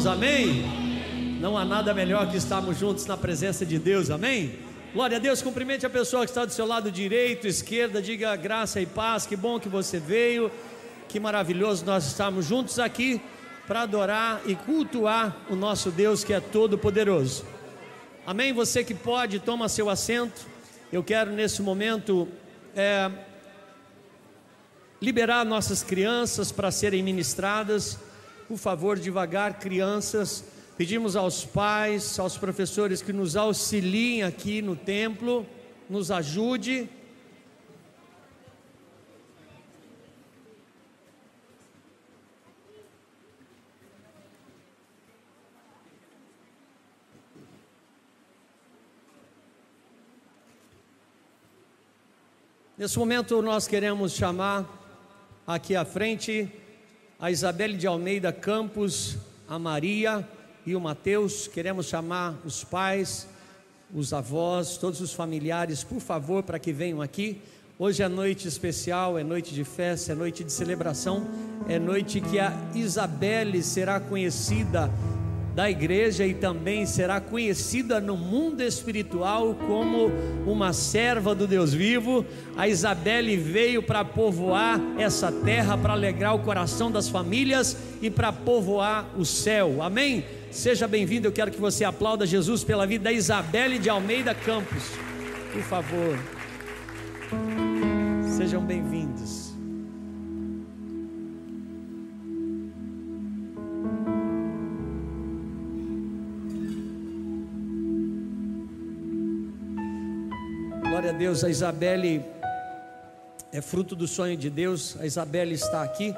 irmãos, 0.00 0.06
amém? 0.06 1.38
Não 1.40 1.58
há 1.58 1.64
nada 1.64 1.92
melhor 1.92 2.30
que 2.30 2.36
estarmos 2.36 2.78
juntos 2.78 3.04
na 3.04 3.16
presença 3.16 3.66
de 3.66 3.78
Deus, 3.78 4.08
amém? 4.10 4.58
Glória 4.94 5.18
a 5.18 5.20
Deus, 5.20 5.42
cumprimente 5.42 5.84
a 5.84 5.90
pessoa 5.90 6.24
que 6.24 6.30
está 6.30 6.44
do 6.44 6.52
seu 6.52 6.66
lado 6.66 6.90
direito, 6.90 7.46
esquerda, 7.46 8.00
diga 8.00 8.34
graça 8.34 8.80
e 8.80 8.86
paz, 8.86 9.26
que 9.26 9.36
bom 9.36 9.60
que 9.60 9.68
você 9.68 9.98
veio, 9.98 10.50
que 11.08 11.20
maravilhoso 11.20 11.84
nós 11.84 12.06
estamos 12.06 12.46
juntos 12.46 12.78
aqui 12.78 13.20
para 13.66 13.82
adorar 13.82 14.40
e 14.46 14.54
cultuar 14.54 15.36
o 15.50 15.56
nosso 15.56 15.90
Deus 15.90 16.24
que 16.24 16.32
é 16.32 16.40
todo 16.40 16.78
poderoso. 16.78 17.44
Amém? 18.26 18.54
Você 18.54 18.82
que 18.82 18.94
pode, 18.94 19.38
toma 19.38 19.68
seu 19.68 19.90
assento. 19.90 20.46
Eu 20.90 21.02
quero 21.02 21.30
nesse 21.30 21.60
momento 21.60 22.26
é, 22.74 23.10
liberar 25.00 25.44
nossas 25.44 25.82
crianças 25.82 26.50
para 26.50 26.70
serem 26.70 27.02
ministradas. 27.02 27.98
Por 28.50 28.58
favor, 28.58 28.98
devagar, 28.98 29.60
crianças. 29.60 30.44
Pedimos 30.76 31.14
aos 31.14 31.44
pais, 31.44 32.18
aos 32.18 32.36
professores 32.36 33.00
que 33.00 33.12
nos 33.12 33.36
auxiliem 33.36 34.24
aqui 34.24 34.60
no 34.60 34.74
templo, 34.74 35.46
nos 35.88 36.10
ajude. 36.10 36.90
Nesse 52.76 52.98
momento 52.98 53.40
nós 53.40 53.68
queremos 53.68 54.12
chamar 54.12 54.66
aqui 55.46 55.76
à 55.76 55.84
frente 55.84 56.59
a 57.20 57.30
Isabelle 57.30 57.76
de 57.76 57.86
Almeida 57.86 58.32
Campos, 58.32 59.18
a 59.46 59.58
Maria 59.58 60.26
e 60.64 60.74
o 60.74 60.80
Mateus. 60.80 61.46
Queremos 61.46 61.86
chamar 61.86 62.40
os 62.46 62.64
pais, 62.64 63.28
os 63.94 64.14
avós, 64.14 64.78
todos 64.78 65.02
os 65.02 65.12
familiares, 65.12 65.84
por 65.84 66.00
favor, 66.00 66.42
para 66.42 66.58
que 66.58 66.72
venham 66.72 67.02
aqui. 67.02 67.42
Hoje 67.78 68.02
é 68.02 68.08
noite 68.08 68.48
especial, 68.48 69.18
é 69.18 69.22
noite 69.22 69.54
de 69.54 69.64
festa, 69.64 70.12
é 70.12 70.14
noite 70.14 70.42
de 70.42 70.50
celebração, 70.50 71.28
é 71.68 71.78
noite 71.78 72.22
que 72.22 72.38
a 72.38 72.54
Isabelle 72.74 73.62
será 73.62 74.00
conhecida 74.00 74.90
da 75.54 75.70
igreja 75.70 76.24
e 76.26 76.34
também 76.34 76.86
será 76.86 77.20
conhecida 77.20 78.00
no 78.00 78.16
mundo 78.16 78.62
espiritual 78.62 79.54
como 79.66 80.10
uma 80.46 80.72
serva 80.72 81.34
do 81.34 81.46
Deus 81.46 81.72
vivo. 81.74 82.24
A 82.56 82.68
Isabelle 82.68 83.36
veio 83.36 83.82
para 83.82 84.04
povoar 84.04 84.80
essa 84.98 85.32
terra, 85.32 85.76
para 85.76 85.92
alegrar 85.92 86.34
o 86.34 86.40
coração 86.40 86.90
das 86.90 87.08
famílias 87.08 87.76
e 88.00 88.10
para 88.10 88.32
povoar 88.32 89.10
o 89.16 89.24
céu. 89.24 89.82
Amém? 89.82 90.24
Seja 90.50 90.86
bem-vindo. 90.86 91.28
Eu 91.28 91.32
quero 91.32 91.50
que 91.50 91.60
você 91.60 91.84
aplauda 91.84 92.26
Jesus 92.26 92.64
pela 92.64 92.86
vida 92.86 93.04
da 93.04 93.12
Isabelle 93.12 93.78
de 93.78 93.88
Almeida 93.88 94.34
Campos. 94.34 94.84
Por 95.52 95.62
favor. 95.62 96.18
Sejam 98.36 98.62
bem-vindos. 98.62 99.39
Deus, 111.20 111.44
a 111.44 111.50
Isabelle 111.50 112.24
é 113.52 113.60
fruto 113.60 113.94
do 113.94 114.08
sonho 114.08 114.38
de 114.38 114.48
Deus. 114.48 114.96
A 114.98 115.04
Isabelle 115.04 115.52
está 115.52 115.82
aqui 115.82 116.14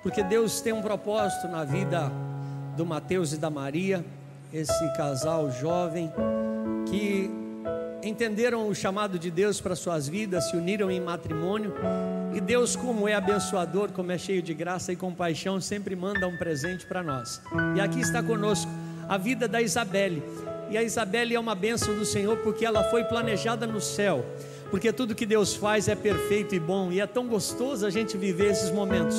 porque 0.00 0.22
Deus 0.22 0.60
tem 0.60 0.72
um 0.72 0.80
propósito 0.80 1.48
na 1.48 1.64
vida 1.64 2.08
do 2.76 2.86
Mateus 2.86 3.32
e 3.32 3.36
da 3.36 3.50
Maria, 3.50 4.04
esse 4.52 4.92
casal 4.96 5.50
jovem 5.50 6.08
que 6.88 7.28
entenderam 8.00 8.68
o 8.68 8.74
chamado 8.76 9.18
de 9.18 9.28
Deus 9.28 9.60
para 9.60 9.74
suas 9.74 10.06
vidas, 10.06 10.50
se 10.50 10.56
uniram 10.56 10.88
em 10.88 11.00
matrimônio. 11.00 11.74
E 12.32 12.40
Deus, 12.40 12.76
como 12.76 13.08
é 13.08 13.14
abençoador, 13.14 13.90
como 13.90 14.12
é 14.12 14.18
cheio 14.18 14.40
de 14.40 14.54
graça 14.54 14.92
e 14.92 14.96
compaixão, 14.96 15.60
sempre 15.60 15.96
manda 15.96 16.28
um 16.28 16.36
presente 16.36 16.86
para 16.86 17.02
nós. 17.02 17.42
E 17.76 17.80
aqui 17.80 17.98
está 17.98 18.22
conosco 18.22 18.70
a 19.08 19.18
vida 19.18 19.48
da 19.48 19.60
Isabelle. 19.60 20.22
E 20.72 20.78
a 20.78 20.82
Isabelle 20.82 21.34
é 21.34 21.38
uma 21.38 21.54
bênção 21.54 21.94
do 21.94 22.02
Senhor 22.02 22.38
porque 22.38 22.64
ela 22.64 22.82
foi 22.84 23.04
planejada 23.04 23.66
no 23.66 23.78
céu. 23.78 24.24
Porque 24.70 24.90
tudo 24.90 25.14
que 25.14 25.26
Deus 25.26 25.54
faz 25.54 25.86
é 25.86 25.94
perfeito 25.94 26.54
e 26.54 26.58
bom, 26.58 26.90
e 26.90 26.98
é 26.98 27.06
tão 27.06 27.26
gostoso 27.26 27.84
a 27.84 27.90
gente 27.90 28.16
viver 28.16 28.52
esses 28.52 28.70
momentos. 28.70 29.16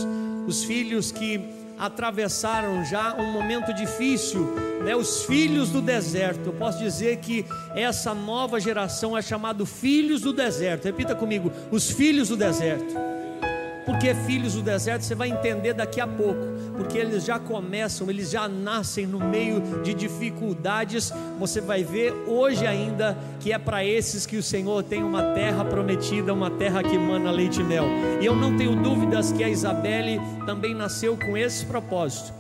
Os 0.48 0.64
filhos 0.64 1.12
que 1.12 1.40
atravessaram 1.78 2.84
já 2.84 3.16
um 3.16 3.32
momento 3.32 3.72
difícil, 3.72 4.56
né? 4.84 4.96
Os 4.96 5.26
filhos 5.26 5.70
do 5.70 5.80
deserto. 5.80 6.48
Eu 6.48 6.54
posso 6.54 6.80
dizer 6.80 7.18
que 7.18 7.46
essa 7.76 8.16
nova 8.16 8.60
geração 8.60 9.16
é 9.16 9.22
chamado 9.22 9.64
filhos 9.64 10.22
do 10.22 10.34
deserto. 10.34 10.86
Repita 10.86 11.14
comigo: 11.14 11.52
os 11.70 11.92
filhos 11.92 12.30
do 12.30 12.36
deserto. 12.36 12.96
Porque 13.86 14.16
filhos 14.26 14.56
do 14.56 14.64
deserto 14.64 15.04
você 15.04 15.14
vai 15.14 15.30
entender 15.30 15.74
daqui 15.74 16.02
a 16.02 16.08
pouco, 16.08 16.40
porque 16.76 16.98
eles 16.98 17.26
já 17.26 17.40
começam, 17.40 18.10
eles 18.10 18.30
já 18.30 18.48
nascem 18.48 19.06
no 19.06 19.20
meio 19.20 19.62
de 19.84 19.94
dificuldades. 19.94 21.12
Você 21.40 21.62
vai 21.62 21.84
ver 21.84 22.14
hoje 22.28 22.66
ainda 22.66 23.18
que 23.40 23.52
é 23.52 23.58
para 23.58 23.86
esses 23.86 24.26
que 24.26 24.38
o 24.38 24.44
Senhor 24.44 24.84
tem 24.84 25.04
uma 25.04 25.34
terra 25.34 25.64
prometida, 25.64 26.34
uma 26.34 26.52
terra 26.52 26.84
que 26.84 26.96
emana 26.96 27.32
leite 27.32 27.62
e 27.62 27.64
mel. 27.64 27.86
E 28.22 28.26
eu 28.26 28.36
não 28.36 28.58
tenho 28.58 28.76
dúvidas 28.76 29.32
que 29.32 29.44
a 29.44 29.50
Isabelle 29.50 30.20
também 30.46 30.74
nasceu 30.74 31.18
com 31.18 31.38
esse 31.38 31.66
propósito. 31.66 32.34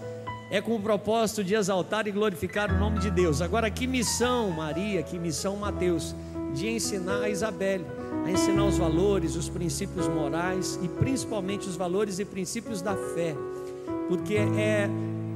É 0.52 0.62
com 0.62 0.76
o 0.76 0.80
propósito 0.80 1.44
de 1.44 1.56
exaltar 1.56 2.08
e 2.08 2.12
glorificar 2.12 2.72
o 2.72 2.78
nome 2.78 3.00
de 3.00 3.10
Deus. 3.10 3.42
Agora, 3.42 3.72
que 3.72 3.88
missão, 3.88 4.52
Maria, 4.52 5.02
que 5.02 5.18
missão, 5.18 5.56
Mateus, 5.56 6.16
de 6.54 6.68
ensinar 6.68 7.22
a 7.22 7.30
Isabelle 7.30 7.86
a 8.26 8.32
ensinar 8.32 8.66
os 8.66 8.78
valores, 8.78 9.36
os 9.36 9.50
princípios 9.50 10.08
morais 10.08 10.80
e 10.82 10.88
principalmente 10.88 11.68
os 11.68 11.76
valores 11.76 12.20
e 12.20 12.26
princípios 12.26 12.82
da 12.82 12.96
fé, 12.96 13.36
porque 14.14 14.36
é, 14.36 14.88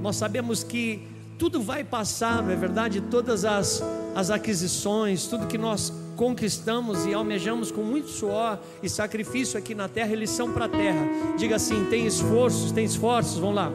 nós 0.03 0.17
sabemos 0.17 0.63
que 0.63 1.01
tudo 1.39 1.63
vai 1.63 1.83
passar, 1.83 2.43
não 2.43 2.51
é 2.51 2.55
verdade? 2.55 3.01
Todas 3.01 3.43
as, 3.43 3.83
as 4.15 4.29
aquisições, 4.29 5.25
tudo 5.25 5.47
que 5.47 5.57
nós 5.57 5.91
conquistamos 6.15 7.03
e 7.07 7.11
almejamos 7.11 7.71
com 7.71 7.81
muito 7.81 8.09
suor 8.09 8.59
e 8.83 8.87
sacrifício 8.87 9.57
aqui 9.57 9.73
na 9.73 9.89
terra, 9.89 10.13
eles 10.13 10.29
são 10.29 10.53
para 10.53 10.65
a 10.65 10.69
terra. 10.69 11.07
Diga 11.39 11.55
assim: 11.55 11.85
tem 11.85 12.05
esforços, 12.05 12.71
tem 12.71 12.85
esforços, 12.85 13.39
vão 13.39 13.51
lá, 13.51 13.71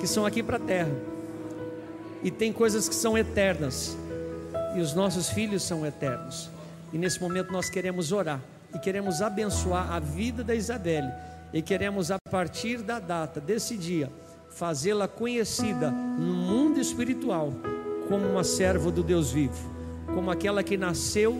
que 0.00 0.06
são 0.06 0.24
aqui 0.24 0.42
para 0.42 0.56
a 0.56 0.60
terra, 0.60 0.96
e 2.22 2.30
tem 2.30 2.54
coisas 2.54 2.88
que 2.88 2.94
são 2.94 3.16
eternas, 3.18 3.94
e 4.74 4.80
os 4.80 4.94
nossos 4.94 5.28
filhos 5.28 5.62
são 5.62 5.84
eternos. 5.84 6.48
E 6.94 6.96
nesse 6.96 7.20
momento 7.20 7.52
nós 7.52 7.68
queremos 7.68 8.10
orar 8.10 8.40
e 8.74 8.78
queremos 8.78 9.20
abençoar 9.20 9.92
a 9.92 10.00
vida 10.00 10.42
da 10.42 10.54
Isabelle 10.54 11.12
e 11.56 11.62
queremos 11.62 12.10
a 12.10 12.18
partir 12.30 12.82
da 12.82 12.98
data 12.98 13.40
desse 13.40 13.78
dia 13.78 14.12
fazê-la 14.50 15.08
conhecida 15.08 15.90
no 15.90 16.34
mundo 16.34 16.78
espiritual 16.78 17.50
como 18.10 18.28
uma 18.28 18.44
serva 18.44 18.90
do 18.90 19.02
Deus 19.02 19.32
vivo, 19.32 19.56
como 20.14 20.30
aquela 20.30 20.62
que 20.62 20.76
nasceu 20.76 21.34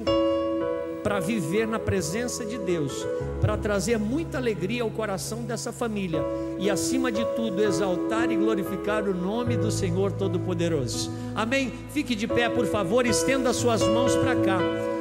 para 1.03 1.21
viver 1.21 1.69
na 1.69 1.79
presença 1.79 2.47
de 2.47 2.57
Deus, 2.57 3.07
para 3.43 3.59
trazer 3.59 3.99
muita 3.99 4.39
alegria 4.39 4.85
ao 4.85 4.91
coração 4.91 5.43
dessa 5.43 5.71
família 5.71 6.25
e, 6.59 6.71
acima 6.71 7.13
de 7.13 7.23
tudo, 7.37 7.63
exaltar 7.63 8.31
e 8.31 8.37
glorificar 8.37 9.05
o 9.05 9.15
nome 9.15 9.55
do 9.59 9.71
Senhor 9.71 10.13
Todo-Poderoso. 10.13 11.13
Amém? 11.35 11.71
Fique 11.91 12.15
de 12.15 12.27
pé, 12.27 12.49
por 12.49 12.65
favor, 12.65 13.05
estenda 13.05 13.53
suas 13.53 13.83
mãos 13.83 14.17
para 14.17 14.35
cá 14.35 14.59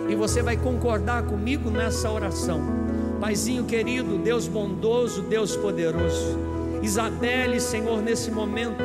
e 0.09 0.13
você 0.13 0.44
vai 0.44 0.57
concordar 0.57 1.23
comigo 1.23 1.71
nessa 1.71 2.11
oração. 2.11 2.84
Paizinho 3.25 3.63
querido, 3.63 4.19
Deus 4.19 4.48
bondoso, 4.48 5.24
Deus 5.24 5.57
poderoso. 5.57 6.38
Isabelle, 6.83 7.60
Senhor, 7.60 8.00
nesse 8.00 8.30
momento, 8.30 8.83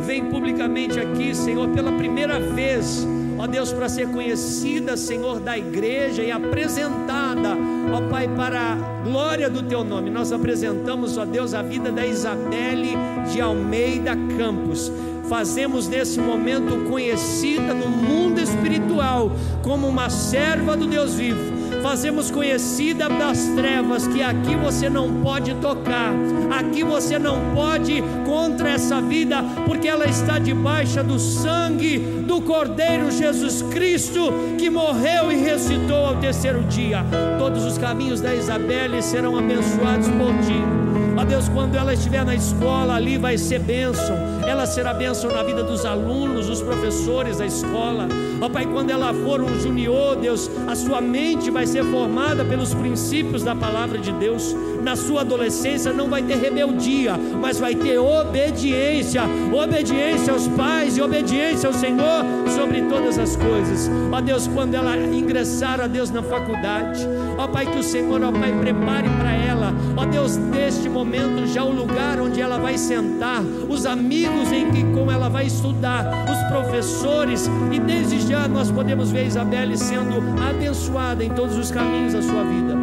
vem 0.00 0.24
publicamente 0.30 0.98
aqui, 0.98 1.34
Senhor, 1.34 1.68
pela 1.68 1.92
primeira 1.92 2.40
vez 2.40 3.06
ó 3.38 3.46
Deus, 3.46 3.70
para 3.70 3.90
ser 3.90 4.08
conhecida, 4.08 4.96
Senhor, 4.96 5.40
da 5.40 5.58
igreja 5.58 6.22
e 6.22 6.30
apresentada, 6.30 7.54
ó 7.92 8.08
Pai, 8.08 8.28
para 8.28 8.72
a 8.72 8.76
glória 9.04 9.50
do 9.50 9.62
Teu 9.62 9.84
nome. 9.84 10.08
Nós 10.08 10.32
apresentamos, 10.32 11.18
ó 11.18 11.26
Deus, 11.26 11.52
a 11.52 11.60
vida 11.60 11.92
da 11.92 12.06
Isabelle 12.06 12.96
de 13.30 13.42
Almeida 13.42 14.16
Campos. 14.38 14.90
Fazemos 15.28 15.86
nesse 15.86 16.18
momento 16.18 16.88
conhecida 16.88 17.74
no 17.74 17.88
mundo 17.88 18.40
espiritual 18.40 19.32
como 19.62 19.86
uma 19.86 20.08
serva 20.08 20.76
do 20.76 20.86
Deus 20.86 21.14
vivo 21.14 21.61
fazemos 21.82 22.30
conhecida 22.30 23.08
das 23.08 23.44
trevas 23.56 24.06
que 24.06 24.22
aqui 24.22 24.54
você 24.54 24.88
não 24.88 25.20
pode 25.20 25.54
tocar, 25.56 26.12
aqui 26.58 26.84
você 26.84 27.18
não 27.18 27.38
pode 27.54 28.02
contra 28.24 28.70
essa 28.70 29.00
vida, 29.00 29.42
porque 29.66 29.88
ela 29.88 30.06
está 30.06 30.38
debaixo 30.38 31.02
do 31.02 31.18
sangue 31.18 31.98
do 31.98 32.40
Cordeiro 32.40 33.10
Jesus 33.10 33.62
Cristo 33.62 34.32
que 34.58 34.70
morreu 34.70 35.32
e 35.32 35.36
ressuscitou 35.36 36.06
ao 36.06 36.16
terceiro 36.16 36.62
dia. 36.62 37.04
Todos 37.38 37.64
os 37.64 37.76
caminhos 37.76 38.20
da 38.20 38.34
Isabelle 38.34 39.02
serão 39.02 39.36
abençoados 39.36 40.08
por 40.08 40.32
ti. 40.46 40.82
Ó 41.16 41.24
Deus, 41.24 41.48
quando 41.48 41.76
ela 41.76 41.92
estiver 41.92 42.24
na 42.24 42.34
escola, 42.34 42.94
ali 42.94 43.18
vai 43.18 43.36
ser 43.36 43.58
bênção. 43.60 44.16
Ela 44.46 44.66
será 44.66 44.94
bênção 44.94 45.30
na 45.30 45.42
vida 45.42 45.62
dos 45.62 45.84
alunos, 45.84 46.46
dos 46.46 46.62
professores 46.62 47.38
da 47.38 47.46
escola. 47.46 48.08
Ó 48.42 48.48
Pai, 48.48 48.66
quando 48.66 48.90
ela 48.90 49.14
for 49.14 49.40
um 49.40 49.60
junior, 49.60 50.16
Deus, 50.16 50.50
a 50.66 50.74
sua 50.74 51.00
mente 51.00 51.48
vai 51.48 51.64
ser 51.64 51.84
formada 51.84 52.44
pelos 52.44 52.74
princípios 52.74 53.44
da 53.44 53.54
palavra 53.54 53.98
de 53.98 54.10
Deus. 54.10 54.52
Na 54.82 54.96
sua 54.96 55.20
adolescência 55.20 55.92
não 55.92 56.08
vai 56.08 56.24
ter 56.24 56.38
rebeldia, 56.38 57.16
mas 57.40 57.60
vai 57.60 57.72
ter 57.76 57.98
obediência, 57.98 59.22
obediência 59.52 60.32
aos 60.32 60.48
pais 60.48 60.96
e 60.96 61.00
obediência 61.00 61.68
ao 61.68 61.72
Senhor 61.72 62.24
sobre 62.48 62.82
todas 62.82 63.16
as 63.16 63.36
coisas. 63.36 63.88
Ó 64.10 64.20
Deus, 64.20 64.48
quando 64.48 64.74
ela 64.74 64.96
ingressar, 64.96 65.80
ó 65.80 65.86
Deus, 65.86 66.10
na 66.10 66.20
faculdade, 66.20 67.06
ó 67.38 67.46
Pai, 67.46 67.64
que 67.64 67.78
o 67.78 67.82
Senhor, 67.84 68.24
ó 68.24 68.32
Pai, 68.32 68.52
prepare 68.58 69.08
para 69.20 69.32
ela, 69.32 69.72
ó 69.96 70.04
Deus, 70.04 70.36
neste 70.36 70.88
momento 70.88 71.46
já 71.46 71.62
o 71.62 71.70
lugar 71.70 72.20
onde 72.20 72.40
ela 72.40 72.58
vai 72.58 72.76
sentar, 72.76 73.40
os 73.68 73.86
amigos 73.86 74.50
em 74.50 74.68
que 74.72 74.82
com 74.92 75.08
ela 75.12 75.28
vai 75.28 75.46
estudar, 75.46 76.26
os 76.28 76.48
professores, 76.50 77.48
e 77.70 77.78
desde 77.78 78.31
nós 78.48 78.70
podemos 78.70 79.10
ver 79.10 79.26
Isabelle 79.26 79.76
sendo 79.76 80.14
abençoada 80.40 81.22
em 81.22 81.30
todos 81.30 81.56
os 81.56 81.70
caminhos 81.70 82.14
da 82.14 82.22
sua 82.22 82.42
vida. 82.44 82.74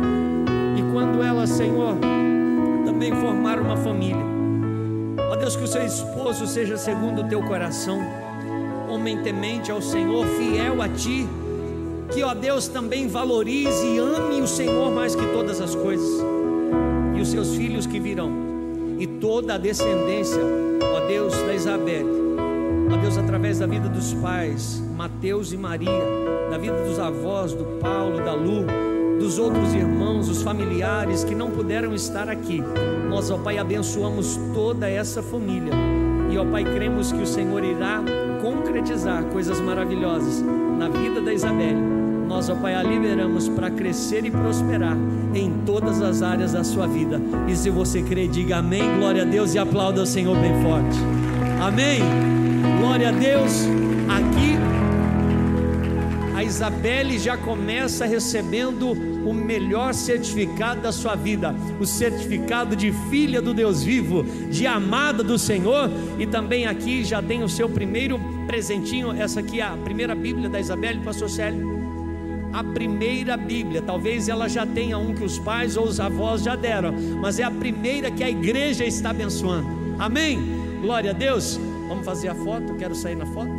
E 0.77 0.91
quando 0.93 1.23
ela, 1.23 1.47
Senhor, 1.47 1.95
também 2.85 3.11
formar 3.13 3.59
uma 3.59 3.75
família, 3.75 4.23
ó 5.31 5.35
Deus, 5.35 5.55
que 5.55 5.63
o 5.63 5.67
seu 5.67 5.83
esposo 5.83 6.45
seja 6.45 6.77
segundo 6.77 7.21
o 7.21 7.27
teu 7.27 7.41
coração, 7.43 7.99
homem 8.89 9.21
temente 9.23 9.71
ao 9.71 9.81
Senhor, 9.81 10.25
fiel 10.25 10.81
a 10.81 10.89
ti, 10.89 11.27
que, 12.11 12.23
ó 12.23 12.33
Deus, 12.33 12.67
também 12.67 13.07
valorize 13.07 13.85
e 13.85 13.97
ame 13.97 14.41
o 14.41 14.47
Senhor 14.47 14.91
mais 14.91 15.15
que 15.15 15.25
todas 15.27 15.61
as 15.61 15.75
coisas. 15.75 16.23
E 17.15 17.21
os 17.21 17.27
seus 17.29 17.55
filhos 17.55 17.85
que 17.85 17.99
virão, 17.99 18.31
e 18.99 19.05
toda 19.05 19.55
a 19.55 19.57
descendência, 19.57 20.41
ó 20.95 21.07
Deus, 21.07 21.33
da 21.33 21.53
Isabel, 21.53 22.18
ó 22.91 22.97
Deus, 22.97 23.17
através 23.17 23.59
da 23.59 23.67
vida 23.67 23.87
dos 23.87 24.13
pais, 24.15 24.81
Mateus 24.95 25.53
e 25.53 25.57
Maria, 25.57 25.89
da 26.49 26.57
vida 26.57 26.75
dos 26.83 26.99
avós, 26.99 27.53
do 27.53 27.65
Paulo, 27.79 28.17
da 28.23 28.33
Lu, 28.33 28.65
dos 29.19 29.37
outros 29.37 29.73
irmãos, 29.73 30.29
os 30.29 30.41
familiares 30.41 31.23
que 31.23 31.35
não 31.35 31.51
puderam 31.51 31.93
estar 31.93 32.29
aqui, 32.29 32.61
nós, 33.09 33.29
ó 33.29 33.37
Pai, 33.37 33.57
abençoamos 33.57 34.39
toda 34.53 34.89
essa 34.89 35.21
família, 35.21 35.73
e 36.31 36.37
ó 36.37 36.45
Pai, 36.45 36.63
cremos 36.63 37.11
que 37.11 37.21
o 37.21 37.27
Senhor 37.27 37.63
irá 37.63 38.01
concretizar 38.41 39.23
coisas 39.25 39.59
maravilhosas 39.59 40.41
na 40.77 40.87
vida 40.89 41.21
da 41.21 41.33
Isabel 41.33 41.99
nós, 42.29 42.47
ó 42.47 42.55
Pai, 42.55 42.75
a 42.75 42.83
liberamos 42.83 43.49
para 43.49 43.71
crescer 43.71 44.23
e 44.23 44.29
prosperar 44.29 44.95
em 45.33 45.51
todas 45.65 45.99
as 45.99 46.21
áreas 46.21 46.53
da 46.53 46.63
sua 46.63 46.85
vida. 46.85 47.19
E 47.47 47.55
se 47.55 47.71
você 47.71 48.03
crê, 48.03 48.27
diga 48.27 48.57
amém, 48.57 48.83
glória 48.99 49.23
a 49.23 49.25
Deus 49.25 49.55
e 49.55 49.59
aplauda 49.59 50.03
o 50.03 50.05
Senhor 50.05 50.37
bem 50.37 50.53
forte. 50.61 50.99
Amém. 51.59 52.38
Glória 52.79 53.09
a 53.09 53.11
Deus. 53.11 53.65
Aqui 54.07 54.57
a 56.33 56.41
Isabelle 56.41 57.19
já 57.19 57.35
começa 57.35 58.05
recebendo 58.05 58.91
o 58.91 59.33
melhor 59.33 59.93
certificado 59.93 60.79
da 60.79 60.91
sua 60.93 61.13
vida, 61.13 61.53
o 61.77 61.85
certificado 61.85 62.77
de 62.77 62.93
filha 63.09 63.41
do 63.41 63.53
Deus 63.53 63.83
vivo, 63.83 64.23
de 64.49 64.65
amada 64.65 65.21
do 65.21 65.37
Senhor, 65.37 65.91
e 66.17 66.25
também 66.25 66.67
aqui 66.67 67.03
já 67.03 67.21
tem 67.21 67.43
o 67.43 67.49
seu 67.49 67.67
primeiro 67.67 68.17
presentinho, 68.47 69.11
essa 69.11 69.41
aqui 69.41 69.59
é 69.59 69.65
a 69.65 69.75
primeira 69.75 70.15
Bíblia 70.15 70.47
da 70.47 70.59
Isabelle, 70.59 71.01
pastor 71.01 71.29
Célio 71.29 71.77
a 72.51 72.63
primeira 72.63 73.37
Bíblia. 73.37 73.79
Talvez 73.79 74.27
ela 74.27 74.47
já 74.47 74.65
tenha 74.65 74.97
um 74.97 75.13
que 75.13 75.23
os 75.23 75.37
pais 75.37 75.77
ou 75.77 75.85
os 75.85 75.99
avós 75.99 76.41
já 76.41 76.55
deram, 76.55 76.91
mas 77.21 77.37
é 77.37 77.43
a 77.43 77.51
primeira 77.51 78.09
que 78.09 78.23
a 78.23 78.29
igreja 78.29 78.85
está 78.85 79.11
abençoando. 79.11 79.67
Amém? 79.99 80.39
Glória 80.81 81.11
a 81.11 81.13
Deus. 81.13 81.59
Vamos 81.89 82.05
fazer 82.05 82.27
a 82.27 82.35
foto? 82.35 82.75
Quero 82.75 82.93
sair 82.93 83.15
na 83.15 83.25
foto. 83.25 83.51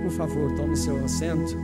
Por 0.00 0.10
favor, 0.12 0.54
tome 0.54 0.76
seu 0.76 1.04
assento. 1.04 1.56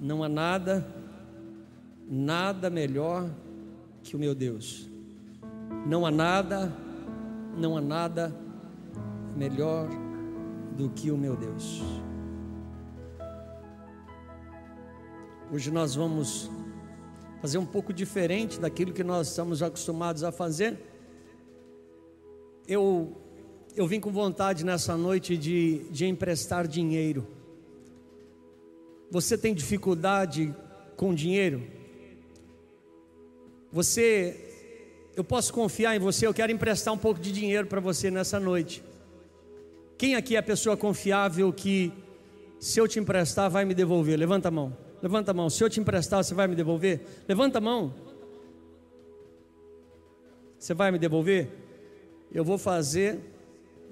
Não 0.00 0.24
há 0.24 0.30
nada, 0.30 0.86
nada 2.08 2.70
melhor 2.70 3.28
que 4.02 4.16
o 4.16 4.18
meu 4.18 4.34
Deus. 4.34 4.88
Não 5.86 6.04
há 6.04 6.10
nada, 6.10 6.72
não 7.56 7.76
há 7.76 7.80
nada 7.80 8.34
melhor 9.36 9.88
do 10.76 10.90
que 10.90 11.10
o 11.10 11.16
meu 11.16 11.36
Deus. 11.36 11.82
Hoje 15.52 15.70
nós 15.70 15.94
vamos 15.94 16.50
fazer 17.40 17.58
um 17.58 17.66
pouco 17.66 17.92
diferente 17.92 18.60
daquilo 18.60 18.92
que 18.92 19.02
nós 19.02 19.28
estamos 19.28 19.62
acostumados 19.62 20.22
a 20.22 20.30
fazer. 20.30 20.78
Eu, 22.68 23.16
eu 23.74 23.86
vim 23.86 23.98
com 23.98 24.12
vontade 24.12 24.64
nessa 24.64 24.96
noite 24.96 25.36
de, 25.36 25.78
de 25.90 26.06
emprestar 26.06 26.68
dinheiro. 26.68 27.26
Você 29.10 29.36
tem 29.36 29.52
dificuldade 29.52 30.54
com 30.96 31.12
dinheiro? 31.12 31.79
Você, 33.72 34.36
eu 35.16 35.22
posso 35.22 35.52
confiar 35.52 35.94
em 35.94 35.98
você, 35.98 36.26
eu 36.26 36.34
quero 36.34 36.52
emprestar 36.52 36.92
um 36.92 36.98
pouco 36.98 37.20
de 37.20 37.32
dinheiro 37.32 37.66
para 37.66 37.80
você 37.80 38.10
nessa 38.10 38.40
noite. 38.40 38.82
Quem 39.96 40.14
aqui 40.14 40.36
é 40.36 40.38
a 40.38 40.42
pessoa 40.42 40.76
confiável 40.76 41.52
que, 41.52 41.92
se 42.58 42.80
eu 42.80 42.88
te 42.88 42.98
emprestar, 42.98 43.50
vai 43.50 43.64
me 43.64 43.74
devolver? 43.74 44.18
Levanta 44.18 44.48
a 44.48 44.50
mão. 44.50 44.76
Levanta 45.02 45.30
a 45.30 45.34
mão. 45.34 45.48
Se 45.48 45.62
eu 45.62 45.70
te 45.70 45.80
emprestar, 45.80 46.22
você 46.22 46.34
vai 46.34 46.46
me 46.48 46.54
devolver? 46.54 47.00
Levanta 47.28 47.58
a 47.58 47.60
mão. 47.60 47.94
Você 50.58 50.74
vai 50.74 50.90
me 50.90 50.98
devolver? 50.98 51.48
Eu 52.32 52.44
vou 52.44 52.58
fazer 52.58 53.20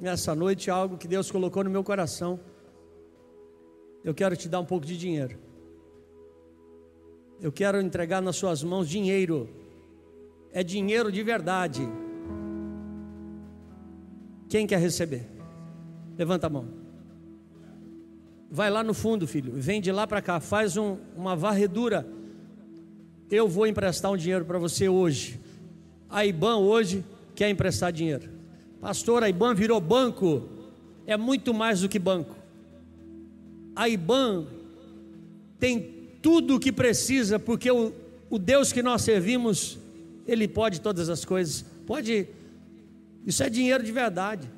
nessa 0.00 0.34
noite 0.34 0.70
algo 0.70 0.96
que 0.96 1.08
Deus 1.08 1.30
colocou 1.30 1.64
no 1.64 1.70
meu 1.70 1.82
coração 1.82 2.38
eu 4.04 4.14
quero 4.14 4.36
te 4.36 4.48
dar 4.48 4.60
um 4.60 4.64
pouco 4.64 4.86
de 4.86 4.96
dinheiro. 4.96 5.38
Eu 7.40 7.52
quero 7.52 7.80
entregar 7.80 8.20
nas 8.20 8.36
suas 8.36 8.62
mãos 8.62 8.88
dinheiro. 8.88 9.48
É 10.58 10.64
dinheiro 10.64 11.12
de 11.12 11.22
verdade. 11.22 11.88
Quem 14.48 14.66
quer 14.66 14.80
receber? 14.80 15.24
Levanta 16.16 16.48
a 16.48 16.50
mão. 16.50 16.66
Vai 18.50 18.68
lá 18.68 18.82
no 18.82 18.92
fundo, 18.92 19.24
filho. 19.24 19.52
Vem 19.54 19.80
de 19.80 19.92
lá 19.92 20.04
para 20.04 20.20
cá. 20.20 20.40
Faz 20.40 20.76
um, 20.76 20.96
uma 21.16 21.36
varredura. 21.36 22.04
Eu 23.30 23.46
vou 23.46 23.68
emprestar 23.68 24.10
um 24.10 24.16
dinheiro 24.16 24.44
para 24.44 24.58
você 24.58 24.88
hoje. 24.88 25.38
A 26.10 26.26
IBAN 26.26 26.56
hoje 26.56 27.04
quer 27.36 27.48
emprestar 27.48 27.92
dinheiro. 27.92 28.28
Pastor, 28.80 29.22
a 29.22 29.28
IBAN 29.28 29.54
virou 29.54 29.80
banco. 29.80 30.48
é 31.06 31.16
muito 31.16 31.54
mais 31.54 31.82
do 31.82 31.88
que 31.88 32.00
banco. 32.00 32.34
A 33.76 33.88
IBAN 33.88 34.44
tem 35.60 36.18
tudo 36.20 36.56
o 36.56 36.58
que 36.58 36.72
precisa, 36.72 37.38
porque 37.38 37.70
o, 37.70 37.92
o 38.28 38.40
Deus 38.40 38.72
que 38.72 38.82
nós 38.82 39.02
servimos, 39.02 39.78
Ele 40.28 40.46
pode 40.46 40.82
todas 40.82 41.08
as 41.08 41.24
coisas. 41.24 41.64
Pode, 41.86 42.28
isso 43.26 43.42
é 43.42 43.48
dinheiro 43.48 43.82
de 43.82 43.90
verdade. 43.90 44.48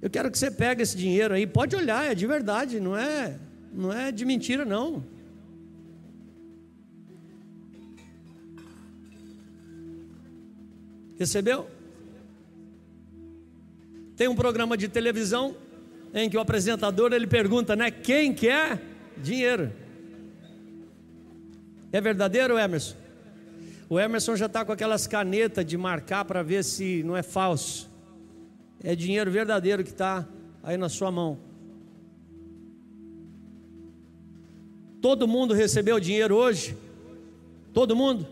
Eu 0.00 0.08
quero 0.08 0.30
que 0.30 0.38
você 0.38 0.50
pegue 0.50 0.82
esse 0.82 0.96
dinheiro 0.96 1.34
aí, 1.34 1.46
pode 1.46 1.76
olhar, 1.76 2.10
é 2.10 2.14
de 2.14 2.26
verdade, 2.26 2.80
não 2.80 2.96
é, 2.96 3.38
não 3.72 3.92
é 3.92 4.10
de 4.10 4.24
mentira 4.24 4.64
não. 4.64 5.04
Recebeu? 11.18 11.68
Tem 14.16 14.28
um 14.28 14.36
programa 14.36 14.76
de 14.76 14.88
televisão 14.88 15.56
em 16.14 16.30
que 16.30 16.36
o 16.36 16.40
apresentador 16.40 17.12
ele 17.12 17.26
pergunta, 17.26 17.74
né, 17.76 17.90
quem 17.90 18.32
quer 18.32 18.80
dinheiro? 19.18 19.72
É 21.96 22.00
verdadeiro, 22.02 22.58
Emerson? 22.58 22.94
O 23.88 23.98
Emerson 23.98 24.36
já 24.36 24.44
está 24.44 24.62
com 24.66 24.70
aquelas 24.70 25.06
canetas 25.06 25.64
de 25.64 25.78
marcar 25.78 26.26
para 26.26 26.42
ver 26.42 26.62
se 26.62 27.02
não 27.02 27.16
é 27.16 27.22
falso. 27.22 27.88
É 28.84 28.94
dinheiro 28.94 29.30
verdadeiro 29.30 29.82
que 29.82 29.88
está 29.88 30.28
aí 30.62 30.76
na 30.76 30.90
sua 30.90 31.10
mão. 31.10 31.38
Todo 35.00 35.26
mundo 35.26 35.54
recebeu 35.54 35.98
dinheiro 35.98 36.36
hoje? 36.36 36.76
Todo 37.72 37.96
mundo? 37.96 38.28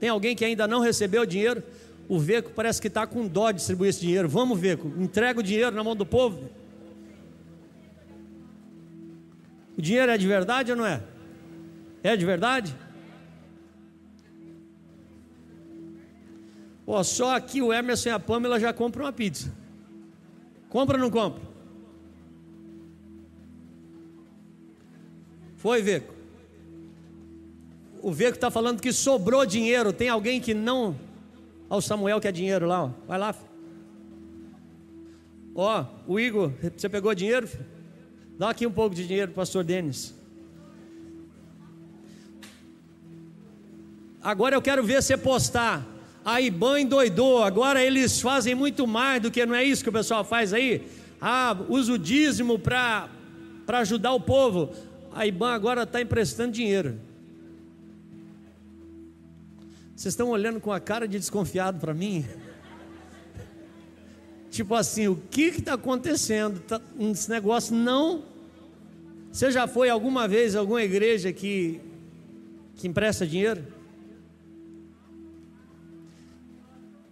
Tem 0.00 0.08
alguém 0.08 0.34
que 0.34 0.44
ainda 0.44 0.66
não 0.66 0.80
recebeu 0.80 1.24
dinheiro? 1.24 1.62
O 2.08 2.18
Veco 2.18 2.50
parece 2.50 2.80
que 2.80 2.88
está 2.88 3.06
com 3.06 3.28
dó 3.28 3.52
de 3.52 3.58
distribuir 3.58 3.90
esse 3.90 4.00
dinheiro. 4.00 4.28
Vamos, 4.28 4.58
Veco, 4.58 4.88
entrega 4.98 5.38
o 5.38 5.44
dinheiro 5.44 5.76
na 5.76 5.84
mão 5.84 5.94
do 5.94 6.04
povo. 6.04 6.50
O 9.78 9.80
dinheiro 9.80 10.10
é 10.10 10.18
de 10.18 10.26
verdade 10.26 10.72
ou 10.72 10.76
não 10.76 10.84
é? 10.84 11.13
É 12.04 12.14
de 12.14 12.26
verdade? 12.26 12.76
Ó, 16.86 17.02
só 17.02 17.34
aqui 17.34 17.62
o 17.62 17.72
Emerson 17.72 18.10
e 18.10 18.12
a 18.12 18.20
Pamela 18.20 18.60
já 18.60 18.74
compram 18.74 19.06
uma 19.06 19.12
pizza. 19.12 19.50
Compra 20.68 20.98
ou 20.98 21.02
não 21.02 21.10
compra? 21.10 21.42
Foi, 25.56 25.80
Veco. 25.80 26.12
O 28.02 28.12
Veco 28.12 28.34
está 28.34 28.50
falando 28.50 28.82
que 28.82 28.92
sobrou 28.92 29.46
dinheiro. 29.46 29.90
Tem 29.90 30.10
alguém 30.10 30.42
que 30.42 30.52
não. 30.52 30.94
Olha 31.70 31.78
o 31.78 31.80
Samuel 31.80 32.20
que 32.20 32.28
é 32.28 32.32
dinheiro 32.32 32.66
lá, 32.66 32.84
ó. 32.84 32.90
Vai 33.08 33.18
lá. 33.18 33.34
Ó, 35.54 35.86
o 36.06 36.20
Igor, 36.20 36.52
você 36.76 36.86
pegou 36.86 37.14
dinheiro? 37.14 37.46
Filho? 37.48 37.64
Dá 38.38 38.50
aqui 38.50 38.66
um 38.66 38.72
pouco 38.72 38.94
de 38.94 39.06
dinheiro, 39.06 39.32
pastor 39.32 39.64
Denis. 39.64 40.14
Agora 44.24 44.56
eu 44.56 44.62
quero 44.62 44.82
ver 44.82 45.00
você 45.00 45.16
postar 45.16 45.86
a 46.24 46.40
IBAN 46.40 46.80
endoidou, 46.80 47.42
agora 47.42 47.84
eles 47.84 48.18
fazem 48.20 48.54
muito 48.54 48.86
mais 48.86 49.20
do 49.20 49.30
que 49.30 49.44
não 49.44 49.54
é 49.54 49.62
isso 49.62 49.82
que 49.82 49.90
o 49.90 49.92
pessoal 49.92 50.24
faz 50.24 50.54
aí? 50.54 50.88
Ah, 51.20 51.54
usa 51.68 51.92
o 51.92 51.98
dízimo 51.98 52.58
para 52.58 53.10
ajudar 53.68 54.14
o 54.14 54.20
povo. 54.20 54.72
A 55.12 55.26
IBAN 55.26 55.52
agora 55.52 55.82
está 55.82 56.00
emprestando 56.00 56.52
dinheiro. 56.52 56.98
Vocês 59.94 60.12
estão 60.12 60.30
olhando 60.30 60.60
com 60.60 60.72
a 60.72 60.80
cara 60.80 61.06
de 61.06 61.18
desconfiado 61.18 61.78
para 61.78 61.92
mim? 61.92 62.24
tipo 64.50 64.74
assim, 64.74 65.08
o 65.08 65.16
que 65.16 65.42
está 65.46 65.74
acontecendo? 65.74 66.60
Tá, 66.60 66.80
esse 67.00 67.28
negócio 67.28 67.74
não. 67.74 68.22
Você 69.30 69.50
já 69.50 69.66
foi 69.66 69.90
alguma 69.90 70.26
vez 70.26 70.56
alguma 70.56 70.82
igreja 70.82 71.32
que, 71.32 71.80
que 72.76 72.86
empresta 72.88 73.26
dinheiro? 73.26 73.64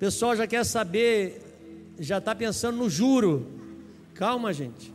Pessoal 0.03 0.35
já 0.35 0.49
quer 0.49 0.65
saber, 0.65 1.41
já 1.97 2.19
está 2.19 2.35
pensando 2.35 2.77
no 2.77 2.91
juro. 2.91 3.47
Calma, 4.15 4.53
gente. 4.53 4.93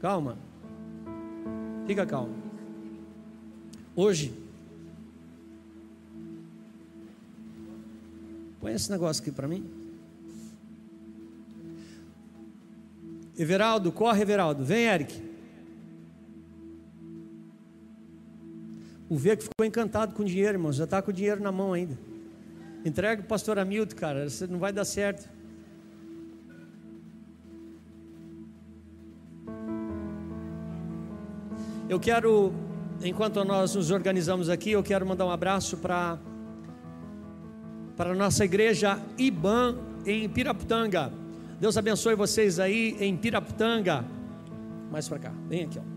Calma. 0.00 0.38
Fica 1.84 2.06
calmo. 2.06 2.36
Hoje, 3.96 4.32
põe 8.60 8.74
esse 8.74 8.88
negócio 8.92 9.20
aqui 9.20 9.32
para 9.32 9.48
mim. 9.48 9.68
Everaldo, 13.36 13.90
corre, 13.90 14.22
Everaldo. 14.22 14.64
Vem, 14.64 14.84
Eric. 14.84 15.20
O 19.08 19.16
Veco 19.16 19.42
ficou 19.42 19.66
encantado 19.66 20.14
com 20.14 20.22
o 20.22 20.24
dinheiro, 20.24 20.58
irmão. 20.58 20.72
Já 20.72 20.84
está 20.84 21.02
com 21.02 21.10
o 21.10 21.14
dinheiro 21.14 21.42
na 21.42 21.50
mão 21.50 21.72
ainda. 21.72 22.13
Entrega 22.84 23.22
o 23.22 23.24
pastor 23.24 23.58
Hamilton, 23.58 23.96
cara, 23.96 24.28
você 24.28 24.46
não 24.46 24.58
vai 24.58 24.72
dar 24.72 24.84
certo. 24.84 25.28
Eu 31.88 31.98
quero, 31.98 32.52
enquanto 33.02 33.42
nós 33.44 33.74
nos 33.74 33.90
organizamos 33.90 34.50
aqui, 34.50 34.72
eu 34.72 34.82
quero 34.82 35.06
mandar 35.06 35.24
um 35.24 35.30
abraço 35.30 35.76
para 35.78 36.18
para 37.96 38.10
a 38.10 38.14
nossa 38.14 38.44
igreja 38.44 38.98
IBAN 39.16 39.76
em 40.04 40.28
Piraputanga. 40.28 41.12
Deus 41.60 41.76
abençoe 41.76 42.16
vocês 42.16 42.58
aí 42.58 42.96
em 42.98 43.16
Piraputanga. 43.16 44.04
Mais 44.90 45.08
para 45.08 45.18
cá, 45.20 45.32
vem 45.48 45.64
aqui, 45.64 45.78
ó. 45.78 45.93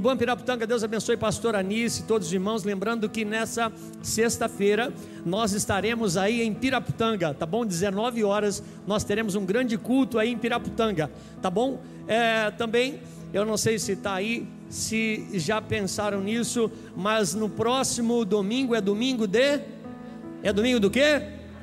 Bom 0.00 0.16
Piraputanga, 0.16 0.66
Deus 0.66 0.82
abençoe 0.82 1.16
pastor 1.16 1.54
Anice 1.54 2.02
todos 2.02 2.26
os 2.26 2.32
irmãos, 2.32 2.64
lembrando 2.64 3.08
que 3.08 3.24
nessa 3.24 3.72
sexta-feira 4.02 4.92
nós 5.24 5.52
estaremos 5.52 6.16
aí 6.16 6.42
em 6.42 6.52
Piraputanga, 6.52 7.32
tá 7.32 7.46
bom? 7.46 7.64
19 7.64 8.24
horas 8.24 8.62
nós 8.86 9.04
teremos 9.04 9.36
um 9.36 9.46
grande 9.46 9.78
culto 9.78 10.18
aí 10.18 10.32
em 10.32 10.36
Piraputanga, 10.36 11.10
tá 11.40 11.48
bom? 11.48 11.80
É, 12.08 12.50
também, 12.50 13.00
eu 13.32 13.44
não 13.44 13.56
sei 13.56 13.78
se 13.78 13.92
está 13.92 14.14
aí, 14.14 14.46
se 14.68 15.26
já 15.34 15.62
pensaram 15.62 16.20
nisso, 16.20 16.70
mas 16.94 17.32
no 17.32 17.48
próximo 17.48 18.24
domingo 18.24 18.74
é 18.74 18.80
domingo 18.80 19.26
de. 19.26 19.60
É 20.42 20.52
domingo 20.52 20.80
do 20.80 20.90
quê? 20.90 21.22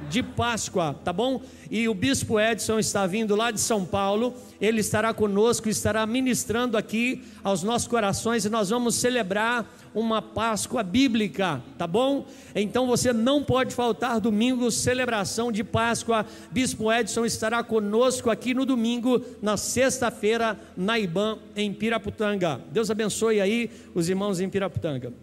De 0.10 0.24
Páscoa, 0.24 0.96
tá 1.04 1.12
bom? 1.12 1.42
E 1.70 1.88
o 1.88 1.94
bispo 1.94 2.40
Edson 2.40 2.80
está 2.80 3.08
vindo 3.08 3.36
lá 3.36 3.52
de 3.52 3.60
São 3.60 3.86
Paulo, 3.86 4.34
ele 4.62 4.82
estará 4.82 5.14
conosco, 5.14 5.68
estará 5.70 6.06
ministrando 6.06 6.78
aqui 6.78 7.24
aos 7.44 7.64
nossos 7.64 7.88
corações 7.88 8.46
e 8.46 8.50
nós 8.50 8.70
vamos 8.70 8.96
celebrar 8.96 9.66
uma 9.94 10.22
Páscoa 10.22 10.84
bíblica, 10.84 11.62
tá 11.78 11.86
bom? 11.86 12.26
Então 12.56 12.88
você 12.88 13.14
não 13.14 13.44
pode 13.44 13.74
faltar 13.76 14.20
domingo, 14.20 14.72
celebração 14.72 15.52
de 15.52 15.64
Páscoa. 15.64 16.26
Bispo 16.52 16.92
Edson 16.92 17.26
estará 17.26 17.64
conosco 17.64 18.30
aqui 18.30 18.54
no 18.54 18.66
domingo, 18.66 19.24
na 19.42 19.58
sexta-feira, 19.58 20.60
na 20.76 20.98
IBAN, 21.00 21.38
em 21.56 21.74
Piraputanga. 21.74 22.62
Deus 22.72 22.90
abençoe 22.90 23.40
aí 23.40 23.70
os 23.94 24.10
irmãos 24.10 24.40
em 24.40 24.50
Piraputanga. 24.50 25.14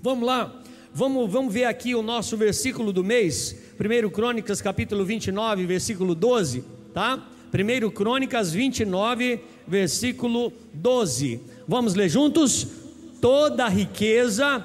Vamos 0.00 0.26
lá. 0.26 0.60
Vamos, 0.96 1.28
vamos 1.28 1.52
ver 1.52 1.64
aqui 1.64 1.92
o 1.92 2.02
nosso 2.02 2.36
versículo 2.36 2.92
do 2.92 3.02
mês, 3.02 3.56
1 3.80 4.10
Crônicas 4.10 4.62
capítulo 4.62 5.04
29, 5.04 5.66
versículo 5.66 6.14
12, 6.14 6.62
tá? 6.92 7.20
1 7.52 7.90
Crônicas 7.90 8.52
29, 8.52 9.40
versículo 9.66 10.52
12. 10.72 11.40
Vamos 11.66 11.96
ler 11.96 12.08
juntos? 12.08 12.68
Toda 13.20 13.66
riqueza 13.66 14.64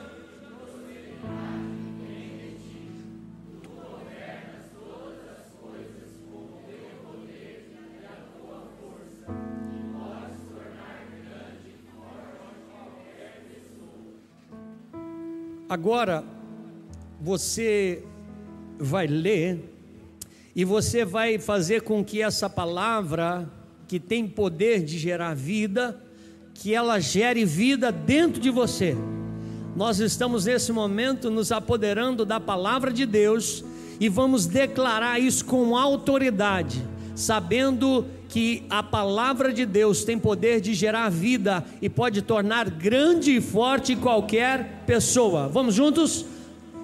Agora, 15.79 16.25
você 17.21 18.03
vai 18.77 19.07
ler 19.07 19.63
e 20.53 20.65
você 20.65 21.05
vai 21.05 21.39
fazer 21.39 21.83
com 21.83 22.03
que 22.03 22.21
essa 22.21 22.50
palavra, 22.50 23.50
que 23.88 23.98
tem 23.98 24.27
poder 24.27 24.83
de 24.83 24.98
gerar 24.98 25.33
vida, 25.33 25.98
que 26.53 26.75
ela 26.75 27.00
gere 27.00 27.45
vida 27.45 27.93
dentro 27.93 28.41
de 28.41 28.50
você. 28.50 28.93
Nós 29.74 30.01
estamos 30.01 30.48
nesse 30.48 30.74
momento 30.74 31.31
nos 31.31 31.50
apoderando 31.50 32.25
da 32.25 32.41
palavra 32.41 32.91
de 32.91 33.05
Deus 33.05 33.63
e 34.01 34.09
vamos 34.09 34.48
declarar 34.48 35.17
isso 35.17 35.45
com 35.45 35.77
autoridade, 35.77 36.83
sabendo 37.15 38.05
que 38.29 38.63
a 38.69 38.81
palavra 38.81 39.51
de 39.51 39.65
Deus 39.65 40.05
tem 40.05 40.17
poder 40.17 40.62
de 40.62 40.74
gerar 40.74 41.09
vida 41.09 41.65
e 41.81 41.89
pode 41.89 42.21
tornar 42.21 42.69
grande 42.69 43.36
e 43.36 43.41
forte 43.41 43.95
qualquer 43.95 44.83
pessoa. 44.86 45.50
Vamos 45.50 45.75
juntos? 45.75 46.25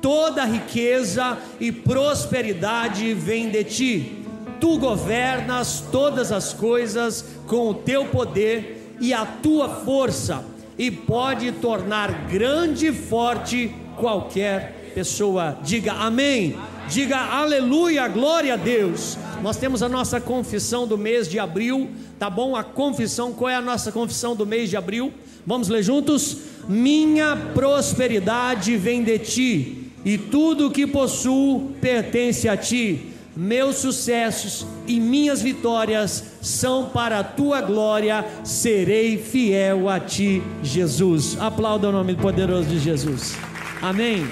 toda 0.06 0.46
riqueza 0.46 1.36
e 1.60 1.72
prosperidade 1.72 3.12
vem 3.16 3.50
de 3.50 3.64
ti. 3.64 4.24
Tu 4.62 4.78
governas 4.78 5.84
todas 5.92 6.32
as 6.32 6.54
coisas 6.54 7.26
com 7.48 7.70
o 7.70 7.74
teu 7.74 8.06
poder 8.06 8.96
e 9.02 9.12
a 9.12 9.26
tua 9.26 9.68
força, 9.68 10.46
e 10.78 10.92
pode 10.92 11.52
tornar 11.54 12.28
grande 12.28 12.90
e 12.90 12.94
forte 12.94 13.74
qualquer 13.98 14.92
pessoa. 14.94 15.58
Diga 15.64 15.94
amém. 15.94 16.56
Diga 16.90 17.18
aleluia, 17.18 18.08
glória 18.08 18.54
a 18.54 18.58
Deus. 18.58 19.18
Nós 19.42 19.58
temos 19.58 19.82
a 19.82 19.90
nossa 19.90 20.22
confissão 20.22 20.88
do 20.88 20.98
mês 20.98 21.28
de 21.28 21.40
abril, 21.40 21.90
tá 22.20 22.30
bom? 22.30 22.56
A 22.56 22.64
confissão, 22.64 23.34
qual 23.34 23.50
é 23.50 23.56
a 23.56 23.62
nossa 23.62 23.92
confissão 23.92 24.36
do 24.36 24.46
mês 24.46 24.70
de 24.70 24.78
abril? 24.78 25.12
Vamos 25.46 25.68
ler 25.68 25.84
juntos? 25.84 26.38
Minha 26.68 27.36
prosperidade 27.54 28.78
vem 28.78 29.04
de 29.04 29.20
ti, 29.20 29.92
e 30.04 30.18
tudo 30.18 30.68
o 30.68 30.72
que 30.72 30.86
possuo 30.86 31.72
pertence 31.82 32.48
a 32.48 32.56
ti. 32.56 33.12
Meus 33.36 33.78
sucessos 33.78 34.66
e 34.88 34.98
minhas 34.98 35.42
vitórias 35.42 36.24
são 36.42 36.86
para 36.86 37.20
a 37.20 37.24
tua 37.24 37.60
glória, 37.60 38.24
serei 38.46 39.18
fiel 39.18 39.90
a 39.90 40.00
ti, 40.00 40.42
Jesus. 40.64 41.36
Aplauda 41.40 41.90
o 41.90 41.92
nome 41.92 42.16
poderoso 42.16 42.70
de 42.70 42.80
Jesus. 42.80 43.36
Amém. 43.82 44.26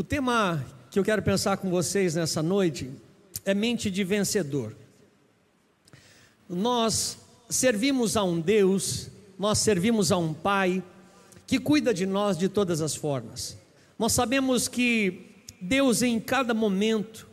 O 0.00 0.02
tema 0.02 0.64
que 0.90 0.98
eu 0.98 1.04
quero 1.04 1.20
pensar 1.20 1.58
com 1.58 1.68
vocês 1.68 2.14
nessa 2.14 2.42
noite 2.42 2.90
é 3.44 3.52
mente 3.52 3.90
de 3.90 4.02
vencedor. 4.02 4.74
Nós 6.48 7.18
servimos 7.50 8.16
a 8.16 8.24
um 8.24 8.40
Deus, 8.40 9.10
nós 9.38 9.58
servimos 9.58 10.10
a 10.10 10.16
um 10.16 10.32
Pai 10.32 10.82
que 11.46 11.58
cuida 11.58 11.92
de 11.92 12.06
nós 12.06 12.38
de 12.38 12.48
todas 12.48 12.80
as 12.80 12.96
formas. 12.96 13.58
Nós 13.98 14.12
sabemos 14.12 14.68
que 14.68 15.34
Deus, 15.60 16.00
em 16.00 16.18
cada 16.18 16.54
momento, 16.54 17.28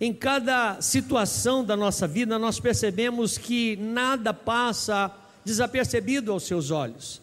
em 0.00 0.14
cada 0.14 0.80
situação 0.80 1.64
da 1.64 1.76
nossa 1.76 2.06
vida, 2.06 2.38
nós 2.38 2.60
percebemos 2.60 3.36
que 3.36 3.74
nada 3.74 4.32
passa 4.32 5.12
desapercebido 5.44 6.30
aos 6.30 6.44
seus 6.44 6.70
olhos. 6.70 7.20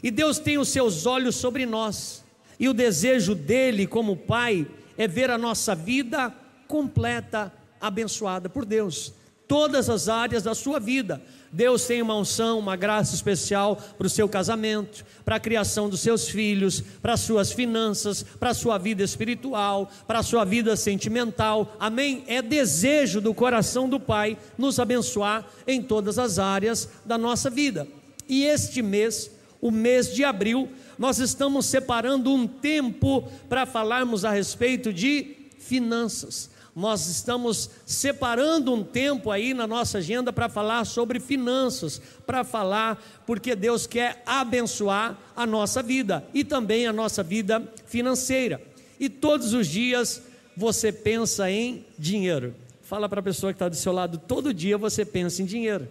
E 0.00 0.08
Deus 0.08 0.38
tem 0.38 0.56
os 0.56 0.68
seus 0.68 1.04
olhos 1.04 1.34
sobre 1.34 1.66
nós. 1.66 2.24
E 2.58 2.68
o 2.68 2.74
desejo 2.74 3.34
dele, 3.34 3.86
como 3.86 4.16
pai, 4.16 4.66
é 4.96 5.06
ver 5.06 5.30
a 5.30 5.38
nossa 5.38 5.74
vida 5.74 6.32
completa, 6.66 7.52
abençoada 7.80 8.48
por 8.48 8.64
Deus. 8.64 9.12
Todas 9.46 9.88
as 9.88 10.08
áreas 10.08 10.42
da 10.42 10.54
sua 10.54 10.80
vida. 10.80 11.22
Deus 11.52 11.86
tem 11.86 12.02
uma 12.02 12.16
unção, 12.16 12.58
uma 12.58 12.74
graça 12.74 13.14
especial 13.14 13.76
para 13.96 14.06
o 14.06 14.10
seu 14.10 14.28
casamento, 14.28 15.04
para 15.24 15.36
a 15.36 15.40
criação 15.40 15.88
dos 15.88 16.00
seus 16.00 16.28
filhos, 16.28 16.82
para 17.00 17.12
as 17.12 17.20
suas 17.20 17.52
finanças, 17.52 18.22
para 18.22 18.50
a 18.50 18.54
sua 18.54 18.76
vida 18.76 19.02
espiritual, 19.02 19.90
para 20.06 20.18
a 20.18 20.22
sua 20.22 20.44
vida 20.44 20.74
sentimental. 20.76 21.76
Amém? 21.78 22.24
É 22.26 22.42
desejo 22.42 23.20
do 23.20 23.32
coração 23.32 23.88
do 23.88 24.00
Pai 24.00 24.36
nos 24.58 24.80
abençoar 24.80 25.46
em 25.66 25.80
todas 25.80 26.18
as 26.18 26.38
áreas 26.38 26.88
da 27.04 27.16
nossa 27.16 27.48
vida. 27.48 27.86
E 28.28 28.44
este 28.44 28.82
mês, 28.82 29.30
o 29.60 29.70
mês 29.70 30.12
de 30.12 30.24
abril, 30.24 30.68
nós 30.98 31.18
estamos 31.18 31.66
separando 31.66 32.32
um 32.32 32.46
tempo 32.46 33.22
para 33.48 33.66
falarmos 33.66 34.24
a 34.24 34.30
respeito 34.30 34.92
de 34.92 35.36
finanças. 35.58 36.50
Nós 36.74 37.06
estamos 37.06 37.70
separando 37.86 38.72
um 38.72 38.84
tempo 38.84 39.30
aí 39.30 39.54
na 39.54 39.66
nossa 39.66 39.96
agenda 39.98 40.30
para 40.30 40.46
falar 40.46 40.84
sobre 40.84 41.18
finanças, 41.18 42.00
para 42.26 42.44
falar 42.44 43.02
porque 43.26 43.56
Deus 43.56 43.86
quer 43.86 44.22
abençoar 44.26 45.18
a 45.34 45.46
nossa 45.46 45.82
vida 45.82 46.22
e 46.34 46.44
também 46.44 46.86
a 46.86 46.92
nossa 46.92 47.22
vida 47.22 47.62
financeira. 47.86 48.60
E 49.00 49.08
todos 49.08 49.54
os 49.54 49.66
dias 49.66 50.22
você 50.54 50.92
pensa 50.92 51.50
em 51.50 51.84
dinheiro. 51.98 52.54
Fala 52.82 53.08
para 53.08 53.20
a 53.20 53.22
pessoa 53.22 53.52
que 53.52 53.56
está 53.56 53.68
do 53.68 53.76
seu 53.76 53.92
lado, 53.92 54.18
todo 54.18 54.52
dia 54.52 54.76
você 54.76 55.04
pensa 55.04 55.42
em 55.42 55.46
dinheiro. 55.46 55.88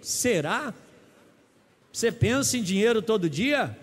Será? 0.00 0.72
Você 1.92 2.12
pensa 2.12 2.56
em 2.56 2.62
dinheiro 2.62 3.02
todo 3.02 3.28
dia? 3.28 3.76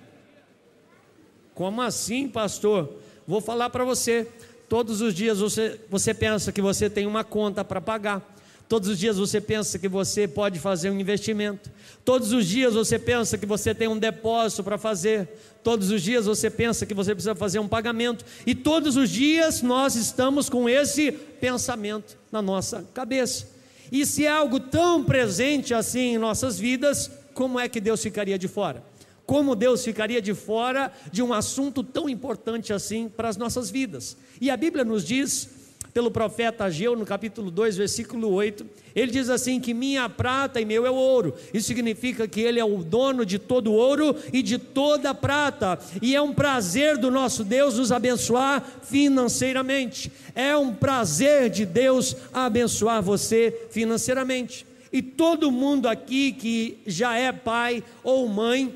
Como 1.54 1.82
assim, 1.82 2.28
pastor? 2.28 2.94
Vou 3.28 3.42
falar 3.42 3.70
para 3.70 3.84
você. 3.84 4.28
Todos 4.70 5.02
os 5.02 5.14
dias 5.14 5.40
você, 5.40 5.80
você 5.90 6.14
pensa 6.14 6.52
que 6.52 6.62
você 6.62 6.90
tem 6.90 7.06
uma 7.06 7.24
conta 7.24 7.64
para 7.64 7.82
pagar. 7.82 8.36
Todos 8.68 8.90
os 8.90 9.00
dias 9.00 9.18
você 9.18 9.40
pensa 9.40 9.80
que 9.80 9.88
você 9.88 10.28
pode 10.28 10.60
fazer 10.60 10.90
um 10.90 11.00
investimento. 11.00 11.72
Todos 12.04 12.34
os 12.34 12.46
dias 12.46 12.74
você 12.74 13.00
pensa 13.00 13.38
que 13.38 13.46
você 13.46 13.74
tem 13.74 13.88
um 13.88 13.98
depósito 13.98 14.64
para 14.64 14.78
fazer. 14.78 15.30
Todos 15.64 15.90
os 15.90 16.02
dias 16.02 16.26
você 16.26 16.50
pensa 16.50 16.86
que 16.86 16.94
você 16.94 17.16
precisa 17.16 17.34
fazer 17.34 17.60
um 17.60 17.68
pagamento. 17.68 18.26
E 18.46 18.54
todos 18.54 18.98
os 18.98 19.10
dias 19.10 19.62
nós 19.62 19.96
estamos 19.96 20.50
com 20.50 20.68
esse 20.68 21.12
pensamento 21.12 22.18
na 22.30 22.42
nossa 22.42 22.86
cabeça. 22.94 23.48
E 23.90 24.06
se 24.06 24.26
é 24.26 24.32
algo 24.32 24.60
tão 24.60 25.02
presente 25.02 25.74
assim 25.74 26.16
em 26.16 26.18
nossas 26.18 26.60
vidas, 26.60 27.10
como 27.38 27.60
é 27.60 27.70
que 27.70 27.80
Deus 27.80 28.02
ficaria 28.02 28.36
de 28.36 28.48
fora? 28.48 28.84
Como 29.24 29.56
Deus 29.56 29.86
ficaria 29.86 30.20
de 30.20 30.34
fora 30.34 30.92
de 31.12 31.22
um 31.22 31.32
assunto 31.32 31.84
tão 31.84 32.10
importante 32.10 32.74
assim 32.74 33.08
para 33.08 33.30
as 33.30 33.38
nossas 33.38 33.70
vidas? 33.70 34.18
E 34.42 34.50
a 34.50 34.58
Bíblia 34.58 34.84
nos 34.84 35.06
diz, 35.06 35.48
pelo 35.94 36.10
profeta 36.10 36.64
Ageu, 36.64 36.96
no 36.96 37.06
capítulo 37.06 37.52
2, 37.52 37.78
versículo 37.78 38.32
8, 38.32 38.66
ele 38.96 39.12
diz 39.12 39.30
assim: 39.30 39.60
que 39.60 39.72
minha 39.72 40.10
prata 40.10 40.60
e 40.60 40.66
meu 40.66 40.84
é 40.84 40.90
ouro. 40.90 41.36
Isso 41.54 41.68
significa 41.68 42.28
que 42.28 42.42
ele 42.42 42.60
é 42.60 42.66
o 42.66 42.84
dono 42.84 43.24
de 43.24 43.38
todo 43.38 43.72
ouro 43.72 44.16
e 44.34 44.42
de 44.42 44.58
toda 44.58 45.14
prata. 45.14 45.78
E 46.02 46.16
é 46.16 46.22
um 46.22 46.34
prazer 46.34 46.98
do 46.98 47.12
nosso 47.12 47.44
Deus 47.44 47.78
nos 47.78 47.92
abençoar 47.92 48.64
financeiramente. 48.82 50.12
É 50.34 50.58
um 50.58 50.74
prazer 50.74 51.52
de 51.52 51.68
Deus 51.68 52.16
abençoar 52.34 53.04
você 53.04 53.68
financeiramente. 53.70 54.66
E 54.92 55.02
todo 55.02 55.52
mundo 55.52 55.88
aqui 55.88 56.32
que 56.32 56.80
já 56.86 57.18
é 57.18 57.32
pai 57.32 57.84
ou 58.04 58.28
mãe 58.28 58.74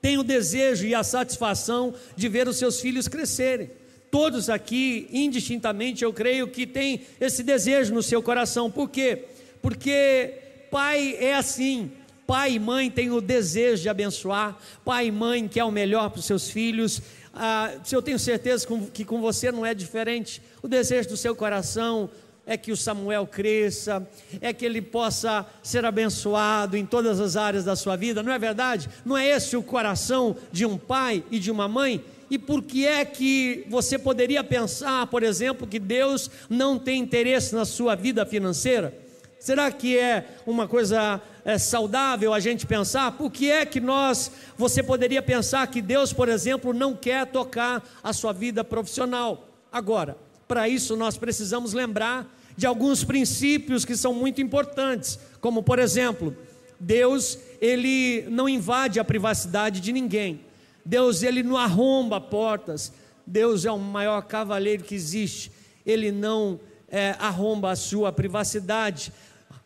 tem 0.00 0.18
o 0.18 0.22
desejo 0.22 0.86
e 0.86 0.94
a 0.94 1.02
satisfação 1.02 1.94
de 2.16 2.28
ver 2.28 2.48
os 2.48 2.56
seus 2.56 2.80
filhos 2.80 3.08
crescerem. 3.08 3.70
Todos 4.10 4.48
aqui, 4.48 5.08
indistintamente, 5.12 6.04
eu 6.04 6.12
creio 6.12 6.48
que 6.48 6.66
tem 6.66 7.02
esse 7.20 7.42
desejo 7.42 7.92
no 7.92 8.02
seu 8.02 8.22
coração. 8.22 8.70
Por 8.70 8.88
quê? 8.88 9.24
Porque 9.60 10.34
pai 10.70 11.16
é 11.18 11.34
assim. 11.34 11.90
Pai 12.26 12.52
e 12.52 12.58
mãe 12.58 12.90
têm 12.90 13.10
o 13.10 13.20
desejo 13.20 13.82
de 13.82 13.88
abençoar, 13.88 14.58
pai 14.84 15.06
e 15.06 15.12
mãe 15.12 15.46
quer 15.46 15.62
o 15.62 15.70
melhor 15.70 16.10
para 16.10 16.18
os 16.18 16.24
seus 16.24 16.50
filhos. 16.50 17.00
Ah, 17.32 17.72
eu 17.92 18.02
tenho 18.02 18.18
certeza 18.18 18.66
que 18.92 19.04
com 19.04 19.20
você 19.20 19.52
não 19.52 19.64
é 19.64 19.72
diferente. 19.72 20.42
O 20.60 20.66
desejo 20.66 21.10
do 21.10 21.16
seu 21.16 21.36
coração, 21.36 22.10
é 22.46 22.56
que 22.56 22.70
o 22.70 22.76
Samuel 22.76 23.26
cresça, 23.26 24.06
é 24.40 24.52
que 24.52 24.64
ele 24.64 24.80
possa 24.80 25.44
ser 25.62 25.84
abençoado 25.84 26.76
em 26.76 26.86
todas 26.86 27.18
as 27.20 27.36
áreas 27.36 27.64
da 27.64 27.74
sua 27.74 27.96
vida, 27.96 28.22
não 28.22 28.32
é 28.32 28.38
verdade? 28.38 28.88
Não 29.04 29.18
é 29.18 29.26
esse 29.26 29.56
o 29.56 29.62
coração 29.62 30.36
de 30.52 30.64
um 30.64 30.78
pai 30.78 31.24
e 31.30 31.40
de 31.40 31.50
uma 31.50 31.66
mãe? 31.66 32.04
E 32.30 32.38
por 32.38 32.62
que 32.62 32.86
é 32.86 33.04
que 33.04 33.64
você 33.68 33.98
poderia 33.98 34.42
pensar, 34.42 35.06
por 35.08 35.22
exemplo, 35.22 35.66
que 35.66 35.78
Deus 35.78 36.30
não 36.48 36.78
tem 36.78 37.00
interesse 37.00 37.54
na 37.54 37.64
sua 37.64 37.94
vida 37.94 38.24
financeira? 38.24 38.96
Será 39.38 39.70
que 39.70 39.96
é 39.96 40.26
uma 40.44 40.66
coisa 40.66 41.20
é, 41.44 41.58
saudável 41.58 42.32
a 42.32 42.40
gente 42.40 42.66
pensar? 42.66 43.12
Por 43.12 43.30
que 43.30 43.50
é 43.50 43.64
que 43.64 43.80
nós, 43.80 44.30
você 44.56 44.82
poderia 44.82 45.22
pensar 45.22 45.66
que 45.68 45.80
Deus, 45.80 46.12
por 46.12 46.28
exemplo, 46.28 46.72
não 46.72 46.94
quer 46.94 47.26
tocar 47.26 47.84
a 48.02 48.12
sua 48.12 48.32
vida 48.32 48.64
profissional? 48.64 49.48
Agora, 49.70 50.16
para 50.46 50.68
isso 50.68 50.96
nós 50.96 51.16
precisamos 51.16 51.72
lembrar 51.72 52.26
de 52.56 52.66
alguns 52.66 53.04
princípios 53.04 53.84
que 53.84 53.96
são 53.96 54.14
muito 54.14 54.40
importantes, 54.40 55.18
como 55.40 55.62
por 55.62 55.78
exemplo, 55.78 56.34
Deus, 56.78 57.38
ele 57.60 58.26
não 58.28 58.48
invade 58.48 59.00
a 59.00 59.04
privacidade 59.04 59.80
de 59.80 59.92
ninguém. 59.92 60.40
Deus, 60.84 61.22
ele 61.22 61.42
não 61.42 61.56
arromba 61.56 62.20
portas. 62.20 62.92
Deus 63.26 63.64
é 63.64 63.72
o 63.72 63.78
maior 63.78 64.22
cavaleiro 64.22 64.84
que 64.84 64.94
existe. 64.94 65.50
Ele 65.84 66.12
não 66.12 66.60
é, 66.88 67.16
arromba 67.18 67.70
a 67.70 67.76
sua 67.76 68.12
privacidade. 68.12 69.12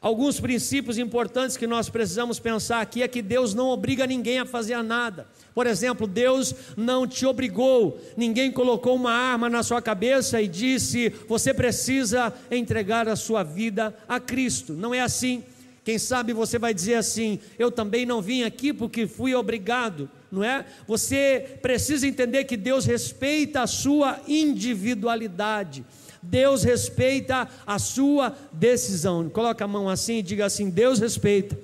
Alguns 0.02 0.40
princípios 0.40 0.96
importantes 0.96 1.58
que 1.58 1.66
nós 1.66 1.90
precisamos 1.90 2.40
pensar 2.40 2.80
aqui 2.80 3.02
é 3.02 3.08
que 3.08 3.20
Deus 3.20 3.52
não 3.52 3.68
obriga 3.68 4.06
ninguém 4.06 4.38
a 4.38 4.46
fazer 4.46 4.82
nada. 4.82 5.26
Por 5.54 5.66
exemplo, 5.66 6.06
Deus 6.06 6.54
não 6.74 7.06
te 7.06 7.26
obrigou, 7.26 8.00
ninguém 8.16 8.50
colocou 8.50 8.96
uma 8.96 9.12
arma 9.12 9.50
na 9.50 9.62
sua 9.62 9.82
cabeça 9.82 10.40
e 10.40 10.48
disse: 10.48 11.10
você 11.28 11.52
precisa 11.52 12.32
entregar 12.50 13.08
a 13.08 13.16
sua 13.16 13.42
vida 13.42 13.94
a 14.08 14.18
Cristo. 14.18 14.72
Não 14.72 14.94
é 14.94 15.00
assim. 15.00 15.44
Quem 15.84 15.98
sabe 15.98 16.32
você 16.32 16.58
vai 16.58 16.72
dizer 16.72 16.94
assim: 16.94 17.38
eu 17.58 17.70
também 17.70 18.06
não 18.06 18.22
vim 18.22 18.42
aqui 18.42 18.72
porque 18.72 19.06
fui 19.06 19.34
obrigado, 19.34 20.08
não 20.32 20.42
é? 20.42 20.64
Você 20.86 21.58
precisa 21.60 22.06
entender 22.06 22.44
que 22.44 22.56
Deus 22.56 22.86
respeita 22.86 23.60
a 23.60 23.66
sua 23.66 24.18
individualidade. 24.26 25.84
Deus 26.22 26.62
respeita 26.62 27.48
a 27.66 27.78
sua 27.78 28.37
decisão. 28.52 29.28
Coloca 29.28 29.64
a 29.64 29.68
mão 29.68 29.88
assim 29.88 30.18
e 30.18 30.22
diga 30.22 30.46
assim: 30.46 30.68
Deus 30.68 30.98
respeita 30.98 31.59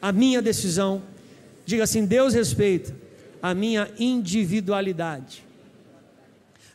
a 0.00 0.12
minha 0.12 0.42
decisão. 0.42 1.02
Diga 1.64 1.84
assim: 1.84 2.04
Deus 2.04 2.34
respeita 2.34 2.94
a 3.42 3.54
minha 3.54 3.90
individualidade. 3.98 5.44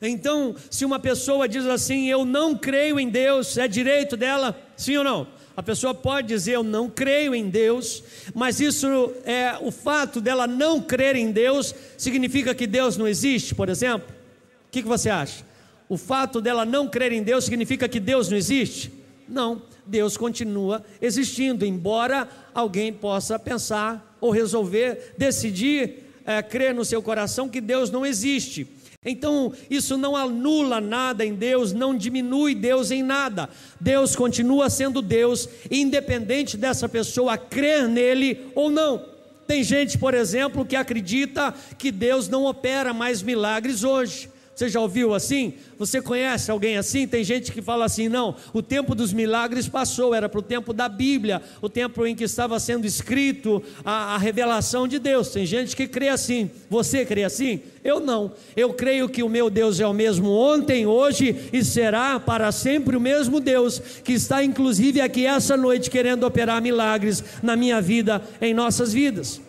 Então, 0.02 0.56
se 0.70 0.84
uma 0.84 1.00
pessoa 1.00 1.48
diz 1.48 1.66
assim, 1.68 2.10
eu 2.10 2.26
não 2.26 2.58
creio 2.58 3.00
em 3.00 3.08
Deus, 3.08 3.56
é 3.58 3.68
direito 3.68 4.18
dela, 4.18 4.60
sim 4.76 4.98
ou 4.98 5.04
não? 5.04 5.28
A 5.56 5.62
pessoa 5.62 5.94
pode 5.94 6.30
dizer 6.30 6.54
eu 6.54 6.64
não 6.64 6.90
creio 6.90 7.36
em 7.36 7.50
Deus, 7.50 8.04
mas 8.34 8.60
isso 8.60 8.88
é 9.26 9.58
o 9.62 9.70
fato 9.70 10.20
dela 10.20 10.48
não 10.48 10.82
crer 10.82 11.16
em 11.16 11.32
Deus 11.32 11.76
significa 11.98 12.56
que 12.56 12.66
Deus 12.66 12.98
não 12.98 13.08
existe, 13.08 13.54
por 13.54 13.70
exemplo? 13.70 14.08
O 14.10 14.72
que, 14.72 14.82
que 14.82 14.88
você 14.88 15.10
acha? 15.10 15.46
O 15.92 15.98
fato 15.98 16.40
dela 16.40 16.64
não 16.64 16.88
crer 16.88 17.12
em 17.12 17.22
Deus 17.22 17.44
significa 17.44 17.86
que 17.86 18.00
Deus 18.00 18.30
não 18.30 18.38
existe? 18.38 18.94
Não, 19.28 19.62
Deus 19.86 20.16
continua 20.16 20.86
existindo, 21.02 21.66
embora 21.66 22.30
alguém 22.56 22.94
possa 22.94 23.38
pensar 23.38 24.16
ou 24.22 24.32
resolver, 24.32 25.16
decidir 25.18 25.96
é, 26.26 26.42
crer 26.42 26.74
no 26.74 26.86
seu 26.86 27.02
coração 27.02 27.50
que 27.50 27.60
Deus 27.60 27.92
não 27.92 28.06
existe. 28.06 28.66
Então, 29.06 29.52
isso 29.70 29.98
não 29.98 30.16
anula 30.16 30.80
nada 30.80 31.26
em 31.26 31.36
Deus, 31.36 31.74
não 31.74 31.94
diminui 31.94 32.56
Deus 32.56 32.90
em 32.90 33.04
nada. 33.04 33.50
Deus 33.78 34.16
continua 34.16 34.70
sendo 34.70 35.02
Deus, 35.02 35.50
independente 35.70 36.56
dessa 36.56 36.88
pessoa 36.88 37.38
crer 37.38 37.90
nele 37.90 38.50
ou 38.56 38.72
não. 38.72 39.04
Tem 39.46 39.62
gente, 39.62 39.98
por 39.98 40.14
exemplo, 40.14 40.64
que 40.64 40.78
acredita 40.78 41.54
que 41.78 41.92
Deus 41.92 42.30
não 42.30 42.46
opera 42.46 42.94
mais 42.94 43.22
milagres 43.22 43.84
hoje. 43.84 44.31
Você 44.54 44.68
já 44.68 44.80
ouviu 44.80 45.14
assim? 45.14 45.54
Você 45.80 46.02
conhece 46.02 46.52
alguém 46.52 46.78
assim? 46.78 47.08
Tem 47.08 47.24
gente 47.24 47.52
que 47.52 47.62
fala 47.62 47.86
assim: 47.86 48.10
não, 48.10 48.36
o 48.54 48.62
tempo 48.62 48.94
dos 48.94 49.14
milagres 49.14 49.68
passou, 49.68 50.14
era 50.14 50.28
para 50.28 50.40
o 50.40 50.44
tempo 50.44 50.74
da 50.74 50.90
Bíblia, 50.90 51.42
o 51.62 51.70
tempo 51.70 52.06
em 52.06 52.16
que 52.16 52.26
estava 52.26 52.60
sendo 52.60 52.86
escrito 52.86 53.64
a, 53.84 54.16
a 54.16 54.18
revelação 54.18 54.88
de 54.88 55.00
Deus. 55.00 55.30
Tem 55.30 55.46
gente 55.46 55.76
que 55.76 55.88
crê 55.88 56.10
assim. 56.10 56.52
Você 56.70 57.06
crê 57.06 57.24
assim? 57.24 57.62
Eu 57.84 58.00
não. 58.00 58.34
Eu 58.56 58.74
creio 58.74 59.10
que 59.10 59.24
o 59.24 59.30
meu 59.30 59.50
Deus 59.50 59.80
é 59.80 59.88
o 59.88 59.94
mesmo 59.94 60.30
ontem, 60.30 60.86
hoje 60.86 61.50
e 61.52 61.64
será 61.64 62.20
para 62.20 62.52
sempre 62.52 62.96
o 62.96 63.02
mesmo 63.02 63.40
Deus, 63.40 63.80
que 64.04 64.14
está 64.14 64.44
inclusive 64.44 65.00
aqui 65.02 65.26
essa 65.26 65.56
noite 65.56 65.90
querendo 65.90 66.26
operar 66.26 66.62
milagres 66.62 67.24
na 67.42 67.56
minha 67.56 67.82
vida, 67.82 68.22
em 68.42 68.54
nossas 68.54 68.92
vidas. 68.94 69.42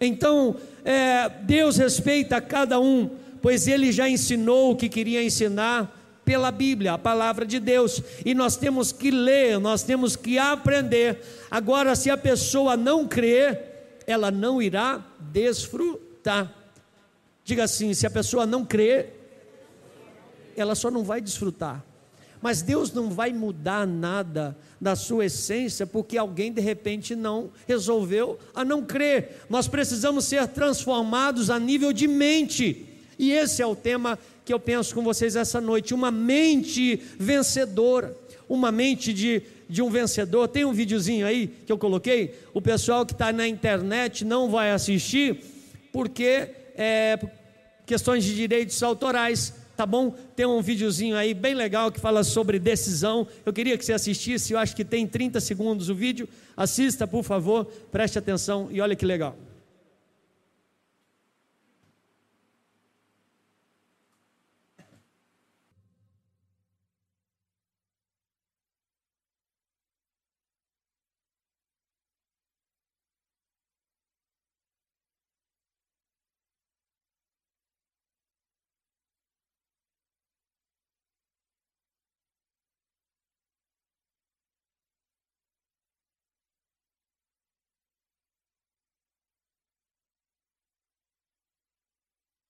Então, 0.00 0.56
é, 0.84 1.28
Deus 1.42 1.76
respeita 1.76 2.40
cada 2.40 2.78
um 2.78 3.10
pois 3.44 3.68
ele 3.68 3.92
já 3.92 4.08
ensinou 4.08 4.70
o 4.70 4.74
que 4.74 4.88
queria 4.88 5.22
ensinar 5.22 5.94
pela 6.24 6.50
Bíblia, 6.50 6.94
a 6.94 6.98
palavra 6.98 7.44
de 7.44 7.60
Deus, 7.60 8.00
e 8.24 8.34
nós 8.34 8.56
temos 8.56 8.90
que 8.90 9.10
ler, 9.10 9.60
nós 9.60 9.82
temos 9.82 10.16
que 10.16 10.38
aprender. 10.38 11.20
Agora, 11.50 11.94
se 11.94 12.08
a 12.08 12.16
pessoa 12.16 12.74
não 12.74 13.06
crer, 13.06 14.00
ela 14.06 14.30
não 14.30 14.62
irá 14.62 15.04
desfrutar. 15.30 16.50
Diga 17.44 17.64
assim: 17.64 17.92
se 17.92 18.06
a 18.06 18.10
pessoa 18.10 18.46
não 18.46 18.64
crer, 18.64 19.12
ela 20.56 20.74
só 20.74 20.90
não 20.90 21.04
vai 21.04 21.20
desfrutar. 21.20 21.84
Mas 22.40 22.62
Deus 22.62 22.94
não 22.94 23.10
vai 23.10 23.30
mudar 23.30 23.86
nada 23.86 24.56
da 24.80 24.96
sua 24.96 25.26
essência 25.26 25.86
porque 25.86 26.16
alguém 26.16 26.50
de 26.50 26.62
repente 26.62 27.14
não 27.14 27.50
resolveu 27.68 28.38
a 28.54 28.64
não 28.64 28.82
crer. 28.82 29.42
Nós 29.50 29.68
precisamos 29.68 30.24
ser 30.24 30.48
transformados 30.48 31.50
a 31.50 31.58
nível 31.58 31.92
de 31.92 32.08
mente. 32.08 32.93
E 33.18 33.32
esse 33.32 33.62
é 33.62 33.66
o 33.66 33.76
tema 33.76 34.18
que 34.44 34.52
eu 34.52 34.60
penso 34.60 34.94
com 34.94 35.02
vocês 35.02 35.36
essa 35.36 35.60
noite: 35.60 35.94
uma 35.94 36.10
mente 36.10 37.00
vencedora, 37.18 38.16
uma 38.48 38.70
mente 38.70 39.12
de, 39.12 39.42
de 39.68 39.82
um 39.82 39.90
vencedor. 39.90 40.48
Tem 40.48 40.64
um 40.64 40.72
videozinho 40.72 41.26
aí 41.26 41.48
que 41.66 41.72
eu 41.72 41.78
coloquei. 41.78 42.34
O 42.52 42.60
pessoal 42.60 43.04
que 43.06 43.12
está 43.12 43.32
na 43.32 43.46
internet 43.46 44.24
não 44.24 44.50
vai 44.50 44.70
assistir, 44.70 45.40
porque 45.92 46.48
é 46.76 47.18
questões 47.86 48.24
de 48.24 48.34
direitos 48.34 48.82
autorais. 48.82 49.54
Tá 49.76 49.84
bom? 49.84 50.14
Tem 50.36 50.46
um 50.46 50.62
videozinho 50.62 51.16
aí 51.16 51.34
bem 51.34 51.52
legal 51.52 51.90
que 51.90 51.98
fala 51.98 52.22
sobre 52.22 52.60
decisão. 52.60 53.26
Eu 53.44 53.52
queria 53.52 53.76
que 53.76 53.84
você 53.84 53.92
assistisse, 53.92 54.52
eu 54.52 54.58
acho 54.58 54.76
que 54.76 54.84
tem 54.84 55.04
30 55.04 55.40
segundos 55.40 55.88
o 55.88 55.94
vídeo. 55.96 56.28
Assista, 56.56 57.08
por 57.08 57.24
favor, 57.24 57.64
preste 57.90 58.16
atenção 58.16 58.68
e 58.70 58.80
olha 58.80 58.94
que 58.94 59.04
legal. 59.04 59.36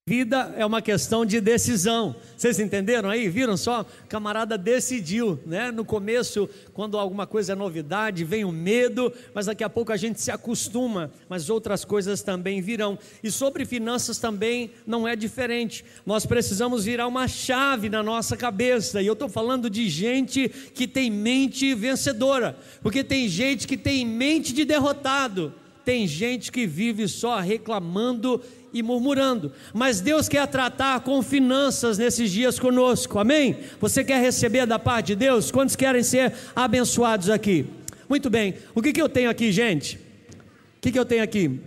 Vida 0.06 0.54
é 0.58 0.66
uma 0.66 0.82
questão 0.82 1.24
de 1.24 1.40
decisão. 1.40 2.14
Vocês 2.36 2.60
entenderam 2.60 3.08
aí? 3.08 3.26
Viram 3.26 3.56
só? 3.56 3.86
Camarada 4.06 4.58
decidiu, 4.58 5.40
né? 5.46 5.70
No 5.70 5.82
começo, 5.82 6.46
quando 6.74 6.98
alguma 6.98 7.26
coisa 7.26 7.52
é 7.52 7.56
novidade, 7.56 8.22
vem 8.22 8.44
o 8.44 8.52
medo, 8.52 9.10
mas 9.32 9.46
daqui 9.46 9.64
a 9.64 9.70
pouco 9.70 9.92
a 9.92 9.96
gente 9.96 10.20
se 10.20 10.30
acostuma, 10.30 11.10
mas 11.26 11.48
outras 11.48 11.86
coisas 11.86 12.20
também 12.20 12.60
virão. 12.60 12.98
E 13.22 13.30
sobre 13.30 13.64
finanças 13.64 14.18
também 14.18 14.72
não 14.86 15.08
é 15.08 15.16
diferente. 15.16 15.82
Nós 16.04 16.26
precisamos 16.26 16.84
virar 16.84 17.06
uma 17.06 17.26
chave 17.26 17.88
na 17.88 18.02
nossa 18.02 18.36
cabeça. 18.36 19.00
E 19.00 19.06
eu 19.06 19.14
estou 19.14 19.30
falando 19.30 19.70
de 19.70 19.88
gente 19.88 20.50
que 20.50 20.86
tem 20.86 21.10
mente 21.10 21.74
vencedora, 21.74 22.58
porque 22.82 23.02
tem 23.02 23.26
gente 23.26 23.66
que 23.66 23.78
tem 23.78 24.04
mente 24.04 24.52
de 24.52 24.66
derrotado. 24.66 25.63
Tem 25.84 26.06
gente 26.06 26.50
que 26.50 26.66
vive 26.66 27.06
só 27.06 27.38
reclamando 27.40 28.40
e 28.72 28.82
murmurando. 28.82 29.52
Mas 29.72 30.00
Deus 30.00 30.28
quer 30.28 30.46
tratar 30.46 31.00
com 31.00 31.22
finanças 31.22 31.98
nesses 31.98 32.30
dias 32.30 32.58
conosco, 32.58 33.18
amém? 33.18 33.56
Você 33.80 34.02
quer 34.02 34.20
receber 34.20 34.66
da 34.66 34.78
parte 34.78 35.08
de 35.08 35.16
Deus? 35.16 35.50
Quantos 35.50 35.76
querem 35.76 36.02
ser 36.02 36.32
abençoados 36.56 37.28
aqui? 37.28 37.66
Muito 38.08 38.30
bem, 38.30 38.54
o 38.74 38.82
que, 38.82 38.92
que 38.92 39.00
eu 39.00 39.08
tenho 39.08 39.30
aqui, 39.30 39.52
gente? 39.52 39.96
O 39.96 40.80
que, 40.80 40.90
que 40.90 40.98
eu 40.98 41.04
tenho 41.04 41.22
aqui? 41.22 41.60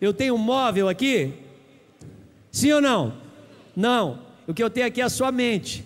Eu 0.00 0.12
tenho 0.12 0.34
um 0.34 0.38
móvel 0.38 0.88
aqui? 0.88 1.32
Sim 2.50 2.72
ou 2.72 2.80
não? 2.80 3.14
Não, 3.74 4.20
o 4.46 4.54
que 4.54 4.62
eu 4.62 4.70
tenho 4.70 4.86
aqui 4.86 5.00
é 5.00 5.04
a 5.04 5.10
sua 5.10 5.30
mente. 5.30 5.84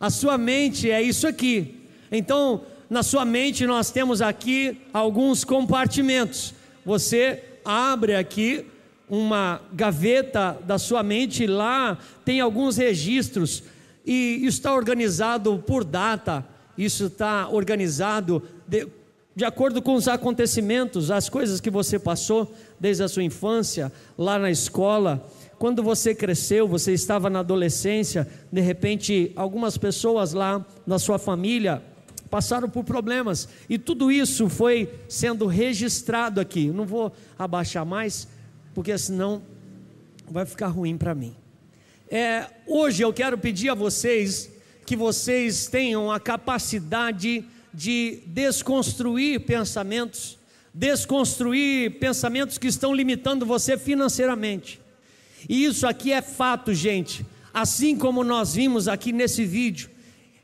A 0.00 0.10
sua 0.10 0.38
mente 0.38 0.90
é 0.90 1.02
isso 1.02 1.26
aqui. 1.26 1.86
Então, 2.10 2.62
na 2.88 3.02
sua 3.02 3.24
mente, 3.24 3.66
nós 3.66 3.90
temos 3.90 4.20
aqui 4.20 4.78
alguns 4.92 5.44
compartimentos. 5.44 6.54
Você 6.84 7.42
abre 7.64 8.14
aqui 8.14 8.66
uma 9.08 9.60
gaveta 9.72 10.58
da 10.64 10.78
sua 10.78 11.02
mente, 11.02 11.46
lá 11.46 11.98
tem 12.24 12.40
alguns 12.40 12.76
registros, 12.76 13.62
e 14.04 14.44
está 14.46 14.74
organizado 14.74 15.62
por 15.64 15.84
data, 15.84 16.44
isso 16.76 17.06
está 17.06 17.48
organizado 17.48 18.42
de, 18.66 18.88
de 19.36 19.44
acordo 19.44 19.80
com 19.80 19.94
os 19.94 20.08
acontecimentos, 20.08 21.10
as 21.10 21.28
coisas 21.28 21.60
que 21.60 21.70
você 21.70 21.98
passou 21.98 22.52
desde 22.80 23.02
a 23.04 23.08
sua 23.08 23.22
infância, 23.22 23.92
lá 24.18 24.38
na 24.38 24.50
escola. 24.50 25.24
Quando 25.58 25.82
você 25.82 26.14
cresceu, 26.14 26.66
você 26.66 26.92
estava 26.92 27.30
na 27.30 27.40
adolescência, 27.40 28.26
de 28.50 28.60
repente, 28.60 29.30
algumas 29.36 29.78
pessoas 29.78 30.32
lá 30.32 30.66
na 30.84 30.98
sua 30.98 31.18
família 31.18 31.82
passaram 32.32 32.66
por 32.66 32.82
problemas, 32.82 33.46
e 33.68 33.76
tudo 33.76 34.10
isso 34.10 34.48
foi 34.48 34.88
sendo 35.06 35.44
registrado 35.44 36.40
aqui. 36.40 36.70
Não 36.70 36.86
vou 36.86 37.12
abaixar 37.38 37.84
mais, 37.84 38.26
porque 38.74 38.96
senão 38.96 39.42
vai 40.30 40.46
ficar 40.46 40.68
ruim 40.68 40.96
para 40.96 41.14
mim. 41.14 41.36
É, 42.10 42.46
hoje 42.66 43.02
eu 43.02 43.12
quero 43.12 43.36
pedir 43.36 43.68
a 43.68 43.74
vocês 43.74 44.50
que 44.86 44.96
vocês 44.96 45.66
tenham 45.66 46.10
a 46.10 46.18
capacidade 46.18 47.44
de 47.72 48.20
desconstruir 48.24 49.40
pensamentos, 49.40 50.38
desconstruir 50.72 51.98
pensamentos 51.98 52.56
que 52.56 52.66
estão 52.66 52.94
limitando 52.94 53.44
você 53.44 53.76
financeiramente. 53.76 54.80
E 55.46 55.66
isso 55.66 55.86
aqui 55.86 56.12
é 56.12 56.22
fato, 56.22 56.72
gente. 56.72 57.26
Assim 57.52 57.94
como 57.94 58.24
nós 58.24 58.54
vimos 58.54 58.88
aqui 58.88 59.12
nesse 59.12 59.44
vídeo, 59.44 59.90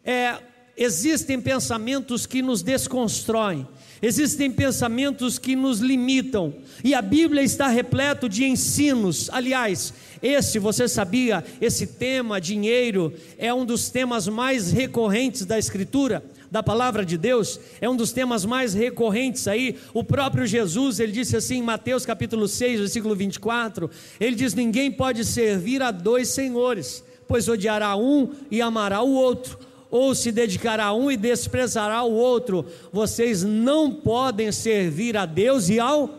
é, 0.04 0.38
existem 0.78 1.40
pensamentos 1.40 2.24
que 2.24 2.40
nos 2.40 2.62
desconstroem, 2.62 3.66
existem 4.00 4.50
pensamentos 4.50 5.38
que 5.38 5.56
nos 5.56 5.80
limitam, 5.80 6.54
e 6.84 6.94
a 6.94 7.02
Bíblia 7.02 7.42
está 7.42 7.66
repleto 7.66 8.28
de 8.28 8.44
ensinos. 8.44 9.28
Aliás, 9.32 9.92
esse, 10.22 10.58
você 10.58 10.86
sabia, 10.86 11.44
esse 11.60 11.86
tema, 11.86 12.40
dinheiro, 12.40 13.12
é 13.36 13.52
um 13.52 13.66
dos 13.66 13.90
temas 13.90 14.28
mais 14.28 14.70
recorrentes 14.70 15.44
da 15.44 15.58
Escritura 15.58 16.22
da 16.50 16.62
palavra 16.62 17.04
de 17.04 17.18
Deus, 17.18 17.60
é 17.80 17.88
um 17.88 17.96
dos 17.96 18.12
temas 18.12 18.44
mais 18.44 18.72
recorrentes 18.72 19.46
aí. 19.46 19.76
O 19.92 20.02
próprio 20.02 20.46
Jesus, 20.46 20.98
ele 20.98 21.12
disse 21.12 21.36
assim 21.36 21.56
em 21.58 21.62
Mateus 21.62 22.06
capítulo 22.06 22.48
6, 22.48 22.80
versículo 22.80 23.14
24, 23.14 23.90
ele 24.18 24.34
diz: 24.34 24.54
"Ninguém 24.54 24.90
pode 24.90 25.24
servir 25.24 25.82
a 25.82 25.90
dois 25.90 26.28
senhores, 26.28 27.04
pois 27.26 27.48
odiará 27.48 27.94
um 27.96 28.30
e 28.50 28.62
amará 28.62 29.02
o 29.02 29.12
outro, 29.12 29.58
ou 29.90 30.14
se 30.14 30.30
dedicará 30.30 30.86
a 30.86 30.94
um 30.94 31.10
e 31.10 31.16
desprezará 31.16 32.02
o 32.02 32.12
outro. 32.12 32.66
Vocês 32.92 33.42
não 33.42 33.92
podem 33.92 34.52
servir 34.52 35.16
a 35.16 35.26
Deus 35.26 35.68
e 35.68 35.78
ao 35.80 36.10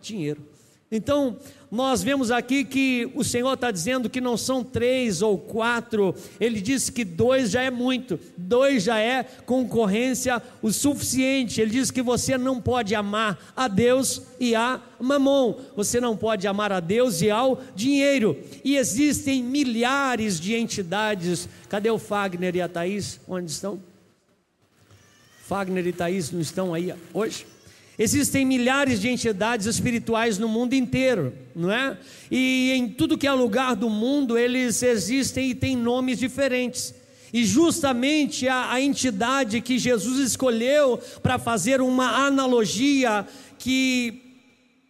dinheiro." 0.00 0.55
Então, 0.90 1.36
nós 1.68 2.00
vemos 2.00 2.30
aqui 2.30 2.64
que 2.64 3.10
o 3.16 3.24
Senhor 3.24 3.52
está 3.54 3.72
dizendo 3.72 4.08
que 4.08 4.20
não 4.20 4.36
são 4.36 4.62
três 4.62 5.20
ou 5.20 5.36
quatro, 5.36 6.14
Ele 6.38 6.60
disse 6.60 6.92
que 6.92 7.04
dois 7.04 7.50
já 7.50 7.62
é 7.62 7.70
muito, 7.70 8.20
dois 8.36 8.84
já 8.84 8.98
é 9.00 9.24
concorrência 9.24 10.40
o 10.62 10.70
suficiente. 10.70 11.60
Ele 11.60 11.72
diz 11.72 11.90
que 11.90 12.00
você 12.00 12.38
não 12.38 12.60
pode 12.60 12.94
amar 12.94 13.52
a 13.56 13.66
Deus 13.66 14.22
e 14.38 14.54
a 14.54 14.80
mamon, 15.00 15.56
você 15.74 16.00
não 16.00 16.16
pode 16.16 16.46
amar 16.46 16.70
a 16.70 16.78
Deus 16.78 17.20
e 17.20 17.30
ao 17.30 17.60
dinheiro. 17.74 18.38
E 18.64 18.76
existem 18.76 19.42
milhares 19.42 20.38
de 20.38 20.54
entidades. 20.54 21.48
Cadê 21.68 21.90
o 21.90 21.98
Fagner 21.98 22.54
e 22.54 22.62
a 22.62 22.68
Thaís? 22.68 23.18
Onde 23.26 23.50
estão? 23.50 23.80
Fagner 25.46 25.84
e 25.84 25.92
Thaís 25.92 26.30
não 26.30 26.40
estão 26.40 26.72
aí 26.72 26.94
hoje? 27.12 27.55
Existem 27.98 28.44
milhares 28.44 29.00
de 29.00 29.08
entidades 29.08 29.66
espirituais 29.66 30.38
no 30.38 30.48
mundo 30.48 30.74
inteiro, 30.74 31.32
não 31.54 31.72
é? 31.72 31.96
E 32.30 32.72
em 32.72 32.88
tudo 32.88 33.16
que 33.16 33.26
é 33.26 33.32
lugar 33.32 33.74
do 33.74 33.88
mundo, 33.88 34.36
eles 34.36 34.82
existem 34.82 35.50
e 35.50 35.54
têm 35.54 35.74
nomes 35.74 36.18
diferentes. 36.18 36.94
E 37.32 37.44
justamente 37.44 38.46
a, 38.48 38.72
a 38.72 38.80
entidade 38.80 39.62
que 39.62 39.78
Jesus 39.78 40.18
escolheu 40.18 41.00
para 41.22 41.38
fazer 41.38 41.80
uma 41.80 42.26
analogia 42.26 43.26
que 43.58 44.22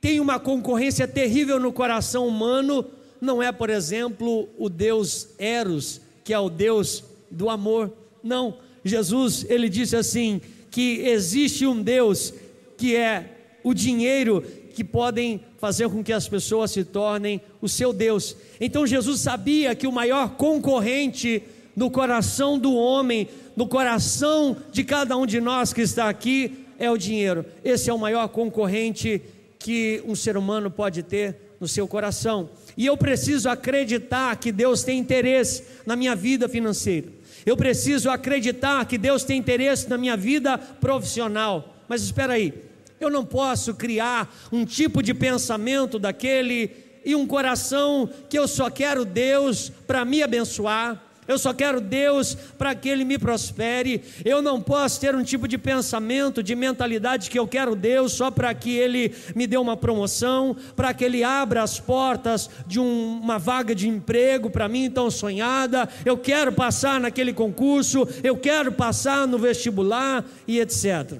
tem 0.00 0.18
uma 0.18 0.40
concorrência 0.40 1.06
terrível 1.06 1.60
no 1.60 1.72
coração 1.72 2.26
humano, 2.26 2.84
não 3.20 3.40
é, 3.40 3.52
por 3.52 3.70
exemplo, 3.70 4.48
o 4.58 4.68
Deus 4.68 5.28
Eros, 5.38 6.00
que 6.24 6.34
é 6.34 6.38
o 6.38 6.50
Deus 6.50 7.04
do 7.30 7.48
amor. 7.48 7.92
Não, 8.22 8.58
Jesus, 8.84 9.46
ele 9.48 9.68
disse 9.68 9.96
assim: 9.96 10.40
que 10.76 11.00
existe 11.06 11.66
um 11.66 11.80
Deus 11.80 12.34
que 12.76 12.96
é 12.96 13.58
o 13.62 13.74
dinheiro 13.74 14.42
que 14.74 14.84
podem 14.84 15.40
fazer 15.58 15.88
com 15.88 16.04
que 16.04 16.12
as 16.12 16.28
pessoas 16.28 16.70
se 16.70 16.84
tornem 16.84 17.40
o 17.60 17.68
seu 17.68 17.92
Deus. 17.92 18.36
Então 18.60 18.86
Jesus 18.86 19.20
sabia 19.20 19.74
que 19.74 19.86
o 19.86 19.92
maior 19.92 20.36
concorrente 20.36 21.42
no 21.74 21.90
coração 21.90 22.58
do 22.58 22.74
homem, 22.74 23.28
no 23.56 23.66
coração 23.66 24.56
de 24.70 24.84
cada 24.84 25.16
um 25.16 25.26
de 25.26 25.40
nós 25.40 25.72
que 25.72 25.82
está 25.82 26.08
aqui, 26.08 26.64
é 26.78 26.90
o 26.90 26.96
dinheiro. 26.96 27.44
Esse 27.64 27.90
é 27.90 27.92
o 27.92 27.98
maior 27.98 28.28
concorrente 28.28 29.22
que 29.58 30.02
um 30.06 30.14
ser 30.14 30.36
humano 30.36 30.70
pode 30.70 31.02
ter 31.02 31.36
no 31.60 31.66
seu 31.66 31.88
coração. 31.88 32.50
E 32.76 32.86
eu 32.86 32.96
preciso 32.96 33.48
acreditar 33.48 34.36
que 34.36 34.52
Deus 34.52 34.82
tem 34.82 34.98
interesse 34.98 35.64
na 35.86 35.96
minha 35.96 36.14
vida 36.14 36.48
financeira. 36.48 37.08
Eu 37.44 37.56
preciso 37.56 38.10
acreditar 38.10 38.84
que 38.86 38.98
Deus 38.98 39.24
tem 39.24 39.38
interesse 39.38 39.88
na 39.88 39.96
minha 39.96 40.16
vida 40.16 40.58
profissional. 40.58 41.75
Mas 41.88 42.02
espera 42.02 42.34
aí, 42.34 42.52
eu 43.00 43.10
não 43.10 43.24
posso 43.24 43.74
criar 43.74 44.34
um 44.50 44.64
tipo 44.64 45.02
de 45.02 45.12
pensamento 45.12 45.98
daquele 45.98 46.70
e 47.04 47.14
um 47.14 47.26
coração 47.26 48.10
que 48.28 48.38
eu 48.38 48.48
só 48.48 48.68
quero 48.68 49.04
Deus 49.04 49.70
para 49.86 50.04
me 50.04 50.22
abençoar. 50.22 51.02
Eu 51.28 51.38
só 51.38 51.52
quero 51.52 51.80
Deus 51.80 52.36
para 52.56 52.74
que 52.74 52.88
Ele 52.88 53.04
me 53.04 53.18
prospere. 53.18 54.02
Eu 54.24 54.40
não 54.40 54.60
posso 54.60 55.00
ter 55.00 55.14
um 55.14 55.24
tipo 55.24 55.48
de 55.48 55.58
pensamento, 55.58 56.42
de 56.42 56.54
mentalidade 56.54 57.28
que 57.28 57.38
eu 57.38 57.48
quero 57.48 57.74
Deus 57.74 58.12
só 58.12 58.30
para 58.30 58.54
que 58.54 58.76
Ele 58.76 59.12
me 59.34 59.46
dê 59.46 59.56
uma 59.56 59.76
promoção, 59.76 60.56
para 60.76 60.94
que 60.94 61.04
Ele 61.04 61.24
abra 61.24 61.62
as 61.62 61.80
portas 61.80 62.48
de 62.66 62.78
um, 62.78 63.20
uma 63.20 63.38
vaga 63.38 63.74
de 63.74 63.88
emprego 63.88 64.50
para 64.50 64.68
mim 64.68 64.88
tão 64.88 65.10
sonhada. 65.10 65.88
Eu 66.04 66.16
quero 66.16 66.52
passar 66.52 67.00
naquele 67.00 67.32
concurso, 67.32 68.06
eu 68.22 68.36
quero 68.36 68.70
passar 68.70 69.26
no 69.26 69.38
vestibular 69.38 70.24
e 70.46 70.60
etc. 70.60 71.18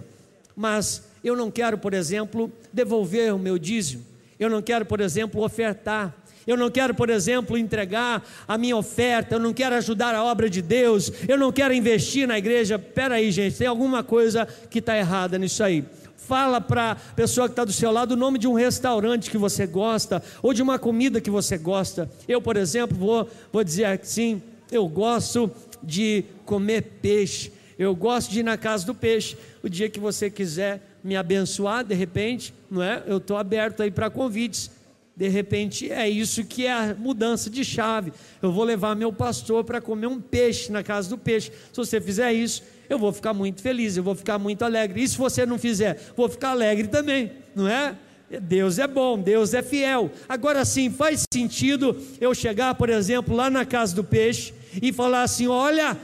Mas 0.57 1.05
eu 1.23 1.37
não 1.37 1.51
quero, 1.51 1.77
por 1.77 1.93
exemplo, 1.93 2.51
devolver 2.73 3.35
o 3.35 3.39
meu 3.39 3.59
dízimo. 3.59 4.03
Eu 4.39 4.49
não 4.49 4.63
quero, 4.63 4.87
por 4.87 5.01
exemplo, 5.01 5.45
ofertar. 5.45 6.15
Eu 6.47 6.57
não 6.57 6.71
quero, 6.71 6.95
por 6.95 7.11
exemplo, 7.11 7.59
entregar 7.59 8.25
a 8.47 8.57
minha 8.57 8.77
oferta. 8.77 9.35
Eu 9.35 9.41
não 9.41 9.53
quero 9.53 9.75
ajudar 9.75 10.15
a 10.15 10.25
obra 10.25 10.49
de 10.49 10.63
Deus. 10.63 11.13
Eu 11.29 11.37
não 11.37 11.51
quero 11.51 11.75
investir 11.75 12.27
na 12.27 12.39
igreja. 12.39 12.77
Espera 12.77 13.17
aí, 13.17 13.31
gente, 13.31 13.57
tem 13.57 13.67
alguma 13.67 14.03
coisa 14.03 14.47
que 14.71 14.79
está 14.79 14.97
errada 14.97 15.39
nisso 15.39 15.63
aí. 15.63 15.85
Fala 16.17 16.61
para 16.61 16.93
a 16.93 16.95
pessoa 16.95 17.49
que 17.49 17.53
está 17.53 17.65
do 17.65 17.73
seu 17.73 17.91
lado 17.93 18.13
o 18.13 18.17
nome 18.17 18.39
de 18.39 18.49
um 18.49 18.55
restaurante 18.55 19.31
que 19.31 19.39
você 19.39 19.67
gosta 19.67 20.23
ou 20.43 20.53
de 20.53 20.63
uma 20.63 20.79
comida 20.79 21.21
que 21.21 21.31
você 21.31 21.59
gosta. 21.59 22.11
Eu, 22.27 22.41
por 22.41 22.57
exemplo, 22.57 22.97
vou, 22.97 23.29
vou 23.53 23.63
dizer 23.63 23.85
assim: 23.85 24.43
eu 24.71 24.89
gosto 24.89 25.51
de 25.83 26.25
comer 26.45 26.83
peixe. 27.03 27.53
Eu 27.79 27.95
gosto 27.95 28.31
de 28.31 28.41
ir 28.41 28.43
na 28.43 28.57
casa 28.57 28.87
do 28.87 28.95
peixe. 28.95 29.37
O 29.63 29.69
dia 29.69 29.89
que 29.89 30.01
você 30.01 30.31
quiser 30.31 30.99
me 31.05 31.17
abençoar, 31.17 31.85
de 31.85 31.95
repente, 31.95 32.55
não 32.71 32.83
é? 32.83 33.03
Eu 33.07 33.19
estou 33.19 33.37
aberto 33.37 33.83
aí 33.83 33.91
para 33.91 34.09
convites. 34.11 34.71
De 35.17 35.29
repente 35.29 35.91
é 35.91 36.09
isso 36.09 36.45
que 36.45 36.67
é 36.67 36.73
a 36.73 36.95
mudança 36.95 37.49
de 37.49 37.65
chave. 37.65 38.13
Eu 38.43 38.53
vou 38.53 38.65
levar 38.65 38.95
meu 38.95 39.13
pastor 39.13 39.65
para 39.65 39.81
comer 39.81 40.07
um 40.07 40.21
peixe 40.21 40.71
na 40.71 40.83
casa 40.83 41.09
do 41.09 41.17
peixe. 41.17 41.51
Se 41.73 41.77
você 41.77 42.01
fizer 42.01 42.33
isso, 42.33 42.63
eu 42.89 42.99
vou 42.99 43.13
ficar 43.13 43.33
muito 43.33 43.63
feliz, 43.63 43.97
eu 43.97 44.03
vou 44.03 44.15
ficar 44.15 44.39
muito 44.39 44.63
alegre. 44.63 45.03
E 45.03 45.09
se 45.09 45.17
você 45.17 45.47
não 45.47 45.59
fizer, 45.59 46.13
vou 46.15 46.29
ficar 46.29 46.51
alegre 46.51 46.89
também, 46.89 47.33
não 47.55 47.67
é? 47.67 47.97
Deus 48.43 48.79
é 48.79 48.87
bom, 48.87 49.19
Deus 49.19 49.55
é 49.55 49.63
fiel. 49.63 50.11
Agora 50.29 50.65
sim, 50.65 50.91
faz 50.91 51.25
sentido 51.33 51.97
eu 52.21 52.35
chegar, 52.35 52.75
por 52.75 52.91
exemplo, 52.91 53.35
lá 53.35 53.49
na 53.49 53.65
casa 53.65 53.95
do 53.95 54.03
peixe 54.03 54.53
e 54.83 54.93
falar 54.93 55.23
assim: 55.23 55.47
olha, 55.47 55.97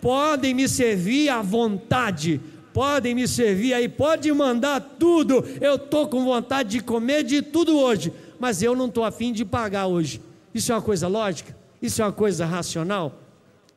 podem 0.00 0.54
me 0.54 0.68
servir 0.68 1.28
à 1.28 1.42
vontade, 1.42 2.40
podem 2.72 3.14
me 3.14 3.26
servir 3.28 3.74
aí, 3.74 3.88
pode 3.88 4.32
mandar 4.32 4.80
tudo. 4.80 5.44
Eu 5.60 5.76
estou 5.76 6.08
com 6.08 6.24
vontade 6.24 6.70
de 6.70 6.80
comer 6.80 7.22
de 7.22 7.42
tudo 7.42 7.78
hoje, 7.78 8.12
mas 8.38 8.62
eu 8.62 8.74
não 8.74 8.86
estou 8.86 9.04
afim 9.04 9.32
de 9.32 9.44
pagar 9.44 9.86
hoje. 9.86 10.20
Isso 10.54 10.72
é 10.72 10.74
uma 10.74 10.82
coisa 10.82 11.08
lógica? 11.08 11.56
Isso 11.80 12.02
é 12.02 12.04
uma 12.04 12.12
coisa 12.12 12.44
racional? 12.44 13.20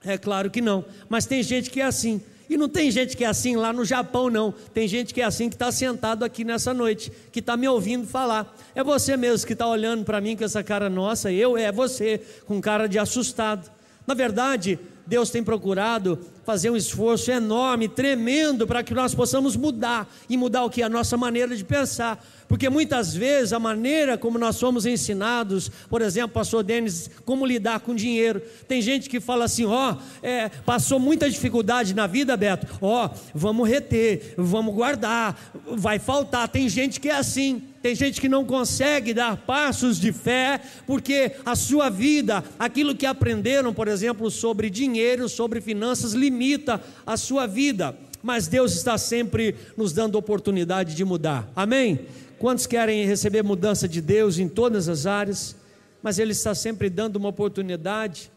É 0.04 0.18
claro 0.18 0.50
que 0.50 0.62
não, 0.62 0.84
mas 1.08 1.26
tem 1.26 1.42
gente 1.42 1.70
que 1.70 1.80
é 1.80 1.86
assim. 1.86 2.22
E 2.50 2.58
não 2.58 2.68
tem 2.68 2.92
gente 2.92 3.16
que 3.16 3.24
é 3.24 3.28
assim 3.28 3.56
lá 3.56 3.72
no 3.72 3.86
Japão, 3.86 4.30
não. 4.30 4.54
Tem 4.74 4.88
gente 4.88 5.14
que 5.14 5.22
é 5.22 5.24
assim 5.24 5.50
que 5.50 5.56
está 5.56 5.72
sentado 5.72 6.26
aqui 6.26 6.44
nessa 6.44 6.74
noite, 6.74 7.12
que 7.32 7.40
está 7.40 7.56
me 7.56 7.68
ouvindo 7.68 8.06
falar. 8.06 8.56
É 8.76 8.84
você 8.84 9.16
mesmo 9.16 9.48
que 9.48 9.54
está 9.54 9.66
olhando 9.66 10.04
para 10.04 10.20
mim 10.20 10.36
com 10.36 10.44
essa 10.44 10.62
cara 10.62 10.90
nossa, 10.90 11.32
eu, 11.32 11.58
é 11.58 11.72
você, 11.72 12.22
com 12.46 12.60
cara 12.60 12.88
de 12.88 13.00
assustado. 13.00 13.72
Na 14.06 14.14
verdade, 14.14 14.78
Deus 15.06 15.30
tem 15.30 15.44
procurado 15.44 16.20
fazer 16.46 16.70
um 16.70 16.78
esforço 16.78 17.32
enorme, 17.32 17.88
tremendo, 17.88 18.66
para 18.66 18.84
que 18.84 18.94
nós 18.94 19.14
possamos 19.14 19.56
mudar 19.56 20.12
e 20.30 20.38
mudar 20.38 20.64
o 20.64 20.70
que? 20.70 20.82
A 20.82 20.90
nossa 20.90 21.18
maneira 21.18 21.56
de 21.56 21.64
pensar. 21.64 22.24
Porque 22.48 22.70
muitas 22.70 23.14
vezes 23.14 23.52
a 23.52 23.60
maneira 23.60 24.18
como 24.18 24.38
nós 24.38 24.56
somos 24.58 24.86
ensinados, 24.86 25.70
por 25.90 26.02
exemplo, 26.02 26.30
pastor 26.30 26.64
Denis, 26.64 27.10
como 27.26 27.46
lidar 27.46 27.80
com 27.80 27.96
dinheiro. 27.96 28.42
Tem 28.68 28.82
gente 28.82 29.10
que 29.10 29.20
fala 29.20 29.46
assim: 29.46 29.66
ó, 29.66 29.94
oh, 29.94 30.26
é, 30.26 30.50
passou 30.50 31.00
muita 31.00 31.30
dificuldade 31.30 31.94
na 31.94 32.08
vida, 32.08 32.38
Beto, 32.38 32.68
ó, 32.82 33.08
oh, 33.08 33.10
vamos 33.34 33.68
reter, 33.68 34.36
vamos 34.38 34.74
guardar, 34.74 35.38
vai 35.76 36.00
faltar. 36.00 36.48
Tem 36.48 36.70
gente 36.70 37.00
que 37.00 37.10
é 37.10 37.16
assim. 37.16 37.73
Tem 37.84 37.94
gente 37.94 38.22
que 38.22 38.30
não 38.30 38.46
consegue 38.46 39.14
dar 39.14 39.36
passos 39.36 40.00
de 40.00 40.14
fé, 40.14 40.62
porque 40.88 41.34
a 41.46 41.54
sua 41.54 41.90
vida, 41.90 42.42
aquilo 42.58 42.96
que 42.96 43.06
aprenderam, 43.06 43.74
por 43.74 43.90
exemplo, 43.90 44.32
sobre 44.32 44.70
dinheiro, 44.70 45.28
sobre 45.28 45.60
finanças, 45.60 46.14
limita 46.14 46.82
a 47.06 47.18
sua 47.18 47.46
vida. 47.46 47.94
Mas 48.24 48.48
Deus 48.48 48.74
está 48.74 48.98
sempre 48.98 49.54
nos 49.76 49.92
dando 49.92 50.16
oportunidade 50.16 50.96
de 50.96 51.04
mudar. 51.04 51.52
Amém? 51.54 52.08
Quantos 52.40 52.66
querem 52.66 53.06
receber 53.06 53.44
mudança 53.44 53.86
de 53.86 54.00
Deus 54.00 54.38
em 54.40 54.48
todas 54.48 54.88
as 54.88 55.06
áreas? 55.06 55.54
Mas 56.02 56.20
Ele 56.20 56.32
está 56.32 56.56
sempre 56.56 56.90
dando 56.90 57.18
uma 57.18 57.28
oportunidade. 57.28 58.32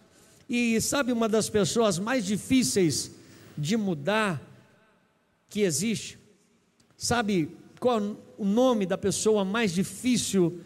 E 0.50 0.80
sabe 0.80 1.12
uma 1.12 1.28
das 1.28 1.48
pessoas 1.48 2.00
mais 2.00 2.26
difíceis 2.26 3.12
de 3.56 3.76
mudar 3.76 4.42
que 5.48 5.60
existe? 5.60 6.18
Sabe 6.96 7.48
qual 7.78 8.16
o 8.38 8.44
nome 8.44 8.86
da 8.86 8.98
pessoa 8.98 9.44
mais 9.44 9.72
difícil 9.72 10.60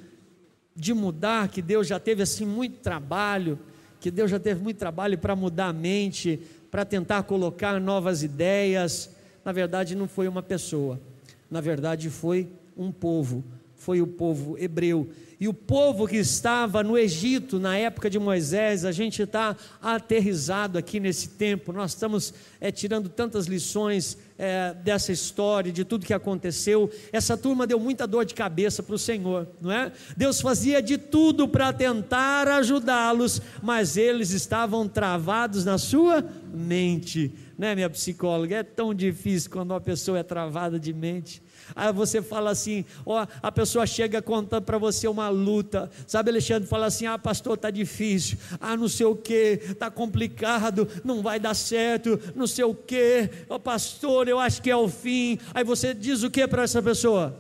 de 0.74 0.94
mudar, 0.94 1.48
que 1.48 1.61
Deus 1.61 1.87
já 1.87 1.98
teve 1.98 2.22
assim 2.22 2.46
muito 2.46 2.78
trabalho, 2.78 3.59
que 4.00 4.11
Deus 4.11 4.30
já 4.30 4.38
teve 4.38 4.62
muito 4.62 4.78
trabalho 4.78 5.18
para 5.18 5.37
mudar 5.37 5.68
a 5.68 5.72
mente 5.72 6.40
para 6.70 6.85
tentar 6.85 7.24
colocar 7.24 7.80
novas 7.80 8.22
ideias. 8.22 9.11
Na 9.44 9.52
verdade, 9.52 9.94
não 9.94 10.06
foi 10.06 10.28
uma 10.28 10.42
pessoa, 10.42 11.00
na 11.50 11.61
verdade, 11.61 12.09
foi 12.09 12.48
um 12.76 12.92
povo, 12.92 13.44
foi 13.74 14.00
o 14.00 14.06
povo 14.06 14.56
hebreu. 14.56 15.11
E 15.40 15.48
o 15.48 15.54
povo 15.54 16.06
que 16.06 16.16
estava 16.16 16.83
no 16.83 16.98
Egito 16.98 17.59
na 17.59 17.76
época 17.76 18.11
de 18.11 18.18
Moisés, 18.18 18.85
a 18.85 18.92
gente 18.92 19.22
está 19.22 19.56
aterrizado 19.80 20.76
aqui 20.76 21.00
nesse 21.00 21.30
tempo, 21.30 21.72
nós 21.72 21.92
estamos 21.92 22.35
é, 22.61 22.70
tirando 22.70 23.09
tantas 23.09 23.46
lições 23.46 24.18
é, 24.40 24.72
dessa 24.72 25.12
história, 25.12 25.70
de 25.70 25.85
tudo 25.85 26.07
que 26.07 26.14
aconteceu. 26.14 26.90
Essa 27.12 27.37
turma 27.37 27.66
deu 27.66 27.79
muita 27.79 28.07
dor 28.07 28.24
de 28.24 28.33
cabeça 28.33 28.83
para 28.83 28.94
o 28.94 28.98
Senhor, 28.98 29.46
não 29.61 29.70
é? 29.70 29.92
Deus 30.16 30.40
fazia 30.40 30.81
de 30.81 30.96
tudo 30.96 31.46
para 31.46 31.74
tentar 31.74 32.48
ajudá-los, 32.48 33.42
mas 33.62 33.98
eles 33.98 34.31
estavam 34.31 34.88
travados 34.88 35.66
na 35.66 35.76
sua 35.76 36.24
mente, 36.55 37.35
né, 37.59 37.74
minha 37.74 37.90
psicóloga? 37.90 38.57
É 38.57 38.62
tão 38.62 38.94
difícil 38.94 39.50
quando 39.50 39.72
uma 39.72 39.81
pessoa 39.81 40.18
é 40.18 40.22
travada 40.22 40.81
de 40.81 40.94
mente. 40.94 41.42
Aí 41.74 41.92
você 41.92 42.22
fala 42.22 42.50
assim, 42.50 42.85
ó, 43.04 43.26
a 43.42 43.52
pessoa 43.52 43.87
chega 43.87 44.20
contando 44.22 44.64
para 44.64 44.78
você 44.78 45.09
uma 45.09 45.28
luta, 45.28 45.90
sabe, 46.06 46.30
Alexandre 46.30 46.68
fala 46.68 46.87
assim: 46.87 47.06
"Ah, 47.06 47.18
pastor, 47.18 47.56
tá 47.56 47.70
difícil. 47.70 48.38
Ah, 48.61 48.76
não 48.76 48.88
sei 48.88 49.06
o 49.06 49.16
que, 49.16 49.59
tá 49.78 49.90
complicado, 49.90 50.88
não 51.04 51.22
vai 51.22 51.38
dar 51.38 51.54
certo, 51.54 52.18
não 52.35 52.46
sei 52.46 52.64
o 52.64 52.74
que. 52.74 53.28
Ó, 53.48 53.59
pastor, 53.59 54.28
eu 54.28 54.38
acho 54.38 54.62
que 54.62 54.70
é 54.70 54.76
o 54.76 54.88
fim". 54.88 55.38
Aí 55.54 55.64
você 55.64 55.94
diz 55.94 56.22
o 56.22 56.30
que 56.30 56.46
para 56.46 56.62
essa 56.62 56.83
pessoa? 56.83 57.37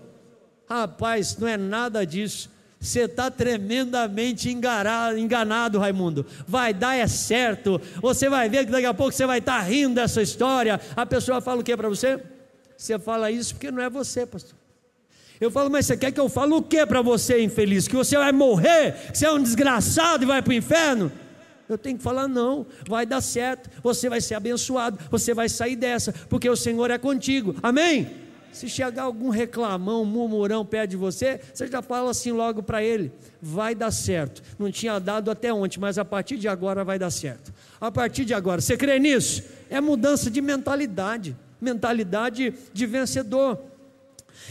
Rapaz, 0.68 1.36
não 1.36 1.48
é 1.48 1.56
nada 1.56 2.04
disso. 2.04 2.50
Você 2.80 3.00
está 3.00 3.30
tremendamente 3.30 4.48
enganado, 4.48 5.18
enganado, 5.18 5.78
Raimundo. 5.78 6.24
Vai 6.46 6.72
dar 6.72 6.94
é 6.94 7.06
certo. 7.06 7.78
Você 8.00 8.30
vai 8.30 8.48
ver 8.48 8.64
que 8.64 8.72
daqui 8.72 8.86
a 8.86 8.94
pouco 8.94 9.12
você 9.12 9.26
vai 9.26 9.38
estar 9.38 9.58
tá 9.58 9.62
rindo 9.62 9.96
dessa 9.96 10.22
história. 10.22 10.80
A 10.96 11.04
pessoa 11.04 11.42
fala 11.42 11.60
o 11.60 11.64
que 11.64 11.76
para 11.76 11.90
você? 11.90 12.18
Você 12.80 12.98
fala 12.98 13.30
isso 13.30 13.52
porque 13.54 13.70
não 13.70 13.82
é 13.82 13.90
você, 13.90 14.24
pastor. 14.24 14.58
Eu 15.38 15.50
falo, 15.50 15.68
mas 15.68 15.84
você 15.84 15.98
quer 15.98 16.10
que 16.12 16.18
eu 16.18 16.30
fale 16.30 16.54
o 16.54 16.62
que 16.62 16.86
para 16.86 17.02
você, 17.02 17.42
infeliz? 17.42 17.86
Que 17.86 17.94
você 17.94 18.16
vai 18.16 18.32
morrer, 18.32 18.92
que 19.12 19.18
você 19.18 19.26
é 19.26 19.32
um 19.32 19.42
desgraçado 19.42 20.24
e 20.24 20.26
vai 20.26 20.40
para 20.40 20.50
o 20.50 20.54
inferno? 20.54 21.12
Eu 21.68 21.76
tenho 21.76 21.98
que 21.98 22.02
falar, 22.02 22.26
não, 22.26 22.66
vai 22.88 23.04
dar 23.04 23.20
certo, 23.20 23.68
você 23.82 24.08
vai 24.08 24.22
ser 24.22 24.34
abençoado, 24.34 24.98
você 25.10 25.34
vai 25.34 25.46
sair 25.46 25.76
dessa, 25.76 26.10
porque 26.30 26.48
o 26.48 26.56
Senhor 26.56 26.90
é 26.90 26.96
contigo, 26.96 27.54
amém? 27.62 28.10
Se 28.50 28.66
chegar 28.66 29.02
algum 29.02 29.28
reclamão, 29.28 30.02
murmurão 30.06 30.64
perto 30.64 30.92
de 30.92 30.96
você, 30.96 31.38
você 31.52 31.66
já 31.66 31.82
fala 31.82 32.10
assim 32.10 32.32
logo 32.32 32.62
para 32.62 32.82
ele: 32.82 33.12
vai 33.42 33.74
dar 33.74 33.90
certo. 33.90 34.42
Não 34.58 34.72
tinha 34.72 34.98
dado 34.98 35.30
até 35.30 35.52
ontem, 35.52 35.78
mas 35.78 35.98
a 35.98 36.04
partir 36.04 36.38
de 36.38 36.48
agora 36.48 36.82
vai 36.82 36.98
dar 36.98 37.10
certo. 37.10 37.52
A 37.78 37.92
partir 37.92 38.24
de 38.24 38.32
agora, 38.32 38.62
você 38.62 38.74
crê 38.74 38.98
nisso? 38.98 39.44
É 39.68 39.80
mudança 39.82 40.30
de 40.30 40.40
mentalidade 40.40 41.36
mentalidade 41.60 42.54
de 42.72 42.86
vencedor. 42.86 43.58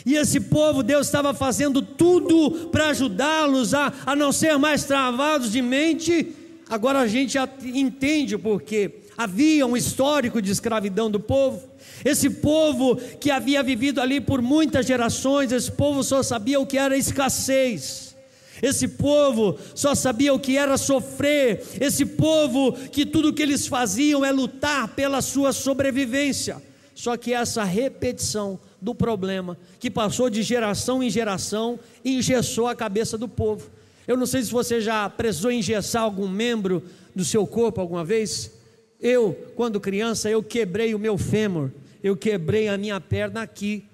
E 0.06 0.16
esse 0.16 0.40
povo, 0.40 0.84
Deus 0.84 1.08
estava 1.08 1.34
fazendo 1.34 1.82
tudo 1.82 2.70
para 2.72 2.90
ajudá-los 2.90 3.74
a, 3.74 3.92
a 4.06 4.16
não 4.16 4.32
ser 4.32 4.58
mais 4.58 4.84
travados 4.86 5.52
de 5.52 5.62
mente. 5.62 6.36
Agora 6.70 7.00
a 7.00 7.08
gente 7.08 7.34
já 7.34 7.50
entende 7.64 8.36
o 8.36 8.40
porquê. 8.40 9.00
Havia 9.18 9.66
um 9.66 9.76
histórico 9.76 10.42
de 10.42 10.52
escravidão 10.52 11.12
do 11.12 11.20
povo. 11.20 11.68
Esse 12.06 12.30
povo 12.30 12.96
que 12.96 13.30
havia 13.30 13.62
vivido 13.62 14.00
ali 14.00 14.22
por 14.22 14.42
muitas 14.42 14.86
gerações, 14.86 15.52
esse 15.52 15.72
povo 15.72 16.04
só 16.04 16.24
sabia 16.24 16.60
o 16.60 16.66
que 16.66 16.78
era 16.78 16.96
escassez. 16.96 18.16
Esse 18.62 18.88
povo 18.88 19.58
só 19.74 19.96
sabia 19.96 20.34
o 20.34 20.40
que 20.40 20.58
era 20.58 20.78
sofrer. 20.78 21.62
Esse 21.80 22.06
povo 22.06 22.74
que 22.74 23.06
tudo 23.06 23.34
que 23.34 23.42
eles 23.42 23.68
faziam 23.68 24.24
é 24.24 24.32
lutar 24.32 24.88
pela 24.90 25.22
sua 25.22 25.52
sobrevivência. 25.52 26.62
Só 27.00 27.16
que 27.16 27.34
essa 27.34 27.64
repetição 27.64 28.60
do 28.82 28.94
problema, 28.94 29.58
que 29.80 29.90
passou 29.90 30.30
de 30.30 30.44
geração 30.44 31.02
em 31.02 31.10
geração, 31.10 31.80
engessou 32.04 32.68
a 32.68 32.76
cabeça 32.76 33.18
do 33.18 33.26
povo. 33.26 33.72
Eu 34.06 34.18
não 34.18 34.26
sei 34.26 34.44
se 34.44 34.52
você 34.52 34.82
já 34.82 35.10
precisou 35.10 35.50
engessar 35.50 36.04
algum 36.04 36.28
membro 36.28 36.84
do 37.16 37.24
seu 37.24 37.48
corpo 37.48 37.80
alguma 37.80 38.04
vez. 38.04 38.52
Eu, 39.00 39.34
quando 39.56 39.80
criança, 39.80 40.30
eu 40.30 40.44
quebrei 40.44 40.94
o 40.94 41.00
meu 41.00 41.18
fêmur, 41.18 41.72
eu 42.04 42.18
quebrei 42.18 42.68
a 42.68 42.78
minha 42.78 43.00
perna 43.00 43.44
aqui, 43.44 43.86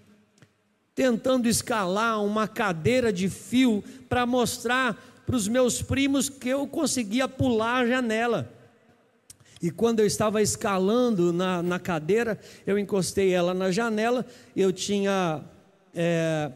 tentando 0.95 1.47
escalar 1.47 2.25
uma 2.25 2.47
cadeira 2.47 3.13
de 3.13 3.29
fio 3.29 3.83
para 4.09 4.25
mostrar 4.25 5.21
para 5.27 5.35
os 5.35 5.47
meus 5.47 5.79
primos 5.79 6.27
que 6.27 6.49
eu 6.49 6.65
conseguia 6.65 7.27
pular 7.27 7.83
a 7.83 7.85
janela. 7.85 8.51
E 9.65 9.71
quando 9.71 9.99
eu 9.99 10.05
estava 10.05 10.43
escalando 10.43 11.33
na, 11.33 11.63
na 11.63 11.79
cadeira, 11.79 12.39
eu 12.67 12.77
encostei 12.77 13.31
ela 13.31 13.51
na 13.51 13.71
janela. 13.71 14.23
Eu 14.55 14.71
tinha 14.71 15.43
é, 15.91 16.51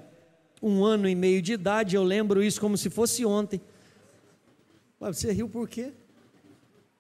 um 0.62 0.86
ano 0.86 1.10
e 1.10 1.16
meio 1.16 1.42
de 1.42 1.54
idade, 1.54 1.96
eu 1.96 2.04
lembro 2.04 2.44
isso 2.44 2.62
como 2.62 2.78
se 2.78 2.88
fosse 2.88 3.26
ontem. 3.26 3.60
Ué, 5.02 5.12
você 5.12 5.32
riu 5.32 5.50
por 5.50 5.68
quê? 5.68 5.92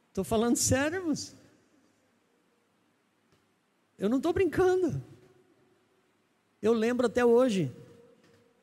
Estou 0.08 0.24
falando 0.24 0.56
sério, 0.56 0.98
irmãos. 0.98 1.36
Eu 3.95 4.10
não 4.10 4.17
estou 4.17 4.34
brincando. 4.34 5.00
Eu 6.60 6.74
lembro 6.74 7.06
até 7.06 7.24
hoje. 7.24 7.72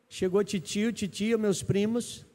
Chegou 0.09 0.42
titio, 0.42 0.92
titia, 0.92 1.38
meus 1.38 1.62
primos. 1.62 2.25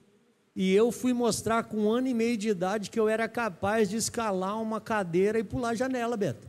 E 0.56 0.74
eu 0.74 0.92
fui 0.92 1.14
mostrar 1.14 1.64
com 1.64 1.78
um 1.78 1.92
ano 1.92 2.08
e 2.08 2.14
meio 2.14 2.38
de 2.38 2.50
idade 2.50 2.90
que 2.90 3.00
eu 3.00 3.08
era 3.08 3.28
capaz 3.28 3.90
de 3.90 3.96
escalar 3.96 4.62
uma 4.62 4.82
cadeira 4.82 5.40
e 5.40 5.44
pular 5.44 5.70
a 5.70 5.76
janela, 5.76 6.18
Beto. 6.18 6.48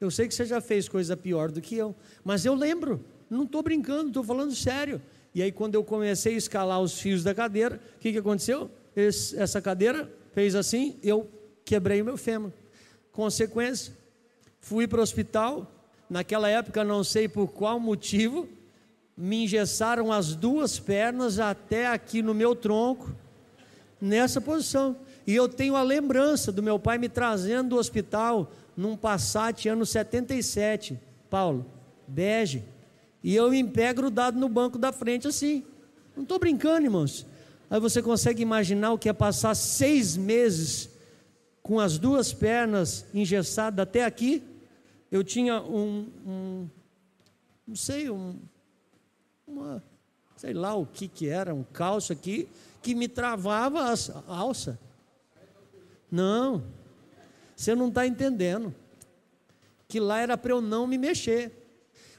Eu 0.00 0.10
sei 0.10 0.28
que 0.28 0.34
você 0.34 0.46
já 0.46 0.60
fez 0.60 0.88
coisa 0.88 1.16
pior 1.16 1.50
do 1.50 1.60
que 1.60 1.76
eu, 1.76 1.94
mas 2.24 2.44
eu 2.44 2.54
lembro, 2.54 3.04
não 3.28 3.44
estou 3.44 3.62
brincando, 3.62 4.08
estou 4.08 4.24
falando 4.24 4.54
sério. 4.54 5.02
E 5.34 5.42
aí, 5.42 5.52
quando 5.52 5.74
eu 5.74 5.84
comecei 5.84 6.34
a 6.34 6.38
escalar 6.38 6.80
os 6.80 6.98
fios 6.98 7.22
da 7.22 7.34
cadeira, 7.34 7.80
o 7.96 7.98
que, 7.98 8.12
que 8.12 8.18
aconteceu? 8.18 8.70
Esse, 8.96 9.38
essa 9.38 9.60
cadeira 9.60 10.10
fez 10.32 10.54
assim, 10.54 10.96
eu 11.02 11.28
quebrei 11.64 12.00
o 12.00 12.04
meu 12.04 12.16
fêmur. 12.16 12.50
Consequência, 13.12 13.92
fui 14.60 14.86
para 14.86 15.00
o 15.00 15.02
hospital. 15.02 15.70
Naquela 16.08 16.48
época, 16.48 16.82
não 16.82 17.04
sei 17.04 17.28
por 17.28 17.48
qual 17.48 17.78
motivo, 17.78 18.48
me 19.20 19.42
engessaram 19.42 20.12
as 20.12 20.36
duas 20.36 20.78
pernas 20.78 21.40
até 21.40 21.88
aqui 21.88 22.22
no 22.22 22.32
meu 22.32 22.54
tronco, 22.54 23.12
nessa 24.00 24.40
posição. 24.40 24.96
E 25.26 25.34
eu 25.34 25.48
tenho 25.48 25.74
a 25.74 25.82
lembrança 25.82 26.52
do 26.52 26.62
meu 26.62 26.78
pai 26.78 26.98
me 26.98 27.08
trazendo 27.08 27.70
do 27.70 27.76
hospital 27.76 28.52
num 28.76 28.96
Passat 28.96 29.68
ano 29.68 29.84
77, 29.84 30.96
Paulo, 31.28 31.66
bege. 32.06 32.62
E 33.20 33.34
eu 33.34 33.52
em 33.52 33.66
pé 33.66 33.92
grudado 33.92 34.38
no 34.38 34.48
banco 34.48 34.78
da 34.78 34.92
frente 34.92 35.26
assim. 35.26 35.64
Não 36.14 36.22
estou 36.22 36.38
brincando, 36.38 36.86
irmãos. 36.86 37.26
Aí 37.68 37.80
você 37.80 38.00
consegue 38.00 38.40
imaginar 38.40 38.92
o 38.92 38.98
que 38.98 39.08
é 39.08 39.12
passar 39.12 39.56
seis 39.56 40.16
meses 40.16 40.90
com 41.60 41.80
as 41.80 41.98
duas 41.98 42.32
pernas 42.32 43.04
engessadas 43.12 43.82
até 43.82 44.04
aqui? 44.04 44.44
Eu 45.10 45.24
tinha 45.24 45.60
um, 45.60 46.06
um 46.24 46.68
não 47.66 47.74
sei, 47.74 48.08
um, 48.08 48.36
uma, 49.48 49.82
sei 50.36 50.52
lá 50.52 50.74
o 50.74 50.86
que 50.86 51.08
que 51.08 51.28
era, 51.28 51.54
um 51.54 51.64
calço 51.64 52.12
aqui, 52.12 52.48
que 52.82 52.94
me 52.94 53.08
travava 53.08 53.80
a 53.80 54.36
alça. 54.36 54.78
Não, 56.10 56.64
você 57.56 57.74
não 57.74 57.88
está 57.88 58.06
entendendo. 58.06 58.74
Que 59.88 59.98
lá 59.98 60.20
era 60.20 60.36
para 60.36 60.52
eu 60.52 60.60
não 60.60 60.86
me 60.86 60.98
mexer. 60.98 61.52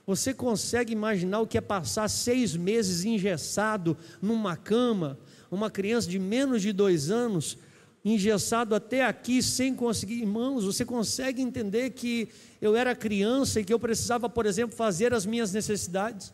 Você 0.06 0.34
consegue 0.34 0.92
imaginar 0.92 1.40
o 1.40 1.48
que 1.48 1.58
é 1.58 1.62
passar 1.62 2.10
seis 2.10 2.56
meses 2.56 3.06
engessado 3.06 3.96
numa 4.20 4.58
cama, 4.58 5.20
uma 5.52 5.70
criança 5.70 6.10
de 6.10 6.18
menos 6.18 6.64
de 6.64 6.74
dois 6.74 7.12
anos, 7.12 7.60
engessado 8.04 8.74
até 8.74 9.06
aqui, 9.06 9.44
sem 9.44 9.76
conseguir. 9.76 10.16
Irmãos, 10.16 10.66
você 10.66 10.84
consegue 10.84 11.44
entender 11.44 11.92
que 11.92 12.30
eu 12.60 12.76
era 12.76 12.96
criança 12.96 13.60
e 13.60 13.64
que 13.64 13.74
eu 13.74 13.80
precisava, 13.80 14.28
por 14.28 14.48
exemplo, 14.48 14.76
fazer 14.76 15.14
as 15.14 15.28
minhas 15.28 15.54
necessidades? 15.54 16.34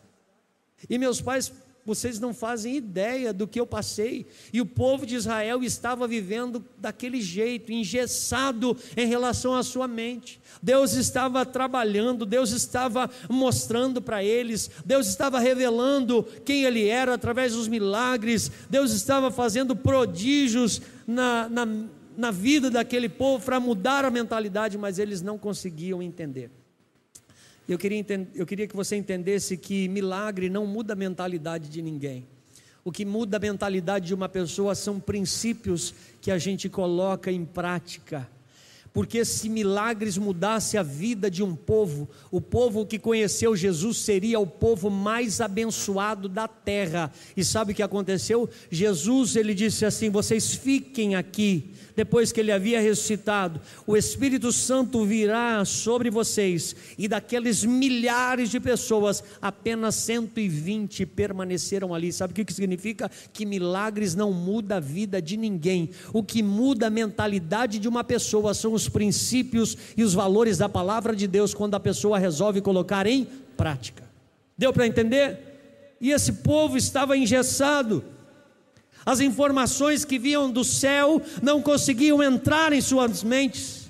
E 0.88 0.98
meus 0.98 1.20
pais, 1.20 1.52
vocês 1.86 2.18
não 2.18 2.34
fazem 2.34 2.76
ideia 2.76 3.32
do 3.32 3.46
que 3.46 3.60
eu 3.60 3.66
passei. 3.66 4.26
E 4.52 4.60
o 4.60 4.66
povo 4.66 5.06
de 5.06 5.14
Israel 5.14 5.62
estava 5.62 6.08
vivendo 6.08 6.64
daquele 6.76 7.22
jeito, 7.22 7.72
engessado 7.72 8.76
em 8.96 9.06
relação 9.06 9.54
à 9.54 9.62
sua 9.62 9.86
mente. 9.86 10.40
Deus 10.60 10.94
estava 10.94 11.46
trabalhando, 11.46 12.26
Deus 12.26 12.50
estava 12.50 13.08
mostrando 13.30 14.02
para 14.02 14.22
eles, 14.24 14.68
Deus 14.84 15.06
estava 15.06 15.38
revelando 15.38 16.24
quem 16.44 16.64
Ele 16.64 16.88
era 16.88 17.14
através 17.14 17.52
dos 17.52 17.68
milagres, 17.68 18.50
Deus 18.68 18.90
estava 18.90 19.30
fazendo 19.30 19.76
prodígios 19.76 20.82
na, 21.06 21.48
na, 21.48 21.68
na 22.16 22.30
vida 22.32 22.68
daquele 22.68 23.08
povo 23.08 23.44
para 23.44 23.60
mudar 23.60 24.04
a 24.04 24.10
mentalidade, 24.10 24.76
mas 24.76 24.98
eles 24.98 25.22
não 25.22 25.38
conseguiam 25.38 26.02
entender. 26.02 26.50
Eu 27.68 27.78
queria, 27.78 28.04
eu 28.34 28.46
queria 28.46 28.68
que 28.68 28.76
você 28.76 28.94
entendesse 28.96 29.56
que 29.56 29.88
milagre 29.88 30.48
não 30.48 30.66
muda 30.66 30.92
a 30.92 30.96
mentalidade 30.96 31.68
de 31.68 31.82
ninguém. 31.82 32.26
O 32.84 32.92
que 32.92 33.04
muda 33.04 33.38
a 33.38 33.40
mentalidade 33.40 34.06
de 34.06 34.14
uma 34.14 34.28
pessoa 34.28 34.74
são 34.76 35.00
princípios 35.00 35.92
que 36.20 36.30
a 36.30 36.38
gente 36.38 36.68
coloca 36.68 37.32
em 37.32 37.44
prática. 37.44 38.28
Porque 38.96 39.26
se 39.26 39.50
milagres 39.50 40.16
mudasse 40.16 40.78
a 40.78 40.82
vida 40.82 41.30
de 41.30 41.42
um 41.42 41.54
povo, 41.54 42.08
o 42.30 42.40
povo 42.40 42.86
que 42.86 42.98
conheceu 42.98 43.54
Jesus 43.54 43.98
seria 43.98 44.40
o 44.40 44.46
povo 44.46 44.88
mais 44.88 45.38
abençoado 45.38 46.30
da 46.30 46.48
terra. 46.48 47.12
E 47.36 47.44
sabe 47.44 47.72
o 47.72 47.74
que 47.74 47.82
aconteceu? 47.82 48.48
Jesus 48.70 49.36
ele 49.36 49.52
disse 49.52 49.84
assim: 49.84 50.08
"Vocês 50.08 50.54
fiquem 50.54 51.14
aqui 51.14 51.74
depois 51.96 52.30
que 52.30 52.38
ele 52.38 52.52
havia 52.52 52.78
ressuscitado, 52.78 53.58
o 53.86 53.96
Espírito 53.96 54.52
Santo 54.52 55.02
virá 55.06 55.64
sobre 55.64 56.10
vocês, 56.10 56.76
e 56.98 57.08
daqueles 57.08 57.64
milhares 57.64 58.50
de 58.50 58.60
pessoas, 58.60 59.24
apenas 59.40 59.94
120 59.94 61.06
permaneceram 61.06 61.94
ali. 61.94 62.12
Sabe 62.12 62.32
o 62.32 62.44
que 62.44 62.52
significa? 62.52 63.10
Que 63.32 63.46
milagres 63.46 64.14
não 64.14 64.30
muda 64.30 64.76
a 64.76 64.80
vida 64.80 65.22
de 65.22 65.38
ninguém. 65.38 65.88
O 66.12 66.22
que 66.22 66.42
muda 66.42 66.88
a 66.88 66.90
mentalidade 66.90 67.78
de 67.78 67.88
uma 67.88 68.04
pessoa 68.04 68.52
são 68.52 68.74
os 68.74 68.85
princípios 68.88 69.76
e 69.96 70.02
os 70.02 70.14
valores 70.14 70.58
da 70.58 70.68
palavra 70.68 71.14
de 71.14 71.26
Deus 71.26 71.54
quando 71.54 71.74
a 71.74 71.80
pessoa 71.80 72.18
resolve 72.18 72.60
colocar 72.60 73.06
em 73.06 73.26
prática. 73.56 74.04
Deu 74.56 74.72
para 74.72 74.86
entender? 74.86 75.96
E 76.00 76.10
esse 76.10 76.32
povo 76.32 76.76
estava 76.76 77.16
engessado 77.16 78.04
as 79.06 79.20
informações 79.20 80.04
que 80.04 80.18
vinham 80.18 80.50
do 80.50 80.64
céu 80.64 81.22
não 81.40 81.62
conseguiam 81.62 82.20
entrar 82.20 82.72
em 82.72 82.80
suas 82.80 83.22
mentes. 83.22 83.86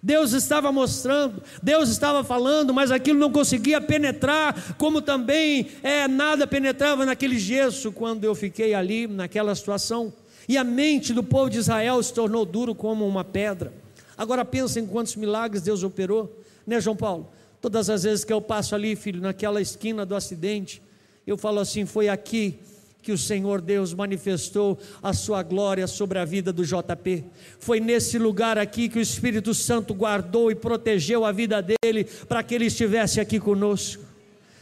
Deus 0.00 0.32
estava 0.32 0.70
mostrando, 0.70 1.42
Deus 1.60 1.88
estava 1.88 2.22
falando, 2.22 2.72
mas 2.72 2.92
aquilo 2.92 3.18
não 3.18 3.30
conseguia 3.30 3.80
penetrar, 3.80 4.74
como 4.76 5.02
também 5.02 5.66
é, 5.82 6.06
nada 6.06 6.46
penetrava 6.46 7.04
naquele 7.04 7.38
gesso 7.40 7.90
quando 7.90 8.22
eu 8.22 8.36
fiquei 8.36 8.72
ali 8.72 9.08
naquela 9.08 9.52
situação. 9.54 10.12
E 10.48 10.56
a 10.56 10.62
mente 10.62 11.12
do 11.12 11.24
povo 11.24 11.50
de 11.50 11.58
Israel 11.58 12.00
se 12.00 12.14
tornou 12.14 12.44
duro 12.44 12.72
como 12.72 13.06
uma 13.06 13.24
pedra. 13.24 13.72
Agora 14.16 14.44
pensa 14.44 14.78
em 14.78 14.86
quantos 14.86 15.16
milagres 15.16 15.62
Deus 15.62 15.82
operou, 15.82 16.40
né, 16.66 16.80
João 16.80 16.96
Paulo? 16.96 17.30
Todas 17.60 17.88
as 17.88 18.02
vezes 18.02 18.24
que 18.24 18.32
eu 18.32 18.40
passo 18.40 18.74
ali, 18.74 18.96
filho, 18.96 19.20
naquela 19.20 19.60
esquina 19.60 20.04
do 20.04 20.16
acidente, 20.16 20.82
eu 21.26 21.36
falo 21.36 21.60
assim: 21.60 21.86
foi 21.86 22.08
aqui 22.08 22.58
que 23.02 23.12
o 23.12 23.18
Senhor 23.18 23.60
Deus 23.60 23.92
manifestou 23.92 24.78
a 25.02 25.12
sua 25.12 25.42
glória 25.42 25.86
sobre 25.86 26.18
a 26.18 26.24
vida 26.24 26.52
do 26.52 26.64
JP. 26.64 27.24
Foi 27.58 27.80
nesse 27.80 28.16
lugar 28.16 28.56
aqui 28.56 28.88
que 28.88 28.98
o 28.98 29.02
Espírito 29.02 29.52
Santo 29.52 29.92
guardou 29.92 30.50
e 30.50 30.54
protegeu 30.54 31.24
a 31.24 31.32
vida 31.32 31.60
dele 31.60 32.04
para 32.28 32.42
que 32.42 32.54
ele 32.54 32.66
estivesse 32.66 33.20
aqui 33.20 33.40
conosco. 33.40 34.04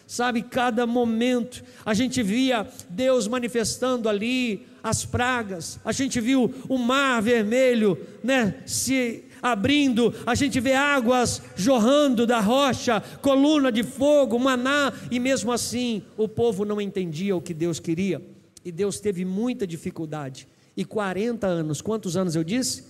Sabe, 0.07 0.43
cada 0.43 0.87
momento 0.87 1.63
a 1.87 1.95
gente 1.95 2.21
via 2.23 2.67
Deus 2.89 3.29
manifestando 3.29 4.09
ali 4.09 4.67
as 4.83 5.05
pragas, 5.05 5.79
a 5.85 5.93
gente 5.93 6.21
viu 6.21 6.53
o 6.69 6.79
mar 6.79 7.23
vermelho, 7.23 7.97
né, 8.25 8.57
se 8.67 9.25
abrindo, 9.43 10.15
a 10.27 10.35
gente 10.35 10.61
vê 10.61 10.75
águas 10.75 11.43
jorrando 11.57 12.27
da 12.27 12.41
rocha, 12.41 13.01
coluna 13.21 13.71
de 13.71 13.83
fogo, 13.83 14.39
maná, 14.39 14.93
e 15.11 15.19
mesmo 15.19 15.53
assim 15.53 16.03
o 16.17 16.29
povo 16.29 16.65
não 16.65 16.81
entendia 16.81 17.37
o 17.37 17.41
que 17.41 17.55
Deus 17.55 17.79
queria, 17.79 18.23
e 18.65 18.71
Deus 18.71 19.01
teve 19.01 19.25
muita 19.25 19.67
dificuldade. 19.67 20.47
E 20.77 20.85
40 20.85 21.47
anos, 21.47 21.81
quantos 21.81 22.17
anos 22.17 22.35
eu 22.35 22.45
disse? 22.45 22.85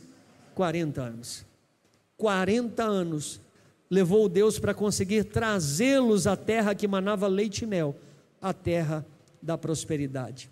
40 0.55 1.01
anos. 1.01 1.44
40 2.16 2.82
anos 2.82 3.40
levou 3.90 4.28
Deus 4.28 4.59
para 4.59 4.72
conseguir 4.72 5.24
trazê-los 5.24 6.26
à 6.26 6.36
terra 6.36 6.74
que 6.74 6.86
manava 6.86 7.26
leite 7.26 7.62
e 7.62 7.66
mel, 7.66 7.96
a 8.40 8.53
terra 8.53 9.05
da 9.42 9.59
prosperidade. 9.59 10.51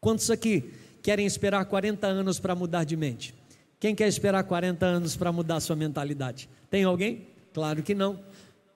Quantos 0.00 0.30
aqui 0.30 0.70
querem 1.02 1.26
esperar 1.26 1.64
40 1.64 2.06
anos 2.06 2.38
para 2.38 2.54
mudar 2.54 2.84
de 2.84 2.96
mente? 2.96 3.34
Quem 3.80 3.94
quer 3.94 4.06
esperar 4.06 4.44
40 4.44 4.84
anos 4.84 5.16
para 5.16 5.32
mudar 5.32 5.58
sua 5.58 5.74
mentalidade? 5.74 6.50
Tem 6.70 6.84
alguém? 6.84 7.26
Claro 7.54 7.82
que 7.82 7.94
não. 7.94 8.20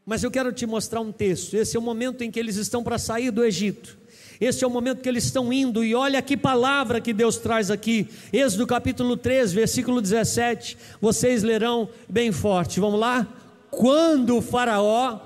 Mas 0.06 0.24
eu 0.24 0.30
quero 0.30 0.50
te 0.50 0.64
mostrar 0.64 1.02
um 1.02 1.12
texto. 1.12 1.54
Esse 1.54 1.76
é 1.76 1.78
o 1.78 1.82
momento 1.82 2.24
em 2.24 2.30
que 2.30 2.40
eles 2.40 2.56
estão 2.56 2.82
para 2.82 2.96
sair 2.96 3.30
do 3.30 3.44
Egito. 3.44 3.98
Esse 4.40 4.64
é 4.64 4.66
o 4.66 4.70
momento 4.70 5.02
que 5.02 5.08
eles 5.08 5.24
estão 5.24 5.52
indo, 5.52 5.84
e 5.84 5.94
olha 5.94 6.20
que 6.20 6.36
palavra 6.36 7.02
que 7.02 7.12
Deus 7.12 7.36
traz 7.36 7.70
aqui. 7.70 8.08
Êxodo 8.32 8.66
capítulo 8.66 9.14
3, 9.16 9.52
versículo 9.52 10.00
17. 10.00 10.76
Vocês 11.00 11.42
lerão 11.42 11.88
bem 12.08 12.32
forte. 12.32 12.80
Vamos 12.80 12.98
lá? 12.98 13.28
Quando 13.70 14.38
o 14.38 14.42
Faraó. 14.42 15.20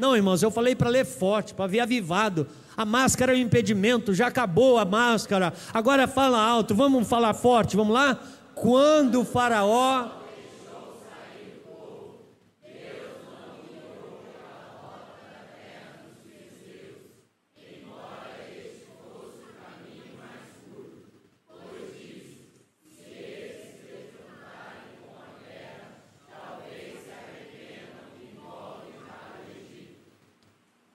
Não, 0.00 0.16
irmãos, 0.16 0.42
eu 0.42 0.50
falei 0.50 0.74
para 0.74 0.90
ler 0.90 1.06
forte, 1.06 1.54
para 1.54 1.68
ver 1.68 1.80
avivado. 1.80 2.46
A 2.76 2.84
máscara 2.84 3.32
é 3.32 3.36
um 3.36 3.40
impedimento, 3.40 4.14
já 4.14 4.26
acabou 4.26 4.78
a 4.78 4.84
máscara. 4.84 5.52
Agora 5.72 6.06
fala 6.06 6.40
alto, 6.40 6.74
vamos 6.74 7.08
falar 7.08 7.34
forte, 7.34 7.76
vamos 7.76 7.94
lá? 7.94 8.20
Quando 8.60 9.20
o 9.20 9.24
Faraó 9.24 10.18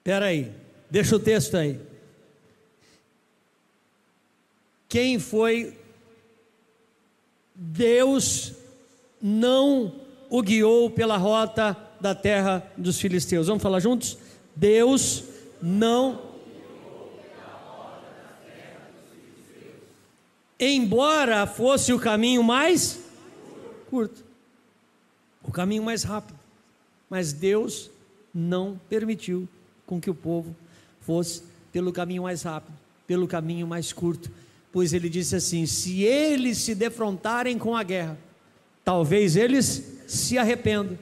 Espera 0.04 0.26
aí, 0.26 0.52
deixa 0.90 1.16
o 1.16 1.18
texto 1.18 1.56
aí. 1.56 1.80
Quem 4.86 5.18
foi 5.18 5.78
Deus 7.54 8.52
não 9.20 9.92
o 10.28 10.42
guiou 10.42 10.90
pela 10.90 11.16
rota 11.16 11.76
da 12.00 12.14
terra 12.14 12.66
dos 12.76 12.98
filisteus. 13.00 13.46
Vamos 13.46 13.62
falar 13.62 13.80
juntos? 13.80 14.18
Deus 14.56 15.24
não 15.62 16.34
embora 20.58 21.46
fosse 21.46 21.92
o 21.92 21.98
caminho 21.98 22.42
mais 22.42 23.00
curto, 23.90 24.24
o 25.42 25.50
caminho 25.50 25.82
mais 25.82 26.02
rápido, 26.02 26.38
mas 27.08 27.32
Deus 27.32 27.90
não 28.32 28.80
permitiu 28.88 29.48
com 29.86 30.00
que 30.00 30.10
o 30.10 30.14
povo 30.14 30.54
fosse 31.00 31.42
pelo 31.72 31.92
caminho 31.92 32.22
mais 32.22 32.42
rápido, 32.42 32.74
pelo 33.06 33.26
caminho 33.28 33.66
mais 33.66 33.92
curto, 33.92 34.30
pois 34.74 34.92
ele 34.92 35.08
disse 35.08 35.36
assim: 35.36 35.66
se 35.66 36.02
eles 36.02 36.58
se 36.58 36.74
defrontarem 36.74 37.56
com 37.56 37.76
a 37.76 37.84
guerra, 37.84 38.18
talvez 38.84 39.36
eles 39.36 40.00
se 40.04 40.36
arrependam 40.36 40.98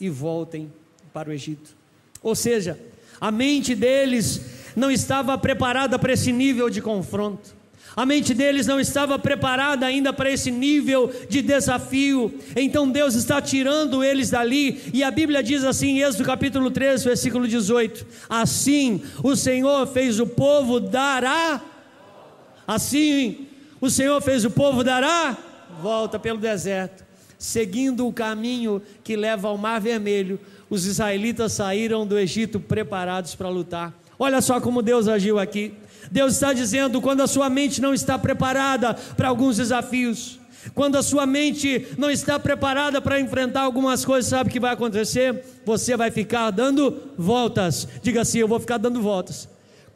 e 0.00 0.08
voltem 0.08 0.72
para 1.12 1.28
o 1.28 1.32
Egito. 1.32 1.76
Ou 2.22 2.34
seja, 2.34 2.80
a 3.20 3.30
mente 3.30 3.74
deles 3.74 4.40
não 4.74 4.90
estava 4.90 5.36
preparada 5.36 5.98
para 5.98 6.14
esse 6.14 6.32
nível 6.32 6.70
de 6.70 6.80
confronto. 6.80 7.54
A 7.94 8.06
mente 8.06 8.32
deles 8.32 8.66
não 8.66 8.80
estava 8.80 9.18
preparada 9.18 9.84
ainda 9.84 10.14
para 10.14 10.30
esse 10.30 10.50
nível 10.50 11.12
de 11.28 11.42
desafio. 11.42 12.32
Então 12.56 12.88
Deus 12.88 13.14
está 13.14 13.42
tirando 13.42 14.02
eles 14.02 14.30
dali, 14.30 14.80
e 14.94 15.02
a 15.02 15.10
Bíblia 15.10 15.42
diz 15.42 15.62
assim, 15.62 15.98
em 15.98 16.00
Êxodo 16.00 16.24
capítulo 16.24 16.70
3, 16.70 17.04
versículo 17.04 17.46
18: 17.46 18.06
Assim 18.30 19.02
o 19.22 19.36
Senhor 19.36 19.86
fez 19.88 20.18
o 20.18 20.26
povo 20.26 20.80
dar 20.80 21.22
a 21.22 21.69
Assim, 22.70 23.48
o 23.80 23.90
Senhor 23.90 24.22
fez 24.22 24.44
o 24.44 24.50
povo 24.50 24.84
dar 24.84 25.02
a 25.02 25.36
volta 25.82 26.20
pelo 26.20 26.38
deserto, 26.38 27.04
seguindo 27.36 28.06
o 28.06 28.12
caminho 28.12 28.80
que 29.02 29.16
leva 29.16 29.48
ao 29.48 29.58
Mar 29.58 29.80
Vermelho. 29.80 30.38
Os 30.70 30.86
israelitas 30.86 31.54
saíram 31.54 32.06
do 32.06 32.16
Egito 32.16 32.60
preparados 32.60 33.34
para 33.34 33.48
lutar. 33.48 33.92
Olha 34.16 34.40
só 34.40 34.60
como 34.60 34.82
Deus 34.82 35.08
agiu 35.08 35.40
aqui. 35.40 35.74
Deus 36.12 36.34
está 36.34 36.52
dizendo: 36.52 37.00
quando 37.00 37.24
a 37.24 37.26
sua 37.26 37.50
mente 37.50 37.80
não 37.80 37.92
está 37.92 38.16
preparada 38.16 38.94
para 38.94 39.26
alguns 39.26 39.56
desafios, 39.56 40.38
quando 40.72 40.96
a 40.96 41.02
sua 41.02 41.26
mente 41.26 41.88
não 41.98 42.08
está 42.08 42.38
preparada 42.38 43.00
para 43.00 43.18
enfrentar 43.18 43.62
algumas 43.62 44.04
coisas, 44.04 44.30
sabe 44.30 44.48
o 44.48 44.52
que 44.52 44.60
vai 44.60 44.74
acontecer? 44.74 45.44
Você 45.66 45.96
vai 45.96 46.12
ficar 46.12 46.52
dando 46.52 47.02
voltas. 47.18 47.88
Diga 48.00 48.20
assim: 48.20 48.38
eu 48.38 48.46
vou 48.46 48.60
ficar 48.60 48.78
dando 48.78 49.02
voltas 49.02 49.48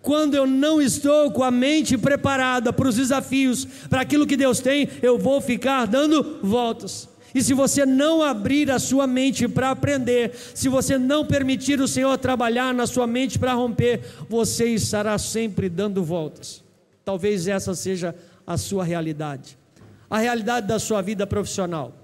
quando 0.04 0.34
eu 0.34 0.46
não 0.46 0.82
estou 0.82 1.30
com 1.30 1.42
a 1.42 1.50
mente 1.50 1.96
preparada 1.96 2.74
para 2.74 2.86
os 2.86 2.96
desafios, 2.96 3.64
para 3.88 4.02
aquilo 4.02 4.26
que 4.26 4.36
Deus 4.36 4.60
tem, 4.60 4.86
eu 5.02 5.18
vou 5.18 5.40
ficar 5.40 5.86
dando 5.86 6.40
voltas. 6.42 7.08
E 7.34 7.42
se 7.42 7.54
você 7.54 7.86
não 7.86 8.22
abrir 8.22 8.70
a 8.70 8.78
sua 8.78 9.06
mente 9.06 9.48
para 9.48 9.70
aprender, 9.70 10.32
se 10.54 10.68
você 10.68 10.98
não 10.98 11.24
permitir 11.24 11.80
o 11.80 11.88
Senhor 11.88 12.16
trabalhar 12.18 12.74
na 12.74 12.86
sua 12.86 13.06
mente 13.06 13.38
para 13.38 13.54
romper, 13.54 14.02
você 14.28 14.66
estará 14.66 15.16
sempre 15.16 15.70
dando 15.70 16.04
voltas. 16.04 16.62
Talvez 17.02 17.48
essa 17.48 17.74
seja 17.74 18.14
a 18.46 18.58
sua 18.58 18.84
realidade. 18.84 19.56
A 20.10 20.18
realidade 20.18 20.68
da 20.68 20.78
sua 20.78 21.00
vida 21.00 21.26
profissional. 21.26 21.94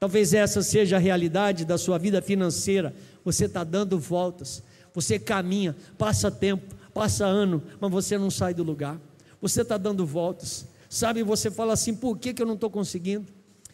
Talvez 0.00 0.34
essa 0.34 0.64
seja 0.64 0.96
a 0.96 0.98
realidade 0.98 1.64
da 1.64 1.78
sua 1.78 1.96
vida 1.96 2.20
financeira. 2.20 2.92
Você 3.24 3.44
está 3.44 3.62
dando 3.62 4.00
voltas. 4.00 4.64
Você 4.92 5.18
caminha, 5.18 5.76
passa 5.98 6.30
tempo, 6.30 6.74
Passa 6.96 7.26
ano, 7.26 7.62
mas 7.78 7.90
você 7.90 8.16
não 8.16 8.30
sai 8.30 8.54
do 8.54 8.62
lugar. 8.62 8.98
Você 9.38 9.60
está 9.60 9.76
dando 9.76 10.06
voltas. 10.06 10.66
Sabe, 10.88 11.22
você 11.22 11.50
fala 11.50 11.74
assim: 11.74 11.94
por 11.94 12.16
que, 12.16 12.32
que 12.32 12.40
eu 12.40 12.46
não 12.46 12.54
estou 12.54 12.70
conseguindo? 12.70 13.30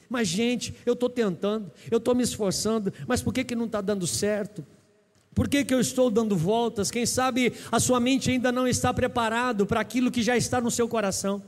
Mas, 0.08 0.26
gente, 0.26 0.74
eu 0.84 0.94
estou 0.94 1.08
tentando, 1.08 1.70
eu 1.88 1.98
estou 1.98 2.16
me 2.16 2.24
esforçando, 2.24 2.92
mas 3.06 3.22
por 3.22 3.32
que, 3.32 3.44
que 3.44 3.54
não 3.54 3.66
está 3.66 3.80
dando 3.80 4.08
certo? 4.08 4.66
Por 5.36 5.48
que, 5.48 5.64
que 5.64 5.72
eu 5.72 5.78
estou 5.78 6.10
dando 6.10 6.36
voltas? 6.36 6.90
Quem 6.90 7.06
sabe 7.06 7.52
a 7.70 7.78
sua 7.78 8.00
mente 8.00 8.28
ainda 8.28 8.50
não 8.50 8.66
está 8.66 8.92
preparado 8.92 9.66
para 9.66 9.78
aquilo 9.78 10.10
que 10.10 10.20
já 10.20 10.36
está 10.36 10.60
no 10.60 10.70
seu 10.70 10.88
coração. 10.88 11.40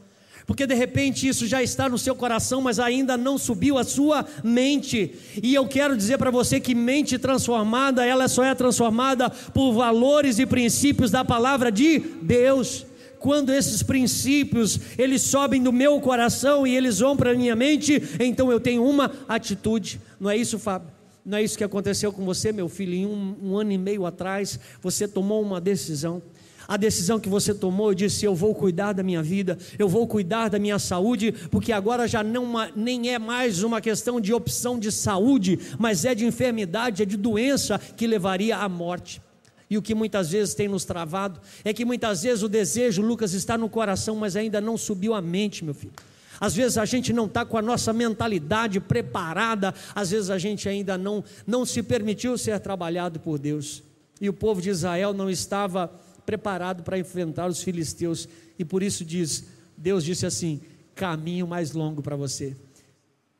Porque 0.46 0.66
de 0.66 0.74
repente 0.74 1.26
isso 1.26 1.46
já 1.46 1.62
está 1.62 1.88
no 1.88 1.96
seu 1.96 2.14
coração, 2.14 2.60
mas 2.60 2.78
ainda 2.78 3.16
não 3.16 3.38
subiu 3.38 3.78
a 3.78 3.84
sua 3.84 4.26
mente. 4.42 5.14
E 5.42 5.54
eu 5.54 5.66
quero 5.66 5.96
dizer 5.96 6.18
para 6.18 6.30
você 6.30 6.60
que 6.60 6.74
mente 6.74 7.18
transformada, 7.18 8.04
ela 8.04 8.28
só 8.28 8.44
é 8.44 8.54
transformada 8.54 9.30
por 9.30 9.72
valores 9.72 10.38
e 10.38 10.44
princípios 10.44 11.10
da 11.10 11.24
palavra 11.24 11.72
de 11.72 11.98
Deus. 12.20 12.84
Quando 13.18 13.50
esses 13.50 13.82
princípios 13.82 14.78
eles 14.98 15.22
sobem 15.22 15.62
do 15.62 15.72
meu 15.72 15.98
coração 15.98 16.66
e 16.66 16.76
eles 16.76 16.98
vão 16.98 17.16
para 17.16 17.30
a 17.30 17.34
minha 17.34 17.56
mente, 17.56 18.02
então 18.20 18.52
eu 18.52 18.60
tenho 18.60 18.84
uma 18.84 19.10
atitude. 19.26 19.98
Não 20.20 20.28
é 20.28 20.36
isso, 20.36 20.58
Fábio? 20.58 20.92
Não 21.24 21.38
é 21.38 21.42
isso 21.42 21.56
que 21.56 21.64
aconteceu 21.64 22.12
com 22.12 22.22
você, 22.22 22.52
meu 22.52 22.68
filho, 22.68 22.92
em 22.92 23.06
um, 23.06 23.34
um 23.42 23.56
ano 23.56 23.72
e 23.72 23.78
meio 23.78 24.04
atrás, 24.04 24.60
você 24.82 25.08
tomou 25.08 25.40
uma 25.40 25.58
decisão. 25.58 26.20
A 26.66 26.76
decisão 26.76 27.20
que 27.20 27.28
você 27.28 27.54
tomou, 27.54 27.90
eu 27.90 27.94
disse: 27.94 28.24
Eu 28.24 28.34
vou 28.34 28.54
cuidar 28.54 28.92
da 28.92 29.02
minha 29.02 29.22
vida, 29.22 29.58
eu 29.78 29.88
vou 29.88 30.06
cuidar 30.06 30.48
da 30.48 30.58
minha 30.58 30.78
saúde, 30.78 31.32
porque 31.50 31.72
agora 31.72 32.08
já 32.08 32.22
não 32.22 32.52
nem 32.74 33.12
é 33.12 33.18
mais 33.18 33.62
uma 33.62 33.80
questão 33.80 34.20
de 34.20 34.32
opção 34.32 34.78
de 34.78 34.90
saúde, 34.90 35.58
mas 35.78 36.04
é 36.04 36.14
de 36.14 36.24
enfermidade, 36.24 37.02
é 37.02 37.06
de 37.06 37.16
doença 37.16 37.78
que 37.78 38.06
levaria 38.06 38.58
à 38.58 38.68
morte. 38.68 39.20
E 39.68 39.78
o 39.78 39.82
que 39.82 39.94
muitas 39.94 40.30
vezes 40.30 40.54
tem 40.54 40.68
nos 40.68 40.84
travado 40.84 41.40
é 41.64 41.72
que 41.72 41.84
muitas 41.84 42.22
vezes 42.22 42.42
o 42.42 42.48
desejo, 42.48 43.02
Lucas, 43.02 43.32
está 43.32 43.56
no 43.58 43.68
coração, 43.68 44.14
mas 44.16 44.36
ainda 44.36 44.60
não 44.60 44.76
subiu 44.76 45.14
à 45.14 45.20
mente, 45.20 45.64
meu 45.64 45.74
filho. 45.74 45.92
Às 46.40 46.54
vezes 46.54 46.76
a 46.78 46.84
gente 46.84 47.12
não 47.12 47.26
está 47.26 47.44
com 47.44 47.56
a 47.56 47.62
nossa 47.62 47.92
mentalidade 47.92 48.80
preparada, 48.80 49.74
às 49.94 50.10
vezes 50.10 50.30
a 50.30 50.38
gente 50.38 50.68
ainda 50.68 50.98
não, 50.98 51.24
não 51.46 51.64
se 51.64 51.82
permitiu 51.82 52.36
ser 52.36 52.58
trabalhado 52.60 53.20
por 53.20 53.38
Deus. 53.38 53.82
E 54.20 54.28
o 54.28 54.32
povo 54.32 54.60
de 54.60 54.70
Israel 54.70 55.12
não 55.12 55.30
estava 55.30 55.90
preparado 56.24 56.82
para 56.82 56.98
enfrentar 56.98 57.46
os 57.46 57.62
filisteus, 57.62 58.28
e 58.58 58.64
por 58.64 58.82
isso 58.82 59.04
diz: 59.04 59.44
Deus 59.76 60.04
disse 60.04 60.26
assim: 60.26 60.60
caminho 60.94 61.46
mais 61.46 61.72
longo 61.72 62.02
para 62.02 62.16
você. 62.16 62.56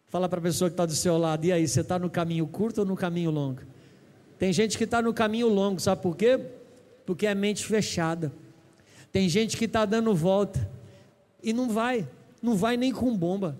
Fala 0.06 0.28
para 0.28 0.38
a 0.38 0.42
pessoa 0.42 0.70
que 0.70 0.74
está 0.74 0.86
do 0.86 0.94
seu 0.94 1.18
lado, 1.18 1.44
e 1.44 1.52
aí, 1.52 1.66
você 1.66 1.80
está 1.80 1.98
no 1.98 2.08
caminho 2.08 2.46
curto 2.46 2.78
ou 2.78 2.86
no 2.86 2.96
caminho 2.96 3.30
longo? 3.30 3.60
Tem 4.38 4.52
gente 4.52 4.78
que 4.78 4.84
está 4.84 5.02
no 5.02 5.12
caminho 5.12 5.48
longo, 5.48 5.80
sabe 5.80 6.02
por 6.02 6.16
quê? 6.16 6.38
Porque 7.06 7.26
é 7.26 7.34
mente 7.34 7.64
fechada. 7.64 8.32
Tem 9.10 9.28
gente 9.28 9.56
que 9.56 9.64
está 9.64 9.84
dando 9.84 10.14
volta 10.14 10.70
e 11.42 11.52
não 11.52 11.68
vai 11.68 12.08
não 12.44 12.54
vai 12.54 12.76
nem 12.76 12.92
com 12.92 13.16
bomba, 13.16 13.58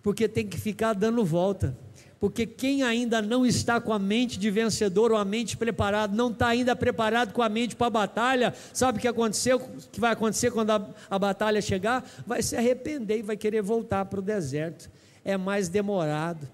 porque 0.00 0.28
tem 0.28 0.46
que 0.46 0.56
ficar 0.56 0.92
dando 0.92 1.24
volta. 1.24 1.76
Porque 2.20 2.46
quem 2.46 2.82
ainda 2.82 3.20
não 3.20 3.44
está 3.44 3.80
com 3.80 3.92
a 3.92 3.98
mente 3.98 4.38
de 4.38 4.50
vencedor 4.50 5.12
ou 5.12 5.18
a 5.18 5.24
mente 5.24 5.56
preparada, 5.56 6.14
não 6.14 6.30
está 6.30 6.48
ainda 6.48 6.74
preparado 6.74 7.32
com 7.32 7.42
a 7.42 7.48
mente 7.48 7.76
para 7.76 7.88
a 7.88 7.90
batalha, 7.90 8.54
sabe 8.72 8.98
o 8.98 9.00
que 9.00 9.08
aconteceu? 9.08 9.60
Que 9.92 10.00
vai 10.00 10.12
acontecer 10.12 10.50
quando 10.50 10.70
a, 10.70 10.88
a 11.10 11.18
batalha 11.18 11.60
chegar? 11.60 12.04
Vai 12.26 12.42
se 12.42 12.56
arrepender 12.56 13.18
e 13.18 13.22
vai 13.22 13.36
querer 13.36 13.62
voltar 13.62 14.04
para 14.06 14.20
o 14.20 14.22
deserto. 14.22 14.90
É 15.24 15.36
mais 15.36 15.68
demorado. 15.68 16.48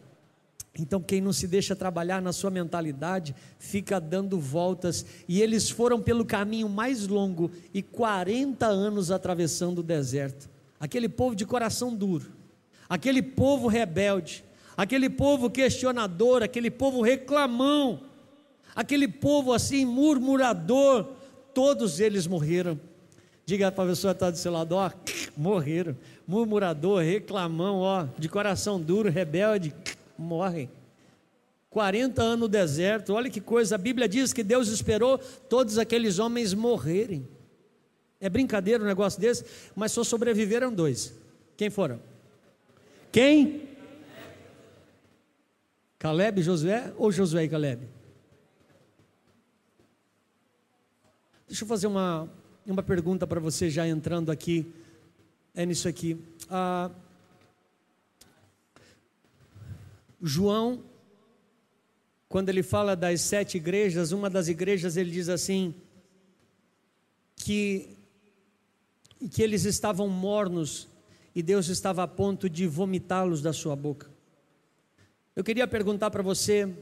Então, 0.79 1.01
quem 1.01 1.21
não 1.21 1.33
se 1.33 1.47
deixa 1.47 1.77
trabalhar 1.77 2.23
na 2.23 2.33
sua 2.33 2.51
mentalidade, 2.51 3.35
fica 3.59 4.01
dando 4.01 4.39
voltas. 4.39 5.05
E 5.29 5.43
eles 5.43 5.69
foram 5.69 6.01
pelo 6.01 6.25
caminho 6.25 6.69
mais 6.69 7.07
longo 7.07 7.51
e 7.75 7.83
40 7.83 8.67
anos 8.67 9.11
atravessando 9.11 9.81
o 9.81 9.83
deserto 9.83 10.49
aquele 10.81 11.11
povo 11.11 11.37
de 11.37 11.45
coração 11.45 11.95
duro, 11.95 12.33
aquele 12.89 13.23
povo 13.23 13.69
rebelde, 13.69 14.43
aquele 14.81 15.11
povo 15.11 15.51
questionador, 15.51 16.43
aquele 16.43 16.71
povo 16.71 17.03
reclamão, 17.03 18.01
aquele 18.75 19.07
povo 19.07 19.53
assim 19.53 19.85
murmurador, 19.85 21.07
todos 21.53 22.01
eles 22.01 22.27
morreram. 22.27 22.81
Diga 23.45 23.71
para 23.71 23.85
a 23.85 23.87
pessoa 23.89 24.15
que 24.15 24.17
está 24.17 24.31
do 24.31 24.39
seu 24.39 24.51
lado, 24.51 24.73
ó, 24.77 24.91
morreram. 25.37 25.95
Murmurador, 26.27 27.03
reclamão, 27.03 27.81
ó, 27.81 28.07
de 28.17 28.27
coração 28.27 28.81
duro, 28.81 29.11
rebelde, 29.11 29.75
morrem. 30.17 30.71
40 31.69 32.23
anos 32.23 32.41
no 32.41 32.49
deserto, 32.49 33.13
olha 33.13 33.29
que 33.29 33.41
coisa, 33.41 33.75
a 33.75 33.79
Bíblia 33.79 34.09
diz 34.09 34.33
que 34.33 34.43
Deus 34.43 34.69
esperou 34.69 35.19
todos 35.19 35.77
aqueles 35.77 36.19
homens 36.19 36.55
morrerem. 36.55 37.29
É 38.19 38.31
brincadeira 38.31 38.83
um 38.83 38.87
negócio 38.87 39.21
desse, 39.21 39.45
mas 39.77 39.93
só 39.93 40.03
sobreviveram 40.03 40.73
dois. 40.73 41.15
Quem 41.55 41.69
foram? 41.69 42.01
Quem? 43.13 43.69
Caleb 46.01 46.41
e 46.41 46.43
Josué 46.43 46.95
ou 46.97 47.13
Josué 47.13 47.45
e 47.45 47.49
Caleb? 47.51 47.87
Deixa 51.47 51.63
eu 51.63 51.69
fazer 51.69 51.87
uma, 51.87 52.27
uma 52.65 52.83
pergunta 52.83 53.27
para 53.27 53.39
você 53.39 53.69
já 53.69 53.87
entrando 53.87 54.33
aqui. 54.33 54.73
É 55.55 55.67
nisso 55.67 55.87
aqui. 55.87 56.19
Ah, 56.49 56.91
João, 60.23 60.83
quando 62.31 62.49
ele 62.49 62.63
fala 62.63 62.97
das 62.97 63.21
sete 63.21 63.59
igrejas, 63.59 64.11
uma 64.11 64.31
das 64.31 64.49
igrejas 64.49 64.97
ele 64.97 65.11
diz 65.11 65.29
assim: 65.29 65.75
que 67.37 67.95
que 69.31 69.43
eles 69.43 69.67
estavam 69.67 70.09
mornos 70.09 70.89
e 71.35 71.43
Deus 71.43 71.69
estava 71.69 72.03
a 72.03 72.09
ponto 72.09 72.49
de 72.49 72.67
vomitá-los 72.67 73.43
da 73.43 73.53
sua 73.53 73.77
boca. 73.77 74.09
Eu 75.35 75.45
queria 75.45 75.67
perguntar 75.67 76.11
para 76.11 76.23
você: 76.23 76.73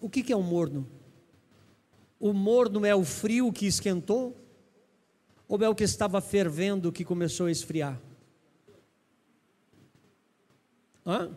o 0.00 0.08
que, 0.08 0.22
que 0.22 0.32
é 0.32 0.36
um 0.36 0.42
morno? 0.42 0.86
O 2.18 2.32
morno 2.32 2.84
é 2.84 2.94
o 2.94 3.04
frio 3.04 3.52
que 3.52 3.66
esquentou? 3.66 4.36
Ou 5.46 5.62
é 5.62 5.68
o 5.68 5.74
que 5.74 5.84
estava 5.84 6.20
fervendo 6.20 6.92
que 6.92 7.04
começou 7.04 7.46
a 7.46 7.50
esfriar? 7.50 7.98
Hã? 11.06 11.30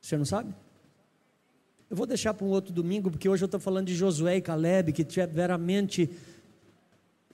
Você 0.00 0.16
não 0.16 0.24
sabe? 0.24 0.52
Eu 1.88 1.96
vou 1.96 2.06
deixar 2.06 2.34
para 2.34 2.44
um 2.44 2.50
outro 2.50 2.72
domingo, 2.72 3.10
porque 3.10 3.28
hoje 3.28 3.44
eu 3.44 3.46
estou 3.46 3.60
falando 3.60 3.86
de 3.86 3.94
Josué 3.94 4.36
e 4.36 4.42
Caleb, 4.42 4.92
que 4.92 5.04
tiveram 5.04 5.54
a 5.54 5.58
mente 5.58 6.10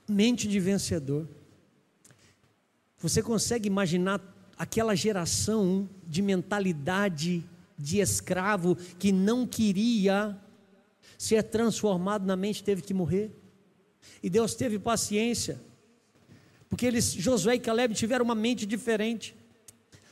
mente 0.07 0.49
de 0.49 0.61
vencedor. 0.61 1.27
Você 2.99 3.23
consegue 3.23 3.69
imaginar 3.69 4.21
aquela 4.61 4.95
geração 4.95 5.89
de 6.07 6.21
mentalidade 6.21 7.43
de 7.79 7.99
escravo 7.99 8.77
que 8.99 9.11
não 9.11 9.47
queria 9.47 10.39
ser 11.17 11.45
transformado 11.45 12.27
na 12.27 12.37
mente, 12.37 12.63
teve 12.63 12.83
que 12.83 12.93
morrer? 12.93 13.31
E 14.23 14.29
Deus 14.29 14.55
teve 14.55 14.79
paciência, 14.79 15.59
porque 16.69 16.85
eles, 16.85 17.11
Josué 17.11 17.55
e 17.55 17.59
Caleb, 17.59 17.95
tiveram 17.95 18.23
uma 18.23 18.35
mente 18.35 18.67
diferente. 18.67 19.35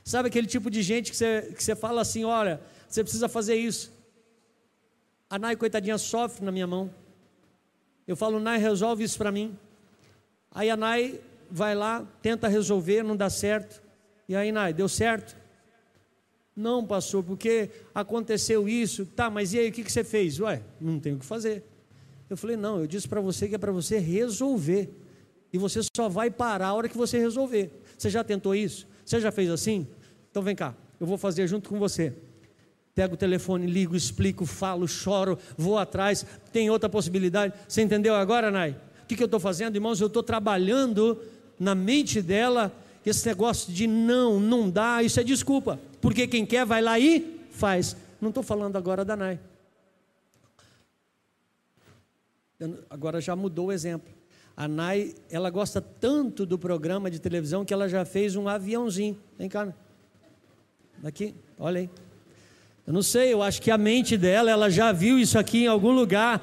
Sabe 0.03 0.29
aquele 0.29 0.47
tipo 0.47 0.71
de 0.71 0.81
gente 0.81 1.11
que 1.11 1.17
você, 1.19 1.53
que 1.55 1.63
você 1.63 1.77
fala 1.77 2.01
assim: 2.01 2.25
olha, 2.25 2.59
você 2.89 3.03
precisa 3.03 3.29
fazer 3.29 3.57
isso. 3.57 3.93
A 5.29 5.39
Nai, 5.39 5.57
coitadinha, 5.57 5.99
sofre 5.99 6.43
na 6.43 6.51
minha 6.51 6.67
mão. 6.67 6.91
Eu 8.07 8.17
falo, 8.17 8.41
Nai, 8.41 8.57
resolve 8.57 9.05
isso 9.05 9.19
para 9.19 9.31
mim. 9.31 9.59
Aí 10.51 10.71
a 10.71 10.77
Nai 10.77 11.21
vai 11.51 11.75
lá, 11.75 12.09
tenta 12.23 12.49
resolver, 12.49 13.03
não 13.03 13.15
dá 13.15 13.29
certo. 13.29 13.87
E 14.29 14.37
aí, 14.37 14.53
Nai, 14.53 14.73
deu 14.73 14.89
certo? 14.89 15.37
Não, 16.55 16.85
pastor, 16.85 17.23
porque 17.25 17.71
aconteceu 17.95 18.69
isso. 18.69 19.07
Tá, 19.07 19.31
mas 19.31 19.53
e 19.55 19.59
aí, 19.59 19.69
o 19.69 19.73
que, 19.73 19.83
que 19.83 19.93
você 19.93 20.05
fez? 20.05 20.39
Ué, 20.41 20.63
não 20.81 21.01
tem 21.01 21.15
o 21.15 21.19
que 21.19 21.25
fazer. 21.25 21.65
Eu 22.29 22.37
falei, 22.37 22.57
não, 22.57 22.81
eu 22.81 22.87
disse 22.87 23.09
para 23.09 23.21
você 23.21 23.49
que 23.49 23.55
é 23.55 23.59
para 23.59 23.73
você 23.73 23.99
resolver. 23.99 24.91
E 25.53 25.57
você 25.57 25.81
só 25.97 26.09
vai 26.09 26.31
parar 26.31 26.69
a 26.69 26.75
hora 26.75 26.89
que 26.89 26.97
você 26.97 27.19
resolver. 27.19 27.71
Você 27.97 28.11
já 28.11 28.23
tentou 28.23 28.55
isso? 28.55 28.87
Você 29.05 29.19
já 29.19 29.33
fez 29.33 29.51
assim? 29.51 29.87
Então 30.31 30.43
vem 30.43 30.55
cá, 30.55 30.75
eu 31.01 31.07
vou 31.07 31.17
fazer 31.17 31.47
junto 31.47 31.71
com 31.71 31.79
você. 31.79 32.13
Pego 32.95 33.15
o 33.15 33.17
telefone, 33.17 33.67
ligo, 33.67 33.97
explico, 33.97 34.45
falo, 34.45 34.87
choro, 34.87 35.39
vou 35.57 35.79
atrás. 35.79 36.27
Tem 36.53 36.69
outra 36.69 36.89
possibilidade. 36.89 37.55
Você 37.67 37.81
entendeu 37.81 38.15
agora, 38.15 38.51
Nai? 38.51 38.77
que, 39.09 39.17
que 39.17 39.23
eu 39.23 39.27
estou 39.27 39.41
fazendo, 39.41 39.75
irmãos? 39.75 40.01
Eu 40.01 40.07
estou 40.07 40.23
trabalhando 40.23 41.19
na 41.59 41.75
mente 41.75 42.21
dela 42.21 42.71
esse 43.09 43.27
negócio 43.27 43.73
de 43.73 43.87
não, 43.87 44.39
não 44.39 44.69
dá, 44.69 45.03
isso 45.03 45.19
é 45.21 45.25
desculpa, 45.25 45.81
porque 46.01 46.27
quem 46.27 46.45
quer 46.45 46.65
vai 46.65 46.81
lá 46.83 46.99
e 46.99 47.41
faz. 47.51 47.97
Não 48.21 48.29
estou 48.31 48.43
falando 48.43 48.77
agora 48.77 49.05
da 49.05 49.17
Nai. 49.17 49.39
Agora 52.91 53.21
já 53.21 53.37
mudou 53.37 53.67
o 53.69 53.73
exemplo. 53.73 54.13
A 54.57 54.67
Nai, 54.67 55.15
ela 55.31 55.51
gosta 55.51 55.81
tanto 55.81 56.45
do 56.45 56.59
programa 56.59 57.11
de 57.11 57.21
televisão 57.21 57.65
que 57.65 57.73
ela 57.73 57.89
já 57.89 58.05
fez 58.05 58.35
um 58.35 58.49
aviãozinho. 58.49 59.17
Vem 59.39 59.49
cá. 59.49 59.73
Daqui, 60.99 61.35
olha 61.59 61.81
aí. 61.81 61.91
Eu 62.85 62.93
não 62.93 63.03
sei, 63.03 63.33
eu 63.33 63.43
acho 63.43 63.63
que 63.63 63.71
a 63.71 63.79
mente 63.79 64.17
dela, 64.17 64.51
ela 64.51 64.69
já 64.69 64.91
viu 64.91 65.19
isso 65.19 65.39
aqui 65.39 65.65
em 65.65 65.67
algum 65.69 65.93
lugar. 65.93 66.43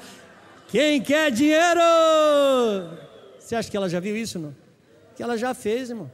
Quem 0.70 1.02
quer 1.02 1.32
dinheiro? 1.32 1.82
Você 3.40 3.56
acha 3.56 3.70
que 3.70 3.76
ela 3.76 3.90
já 3.90 4.00
viu 4.00 4.16
isso, 4.16 4.40
não? 4.40 4.56
Que 5.16 5.24
ela 5.24 5.38
já 5.38 5.54
fez, 5.54 5.90
irmão. 5.90 6.10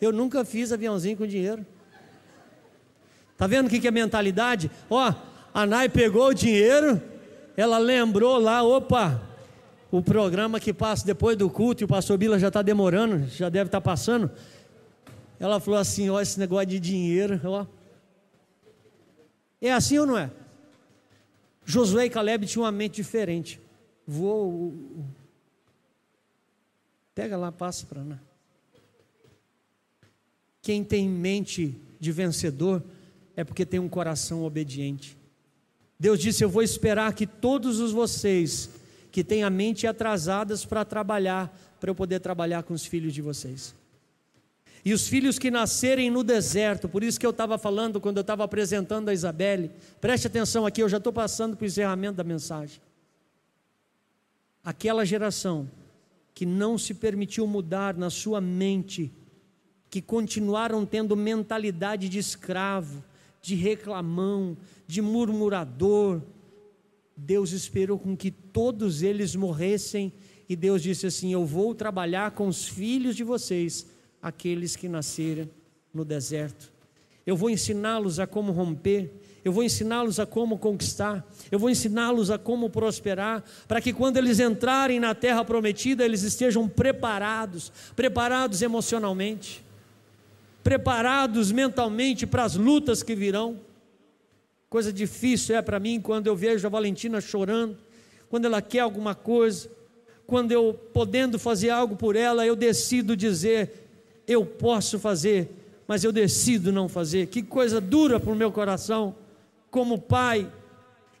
Eu 0.00 0.12
nunca 0.12 0.44
fiz 0.44 0.72
aviãozinho 0.72 1.16
com 1.16 1.26
dinheiro. 1.26 1.64
Tá 3.36 3.46
vendo 3.46 3.66
o 3.66 3.70
que 3.70 3.86
é 3.86 3.90
mentalidade? 3.90 4.70
Ó, 4.88 5.12
a 5.52 5.66
Nai 5.66 5.88
pegou 5.88 6.28
o 6.28 6.34
dinheiro, 6.34 7.02
ela 7.56 7.78
lembrou 7.78 8.38
lá, 8.38 8.62
opa, 8.62 9.22
o 9.90 10.02
programa 10.02 10.58
que 10.58 10.72
passa 10.72 11.06
depois 11.06 11.36
do 11.36 11.48
culto, 11.48 11.82
e 11.82 11.84
o 11.84 11.88
pastor 11.88 12.18
Bila 12.18 12.38
já 12.38 12.48
está 12.48 12.62
demorando, 12.62 13.26
já 13.28 13.48
deve 13.48 13.68
estar 13.68 13.80
tá 13.80 13.84
passando. 13.84 14.30
Ela 15.38 15.60
falou 15.60 15.78
assim: 15.78 16.10
ó, 16.10 16.20
esse 16.20 16.38
negócio 16.38 16.66
de 16.66 16.80
dinheiro, 16.80 17.40
ó. 17.44 17.66
É 19.60 19.72
assim 19.72 19.98
ou 19.98 20.06
não 20.06 20.18
é? 20.18 20.30
Josué 21.64 22.06
e 22.06 22.10
Caleb 22.10 22.46
tinham 22.46 22.64
uma 22.64 22.72
mente 22.72 22.96
diferente. 22.96 23.60
Vou. 24.06 24.74
Pega 27.14 27.36
lá, 27.36 27.50
passa 27.50 27.86
para 27.86 28.02
lá. 28.02 28.18
Quem 30.64 30.82
tem 30.82 31.06
mente 31.06 31.78
de 32.00 32.10
vencedor 32.10 32.82
é 33.36 33.44
porque 33.44 33.66
tem 33.66 33.78
um 33.78 33.88
coração 33.88 34.44
obediente. 34.44 35.14
Deus 36.00 36.18
disse: 36.18 36.42
Eu 36.42 36.48
vou 36.48 36.62
esperar 36.62 37.12
que 37.12 37.26
todos 37.26 37.80
os 37.80 37.92
vocês 37.92 38.70
que 39.12 39.22
têm 39.22 39.44
a 39.44 39.50
mente 39.50 39.86
atrasadas 39.86 40.64
para 40.64 40.82
trabalhar, 40.82 41.54
para 41.78 41.90
eu 41.90 41.94
poder 41.94 42.18
trabalhar 42.18 42.62
com 42.62 42.72
os 42.72 42.86
filhos 42.86 43.12
de 43.12 43.20
vocês. 43.20 43.74
E 44.82 44.94
os 44.94 45.06
filhos 45.06 45.38
que 45.38 45.50
nascerem 45.50 46.10
no 46.10 46.24
deserto, 46.24 46.88
por 46.88 47.04
isso 47.04 47.20
que 47.20 47.26
eu 47.26 47.30
estava 47.30 47.58
falando 47.58 48.00
quando 48.00 48.16
eu 48.16 48.22
estava 48.22 48.42
apresentando 48.42 49.10
a 49.10 49.12
Isabelle, 49.12 49.70
preste 50.00 50.28
atenção 50.28 50.64
aqui, 50.64 50.82
eu 50.82 50.88
já 50.88 50.96
estou 50.96 51.12
passando 51.12 51.58
para 51.58 51.64
o 51.64 51.66
encerramento 51.66 52.16
da 52.16 52.24
mensagem. 52.24 52.80
Aquela 54.64 55.04
geração 55.04 55.70
que 56.34 56.46
não 56.46 56.78
se 56.78 56.94
permitiu 56.94 57.46
mudar 57.46 57.94
na 57.94 58.08
sua 58.08 58.40
mente, 58.40 59.12
que 59.94 60.02
continuaram 60.02 60.84
tendo 60.84 61.14
mentalidade 61.14 62.08
de 62.08 62.18
escravo, 62.18 63.04
de 63.40 63.54
reclamão, 63.54 64.56
de 64.88 65.00
murmurador. 65.00 66.20
Deus 67.16 67.52
esperou 67.52 67.96
com 67.96 68.16
que 68.16 68.32
todos 68.32 69.04
eles 69.04 69.36
morressem 69.36 70.12
e 70.48 70.56
Deus 70.56 70.82
disse 70.82 71.06
assim: 71.06 71.32
Eu 71.32 71.46
vou 71.46 71.76
trabalhar 71.76 72.32
com 72.32 72.48
os 72.48 72.66
filhos 72.66 73.14
de 73.14 73.22
vocês, 73.22 73.86
aqueles 74.20 74.74
que 74.74 74.88
nasceram 74.88 75.48
no 75.94 76.04
deserto. 76.04 76.72
Eu 77.24 77.36
vou 77.36 77.48
ensiná-los 77.48 78.18
a 78.18 78.26
como 78.26 78.50
romper, 78.50 79.12
eu 79.44 79.52
vou 79.52 79.62
ensiná-los 79.62 80.18
a 80.18 80.26
como 80.26 80.58
conquistar, 80.58 81.24
eu 81.52 81.58
vou 81.60 81.70
ensiná-los 81.70 82.32
a 82.32 82.36
como 82.36 82.68
prosperar, 82.68 83.44
para 83.68 83.80
que 83.80 83.92
quando 83.92 84.16
eles 84.16 84.40
entrarem 84.40 84.98
na 84.98 85.14
terra 85.14 85.44
prometida, 85.44 86.04
eles 86.04 86.24
estejam 86.24 86.68
preparados, 86.68 87.70
preparados 87.94 88.60
emocionalmente, 88.60 89.63
preparados 90.64 91.52
mentalmente 91.52 92.26
para 92.26 92.42
as 92.42 92.56
lutas 92.56 93.02
que 93.02 93.14
virão. 93.14 93.60
Coisa 94.70 94.90
difícil 94.90 95.54
é 95.54 95.62
para 95.62 95.78
mim 95.78 96.00
quando 96.00 96.26
eu 96.26 96.34
vejo 96.34 96.66
a 96.66 96.70
Valentina 96.70 97.20
chorando, 97.20 97.76
quando 98.30 98.46
ela 98.46 98.62
quer 98.62 98.80
alguma 98.80 99.14
coisa, 99.14 99.70
quando 100.26 100.50
eu 100.50 100.74
podendo 100.92 101.38
fazer 101.38 101.68
algo 101.68 101.94
por 101.94 102.16
ela, 102.16 102.46
eu 102.46 102.56
decido 102.56 103.14
dizer: 103.14 103.86
eu 104.26 104.44
posso 104.44 104.98
fazer, 104.98 105.50
mas 105.86 106.02
eu 106.02 106.10
decido 106.10 106.72
não 106.72 106.88
fazer. 106.88 107.26
Que 107.26 107.42
coisa 107.42 107.78
dura 107.80 108.18
para 108.18 108.32
o 108.32 108.36
meu 108.36 108.50
coração 108.50 109.14
como 109.70 110.00
pai, 110.00 110.50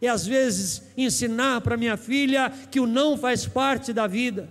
e 0.00 0.08
às 0.08 0.26
vezes 0.26 0.82
ensinar 0.96 1.60
para 1.60 1.76
minha 1.76 1.96
filha 1.96 2.50
que 2.70 2.80
o 2.80 2.86
não 2.86 3.16
faz 3.18 3.46
parte 3.46 3.92
da 3.92 4.06
vida. 4.06 4.48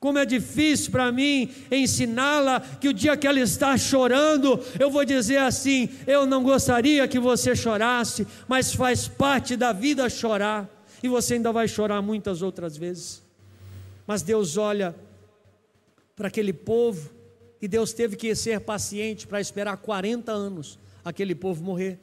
Como 0.00 0.18
é 0.18 0.24
difícil 0.24 0.92
para 0.92 1.10
mim 1.10 1.50
ensiná-la 1.70 2.60
que 2.60 2.88
o 2.88 2.94
dia 2.94 3.16
que 3.16 3.26
ela 3.26 3.40
está 3.40 3.76
chorando, 3.76 4.60
eu 4.78 4.90
vou 4.90 5.04
dizer 5.04 5.38
assim: 5.38 5.88
eu 6.06 6.24
não 6.24 6.42
gostaria 6.42 7.08
que 7.08 7.18
você 7.18 7.56
chorasse, 7.56 8.26
mas 8.46 8.72
faz 8.72 9.08
parte 9.08 9.56
da 9.56 9.72
vida 9.72 10.08
chorar, 10.08 10.68
e 11.02 11.08
você 11.08 11.34
ainda 11.34 11.52
vai 11.52 11.66
chorar 11.66 12.00
muitas 12.00 12.42
outras 12.42 12.76
vezes. 12.76 13.22
Mas 14.06 14.22
Deus 14.22 14.56
olha 14.56 14.94
para 16.14 16.28
aquele 16.28 16.52
povo, 16.52 17.10
e 17.60 17.66
Deus 17.66 17.92
teve 17.92 18.14
que 18.14 18.32
ser 18.36 18.60
paciente 18.60 19.26
para 19.26 19.40
esperar 19.40 19.76
40 19.78 20.30
anos 20.30 20.78
aquele 21.04 21.34
povo 21.34 21.64
morrer. 21.64 21.98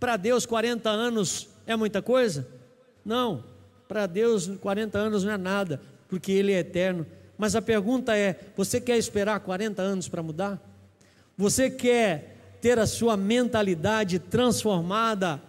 Para 0.00 0.16
Deus, 0.16 0.44
40 0.44 0.90
anos 0.90 1.48
é 1.64 1.76
muita 1.76 2.02
coisa? 2.02 2.46
Não, 3.04 3.44
para 3.86 4.06
Deus, 4.06 4.48
40 4.60 4.98
anos 4.98 5.22
não 5.22 5.32
é 5.32 5.38
nada, 5.38 5.80
porque 6.14 6.30
Ele 6.30 6.52
é 6.52 6.60
eterno. 6.60 7.04
Mas 7.36 7.56
a 7.56 7.60
pergunta 7.60 8.16
é: 8.16 8.38
você 8.56 8.80
quer 8.80 8.96
esperar 8.96 9.40
40 9.40 9.82
anos 9.82 10.08
para 10.08 10.22
mudar? 10.22 10.62
Você 11.36 11.68
quer 11.68 12.36
ter 12.60 12.78
a 12.78 12.86
sua 12.86 13.16
mentalidade 13.16 14.20
transformada, 14.20 15.42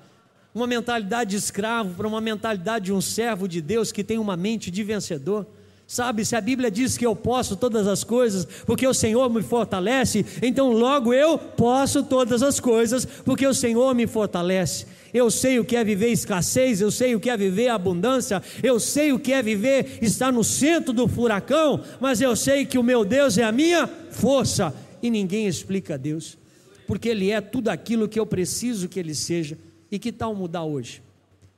uma 0.56 0.66
mentalidade 0.66 1.30
de 1.30 1.36
escravo, 1.36 1.94
para 1.94 2.08
uma 2.08 2.20
mentalidade 2.20 2.86
de 2.86 2.94
um 2.94 3.00
servo 3.00 3.48
de 3.48 3.62
Deus 3.62 3.92
que 3.92 4.04
tem 4.04 4.18
uma 4.18 4.36
mente 4.36 4.72
de 4.72 4.84
vencedor? 4.84 5.46
Sabe, 5.88 6.26
se 6.26 6.36
a 6.36 6.42
Bíblia 6.42 6.72
diz 6.72 6.98
que 6.98 7.06
eu 7.06 7.16
posso 7.16 7.56
todas 7.56 7.88
as 7.88 8.04
coisas, 8.04 8.46
porque 8.66 8.88
o 8.88 8.94
Senhor 8.94 9.30
me 9.30 9.44
fortalece, 9.44 10.26
então 10.42 10.72
logo 10.72 11.14
eu 11.14 11.38
posso 11.38 12.02
todas 12.02 12.42
as 12.42 12.60
coisas, 12.60 13.06
porque 13.06 13.46
o 13.46 13.54
Senhor 13.54 13.94
me 13.94 14.08
fortalece. 14.08 14.88
Eu 15.14 15.30
sei 15.30 15.60
o 15.60 15.64
que 15.64 15.76
é 15.76 15.84
viver 15.84 16.10
escassez, 16.10 16.82
eu 16.82 16.90
sei 16.90 17.14
o 17.14 17.20
que 17.20 17.30
é 17.30 17.38
viver 17.38 17.70
abundância, 17.70 18.42
eu 18.64 18.80
sei 18.80 19.14
o 19.14 19.20
que 19.20 19.32
é 19.32 19.44
viver 19.44 20.00
estar 20.02 20.34
no 20.34 20.44
centro 20.44 20.92
do 20.92 21.08
furacão, 21.08 21.82
mas 22.00 22.20
eu 22.20 22.36
sei 22.36 22.66
que 22.66 22.80
o 22.80 22.84
meu 22.84 23.06
Deus 23.06 23.38
é 23.38 23.44
a 23.44 23.52
minha 23.52 23.88
força 24.10 24.74
e 25.04 25.10
ninguém 25.12 25.46
explica 25.46 26.00
Deus, 26.00 26.36
porque 26.88 27.10
Ele 27.10 27.30
é 27.30 27.40
tudo 27.40 27.70
aquilo 27.70 28.10
que 28.10 28.20
eu 28.20 28.26
preciso 28.26 28.90
que 28.90 29.00
Ele 29.00 29.14
seja. 29.14 29.56
E 29.92 30.00
que 30.00 30.12
tal 30.12 30.34
mudar 30.34 30.64
hoje? 30.64 31.02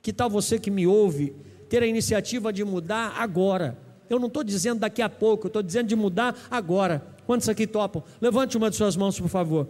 Que 0.02 0.12
tal 0.12 0.30
você 0.30 0.60
que 0.60 0.70
me 0.70 0.86
ouve 0.86 1.34
ter 1.70 1.82
a 1.82 1.88
iniciativa 1.88 2.52
de 2.52 2.64
mudar 2.66 3.16
agora? 3.18 3.87
Eu 4.10 4.20
não 4.20 4.28
estou 4.28 4.44
dizendo 4.44 4.80
daqui 4.80 5.02
a 5.02 5.10
pouco, 5.10 5.48
eu 5.48 5.50
estou 5.50 5.64
dizendo 5.64 5.88
de 5.88 5.96
mudar 5.96 6.36
agora. 6.50 7.06
Quantos 7.26 7.50
aqui 7.50 7.68
topam? 7.68 8.04
Levante 8.22 8.58
uma 8.58 8.70
de 8.70 8.76
suas 8.76 8.96
mãos, 8.96 9.20
por 9.20 9.28
favor. 9.28 9.68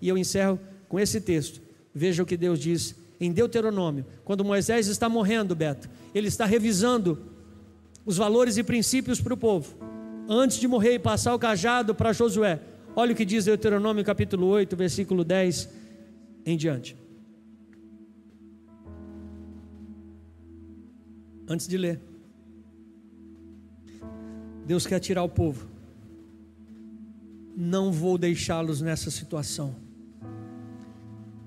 E 0.00 0.08
eu 0.08 0.16
encerro 0.16 0.58
com 0.88 0.98
esse 0.98 1.20
texto. 1.20 1.60
Veja 1.94 2.22
o 2.22 2.26
que 2.26 2.36
Deus 2.36 2.58
diz 2.58 2.94
em 3.20 3.32
Deuteronômio. 3.32 4.06
Quando 4.24 4.44
Moisés 4.44 4.86
está 4.86 5.08
morrendo, 5.08 5.54
Beto, 5.54 5.88
ele 6.14 6.28
está 6.28 6.44
revisando 6.44 7.18
os 8.06 8.16
valores 8.16 8.56
e 8.56 8.62
princípios 8.62 9.20
para 9.20 9.34
o 9.34 9.36
povo. 9.36 9.74
Antes 10.28 10.58
de 10.58 10.68
morrer 10.68 10.94
e 10.94 10.98
passar 10.98 11.34
o 11.34 11.38
cajado 11.38 11.94
para 11.94 12.12
Josué. 12.12 12.60
Olha 12.94 13.12
o 13.12 13.16
que 13.16 13.24
diz 13.24 13.44
Deuteronômio 13.44 14.04
capítulo 14.04 14.46
8, 14.46 14.76
versículo 14.76 15.24
10 15.24 15.68
em 16.46 16.56
diante. 16.56 16.96
Antes 21.48 21.66
de 21.66 21.76
ler. 21.76 22.09
Deus 24.70 24.86
quer 24.86 25.00
tirar 25.00 25.24
o 25.24 25.28
povo. 25.28 25.66
Não 27.56 27.90
vou 27.90 28.16
deixá-los 28.16 28.80
nessa 28.80 29.10
situação. 29.10 29.74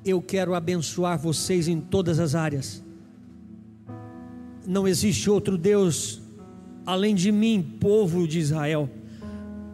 Eu 0.03 0.21
quero 0.21 0.53
abençoar 0.53 1.17
vocês 1.17 1.69
em 1.69 1.79
todas 1.79 2.19
as 2.19 2.35
áreas. 2.35 2.83
Não 4.67 4.85
existe 4.85 5.29
outro 5.29 5.57
Deus 5.57 6.21
além 6.85 7.15
de 7.15 7.31
mim, 7.31 7.65
povo 7.79 8.27
de 8.27 8.39
Israel. 8.39 8.89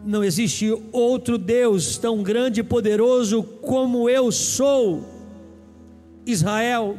Não 0.06 0.22
existe 0.22 0.70
outro 0.92 1.36
Deus 1.36 1.98
tão 1.98 2.22
grande 2.22 2.60
e 2.60 2.62
poderoso 2.62 3.42
como 3.42 4.08
eu 4.08 4.30
sou, 4.30 5.04
Israel. 6.24 6.96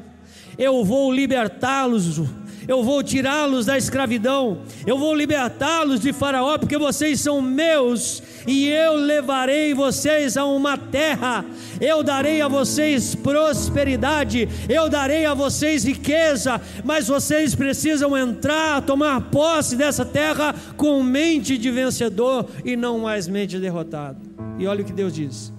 Eu 0.58 0.84
vou 0.84 1.14
libertá-los 1.14 2.20
eu 2.68 2.84
vou 2.84 3.04
tirá-los 3.04 3.66
da 3.66 3.78
escravidão, 3.78 4.62
eu 4.86 4.98
vou 4.98 5.16
libertá-los 5.16 6.00
de 6.00 6.14
Faraó, 6.14 6.58
porque 6.58 6.78
vocês 6.78 7.20
são 7.20 7.42
meus, 7.42 8.22
e 8.48 8.68
eu 8.68 8.96
levarei 8.96 9.74
vocês 9.74 10.38
a 10.38 10.46
uma 10.46 10.78
terra, 10.78 11.46
eu 11.80 12.04
darei 12.04 12.42
a 12.42 12.48
vocês 12.48 13.16
prosperidade, 13.16 14.48
eu 14.70 14.90
darei 14.90 15.26
a 15.26 15.34
vocês 15.34 15.84
riqueza, 15.84 16.62
mas 16.84 17.08
vocês 17.08 17.56
precisam 17.56 18.18
entrar, 18.18 18.82
tomar 18.82 19.30
posse 19.30 19.76
dessa 19.76 20.06
terra 20.06 20.54
com 20.78 21.02
mente 21.04 21.58
de 21.58 21.72
vencedor 21.72 22.48
e 22.64 22.76
não 22.76 23.00
mais 23.00 23.28
mente 23.28 23.52
de 23.52 23.60
derrotado. 23.60 24.20
E 24.58 24.68
olha 24.68 24.82
o 24.82 24.86
que 24.86 24.94
Deus 24.94 25.14
diz: 25.14 25.54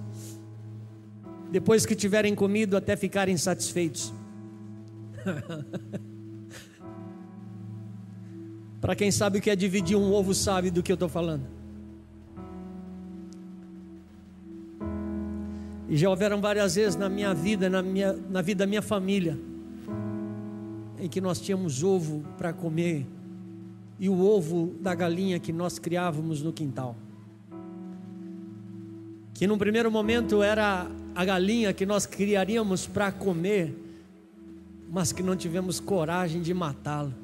depois 1.51 1.85
que 1.85 1.95
tiverem 1.95 2.33
comido 2.33 2.75
até 2.75 2.95
ficarem 2.95 3.37
satisfeitos. 3.37 4.13
Para 8.83 8.97
quem 8.97 9.11
sabe 9.11 9.37
o 9.37 9.41
que 9.41 9.49
é 9.49 9.55
dividir 9.55 9.95
um 9.95 10.11
ovo, 10.11 10.33
sabe 10.33 10.69
do 10.69 10.83
que 10.83 10.91
eu 10.91 10.95
estou 10.95 11.07
falando. 11.07 11.45
E 15.87 15.95
já 15.95 16.09
houveram 16.09 16.41
várias 16.41 16.75
vezes 16.75 16.97
na 16.97 17.07
minha 17.07 17.33
vida, 17.33 17.69
na, 17.69 17.81
minha, 17.81 18.11
na 18.11 18.41
vida 18.41 18.65
da 18.65 18.67
minha 18.67 18.81
família, 18.81 19.39
em 20.99 21.07
que 21.07 21.21
nós 21.21 21.39
tínhamos 21.39 21.81
ovo 21.81 22.25
para 22.37 22.51
comer, 22.51 23.07
e 23.97 24.09
o 24.09 24.19
ovo 24.19 24.75
da 24.81 24.93
galinha 24.93 25.39
que 25.39 25.53
nós 25.53 25.79
criávamos 25.79 26.41
no 26.41 26.51
quintal. 26.51 26.93
Que 29.33 29.47
num 29.47 29.57
primeiro 29.57 29.89
momento 29.89 30.43
era 30.43 30.91
a 31.15 31.23
galinha 31.23 31.71
que 31.71 31.85
nós 31.85 32.05
criaríamos 32.05 32.85
para 32.85 33.13
comer, 33.13 33.73
mas 34.91 35.13
que 35.13 35.23
não 35.23 35.37
tivemos 35.37 35.79
coragem 35.79 36.41
de 36.41 36.53
matá-la. 36.53 37.22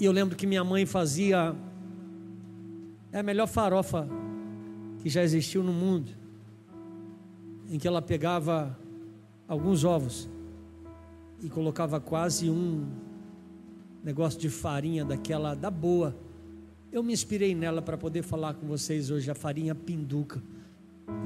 E 0.00 0.06
eu 0.06 0.12
lembro 0.12 0.34
que 0.34 0.46
minha 0.46 0.64
mãe 0.64 0.86
fazia 0.86 1.54
é 3.12 3.18
a 3.18 3.22
melhor 3.22 3.46
farofa 3.46 4.08
que 5.02 5.10
já 5.10 5.22
existiu 5.22 5.62
no 5.62 5.74
mundo, 5.74 6.10
em 7.68 7.78
que 7.78 7.86
ela 7.86 8.00
pegava 8.00 8.78
alguns 9.46 9.84
ovos 9.84 10.26
e 11.42 11.50
colocava 11.50 12.00
quase 12.00 12.48
um 12.48 12.88
negócio 14.02 14.40
de 14.40 14.48
farinha 14.48 15.04
daquela 15.04 15.54
da 15.54 15.70
boa. 15.70 16.16
Eu 16.90 17.02
me 17.02 17.12
inspirei 17.12 17.54
nela 17.54 17.82
para 17.82 17.98
poder 17.98 18.22
falar 18.22 18.54
com 18.54 18.66
vocês 18.66 19.10
hoje 19.10 19.30
a 19.30 19.34
farinha 19.34 19.74
pinduca. 19.74 20.42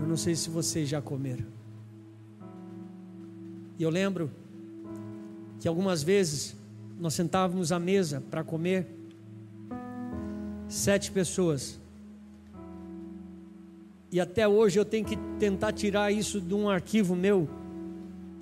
Eu 0.00 0.08
não 0.08 0.16
sei 0.16 0.34
se 0.34 0.50
vocês 0.50 0.88
já 0.88 1.00
comeram. 1.00 1.46
E 3.78 3.84
eu 3.84 3.90
lembro 3.90 4.32
que 5.60 5.68
algumas 5.68 6.02
vezes 6.02 6.56
nós 6.98 7.14
sentávamos 7.14 7.72
à 7.72 7.78
mesa 7.78 8.22
para 8.30 8.44
comer 8.44 8.86
sete 10.68 11.10
pessoas. 11.10 11.80
E 14.10 14.20
até 14.20 14.46
hoje 14.46 14.78
eu 14.78 14.84
tenho 14.84 15.04
que 15.04 15.16
tentar 15.38 15.72
tirar 15.72 16.12
isso 16.12 16.40
de 16.40 16.54
um 16.54 16.68
arquivo 16.68 17.16
meu, 17.16 17.48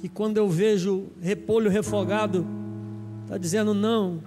que 0.00 0.08
quando 0.08 0.36
eu 0.36 0.48
vejo 0.48 1.06
repolho 1.20 1.70
refogado, 1.70 2.46
está 3.24 3.38
dizendo 3.38 3.72
não. 3.72 4.22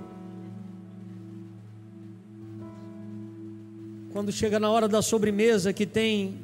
Quando 4.12 4.32
chega 4.32 4.60
na 4.60 4.70
hora 4.70 4.88
da 4.88 5.02
sobremesa 5.02 5.74
que 5.74 5.86
tem 5.86 6.36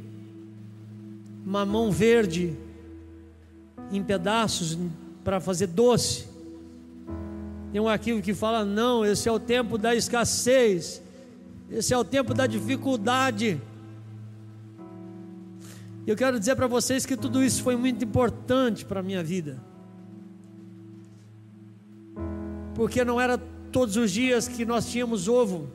mamão 1.43 1.91
verde 1.91 2.55
em 3.91 4.03
pedaços 4.03 4.77
para 5.23 5.39
fazer 5.39 5.67
doce, 5.67 6.30
tem 7.71 7.79
um 7.79 7.87
arquivo 7.87 8.21
que 8.21 8.33
fala: 8.33 8.65
não, 8.65 9.05
esse 9.05 9.29
é 9.29 9.31
o 9.31 9.39
tempo 9.39 9.77
da 9.77 9.95
escassez. 9.95 11.01
Esse 11.69 11.93
é 11.93 11.97
o 11.97 12.03
tempo 12.03 12.33
da 12.33 12.45
dificuldade. 12.45 13.61
Eu 16.05 16.17
quero 16.17 16.37
dizer 16.37 16.55
para 16.55 16.67
vocês 16.67 17.05
que 17.05 17.15
tudo 17.15 17.41
isso 17.41 17.63
foi 17.63 17.77
muito 17.77 18.03
importante 18.03 18.83
para 18.83 18.99
a 18.99 19.03
minha 19.03 19.23
vida. 19.23 19.61
Porque 22.75 23.05
não 23.05 23.21
era 23.21 23.37
todos 23.71 23.95
os 23.95 24.11
dias 24.11 24.49
que 24.49 24.65
nós 24.65 24.91
tínhamos 24.91 25.29
ovo. 25.29 25.69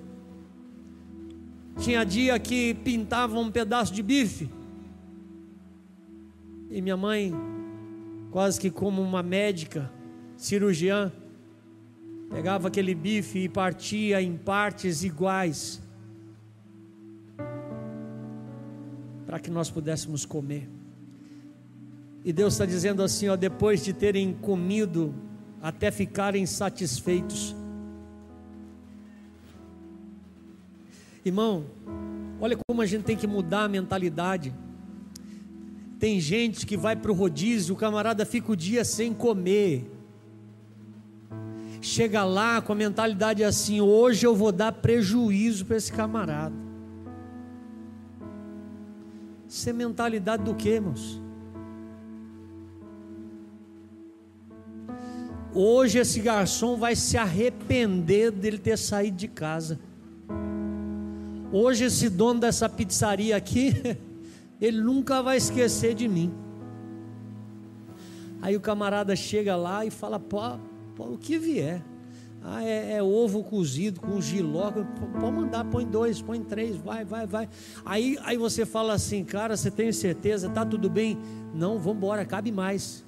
Tinha 1.78 2.04
dia 2.04 2.38
que 2.38 2.74
pintava 2.74 3.38
um 3.38 3.50
pedaço 3.50 3.94
de 3.94 4.02
bife. 4.02 4.50
E 6.70 6.82
minha 6.82 6.96
mãe, 6.96 7.32
quase 8.30 8.60
que 8.60 8.70
como 8.70 9.00
uma 9.00 9.22
médica, 9.22 9.90
cirurgiã, 10.36 11.10
pegava 12.36 12.68
aquele 12.68 12.94
bife 12.94 13.38
e 13.38 13.48
partia 13.48 14.20
em 14.20 14.36
partes 14.36 15.02
iguais 15.02 15.80
para 19.24 19.40
que 19.40 19.50
nós 19.50 19.70
pudéssemos 19.70 20.26
comer. 20.26 20.68
E 22.22 22.34
Deus 22.34 22.52
está 22.52 22.66
dizendo 22.66 23.02
assim: 23.02 23.28
ó, 23.28 23.36
depois 23.36 23.82
de 23.82 23.94
terem 23.94 24.34
comido 24.34 25.14
até 25.62 25.90
ficarem 25.90 26.44
satisfeitos. 26.44 27.56
Irmão, 31.24 31.64
olha 32.38 32.58
como 32.68 32.82
a 32.82 32.86
gente 32.86 33.04
tem 33.04 33.16
que 33.16 33.26
mudar 33.26 33.64
a 33.64 33.68
mentalidade. 33.68 34.52
Tem 35.98 36.20
gente 36.20 36.66
que 36.66 36.76
vai 36.76 36.96
para 36.96 37.10
o 37.10 37.14
rodízio, 37.14 37.74
o 37.74 37.78
camarada 37.78 38.26
fica 38.26 38.52
o 38.52 38.56
dia 38.56 38.84
sem 38.84 39.14
comer. 39.14 39.95
Chega 41.86 42.24
lá 42.24 42.60
com 42.60 42.72
a 42.72 42.74
mentalidade 42.74 43.44
assim: 43.44 43.80
hoje 43.80 44.26
eu 44.26 44.34
vou 44.34 44.50
dar 44.50 44.72
prejuízo 44.72 45.64
para 45.64 45.76
esse 45.76 45.92
camarada. 45.92 46.52
Isso 49.48 49.70
é 49.70 49.72
mentalidade 49.72 50.42
do 50.42 50.52
que, 50.52 50.68
irmãos? 50.68 51.22
Hoje 55.54 56.00
esse 56.00 56.18
garçom 56.18 56.76
vai 56.76 56.96
se 56.96 57.16
arrepender 57.16 58.32
dele 58.32 58.58
ter 58.58 58.76
saído 58.76 59.16
de 59.16 59.28
casa. 59.28 59.78
Hoje 61.52 61.84
esse 61.84 62.10
dono 62.10 62.40
dessa 62.40 62.68
pizzaria 62.68 63.36
aqui, 63.36 63.96
ele 64.60 64.80
nunca 64.80 65.22
vai 65.22 65.36
esquecer 65.36 65.94
de 65.94 66.08
mim. 66.08 66.34
Aí 68.42 68.56
o 68.56 68.60
camarada 68.60 69.14
chega 69.14 69.54
lá 69.54 69.86
e 69.86 69.90
fala: 69.90 70.18
pô, 70.18 70.58
o 70.98 71.18
que 71.18 71.38
vier. 71.38 71.82
Ah, 72.48 72.62
é, 72.62 72.92
é, 72.92 73.02
ovo 73.02 73.42
cozido 73.42 74.00
com 74.00 74.20
giló. 74.20 74.70
Pode 74.70 75.32
mandar, 75.34 75.64
põe 75.64 75.84
dois, 75.84 76.22
põe 76.22 76.40
três, 76.40 76.76
vai, 76.76 77.04
vai, 77.04 77.26
vai. 77.26 77.48
Aí, 77.84 78.16
aí 78.22 78.36
você 78.36 78.64
fala 78.64 78.94
assim, 78.94 79.24
cara, 79.24 79.56
você 79.56 79.70
tem 79.70 79.90
certeza? 79.90 80.48
Tá 80.48 80.64
tudo 80.64 80.88
bem? 80.88 81.18
Não, 81.52 81.78
vamos 81.78 81.96
embora, 81.96 82.24
cabe 82.24 82.52
mais. 82.52 83.04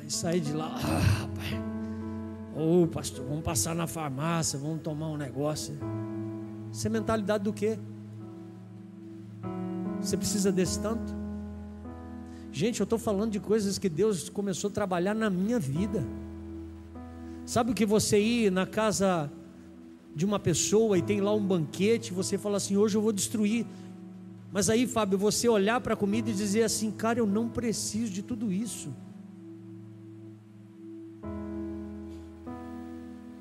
Aí 0.00 0.10
sair 0.10 0.40
de 0.40 0.52
lá, 0.52 0.66
ah, 0.66 0.98
rapaz. 0.98 1.66
Ô 2.56 2.82
oh, 2.82 2.86
pastor, 2.88 3.24
vamos 3.26 3.44
passar 3.44 3.74
na 3.74 3.86
farmácia, 3.86 4.58
vamos 4.58 4.80
tomar 4.80 5.08
um 5.08 5.16
negócio. 5.16 5.78
Isso 6.72 6.86
é 6.86 6.90
mentalidade 6.90 7.44
do 7.44 7.52
quê? 7.52 7.78
Você 10.00 10.16
precisa 10.16 10.50
desse 10.50 10.80
tanto? 10.80 11.14
Gente, 12.50 12.80
eu 12.80 12.84
estou 12.84 12.98
falando 12.98 13.32
de 13.32 13.38
coisas 13.38 13.78
que 13.78 13.88
Deus 13.88 14.28
começou 14.28 14.70
a 14.70 14.72
trabalhar 14.72 15.14
na 15.14 15.28
minha 15.28 15.58
vida. 15.58 16.02
Sabe 17.46 17.70
o 17.70 17.74
que 17.74 17.86
você 17.86 18.18
ir 18.18 18.50
na 18.50 18.66
casa 18.66 19.30
de 20.12 20.24
uma 20.24 20.40
pessoa 20.40 20.98
e 20.98 21.02
tem 21.02 21.20
lá 21.20 21.32
um 21.32 21.46
banquete, 21.46 22.12
você 22.12 22.36
fala 22.36 22.56
assim: 22.56 22.76
hoje 22.76 22.96
eu 22.96 23.00
vou 23.00 23.12
destruir. 23.12 23.64
Mas 24.52 24.68
aí, 24.68 24.84
Fábio, 24.84 25.16
você 25.16 25.48
olhar 25.48 25.80
para 25.80 25.94
a 25.94 25.96
comida 25.96 26.28
e 26.28 26.34
dizer 26.34 26.64
assim: 26.64 26.90
cara, 26.90 27.20
eu 27.20 27.26
não 27.26 27.48
preciso 27.48 28.12
de 28.12 28.20
tudo 28.20 28.52
isso. 28.52 28.92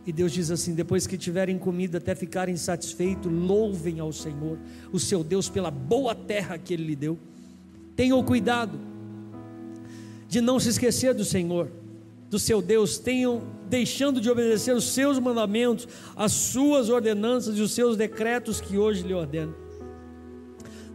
E 0.05 0.13
Deus 0.13 0.31
diz 0.31 0.51
assim: 0.51 0.75
depois 0.75 1.07
que 1.07 1.17
tiverem 1.17 1.57
comida 1.57 1.97
até 1.97 2.13
ficarem 2.13 2.55
satisfeitos, 2.57 3.31
louvem 3.31 3.99
ao 3.99 4.13
Senhor, 4.13 4.59
o 4.93 4.99
seu 4.99 5.23
Deus, 5.23 5.49
pela 5.49 5.71
boa 5.71 6.13
terra 6.13 6.59
que 6.59 6.75
Ele 6.75 6.83
lhe 6.83 6.95
deu. 6.95 7.17
Tenham 7.95 8.23
cuidado 8.23 8.79
de 10.27 10.41
não 10.41 10.59
se 10.59 10.69
esquecer 10.69 11.15
do 11.15 11.25
Senhor 11.25 11.71
do 12.29 12.37
seu 12.37 12.61
Deus, 12.61 12.97
tenham 12.99 13.54
deixando 13.67 14.21
de 14.21 14.29
obedecer 14.29 14.75
os 14.75 14.93
seus 14.93 15.19
mandamentos, 15.19 15.87
as 16.15 16.31
suas 16.31 16.89
ordenanças 16.89 17.57
e 17.57 17.61
os 17.61 17.71
seus 17.71 17.97
decretos 17.97 18.61
que 18.61 18.77
hoje 18.77 19.03
lhe 19.03 19.13
ordeno. 19.13 19.64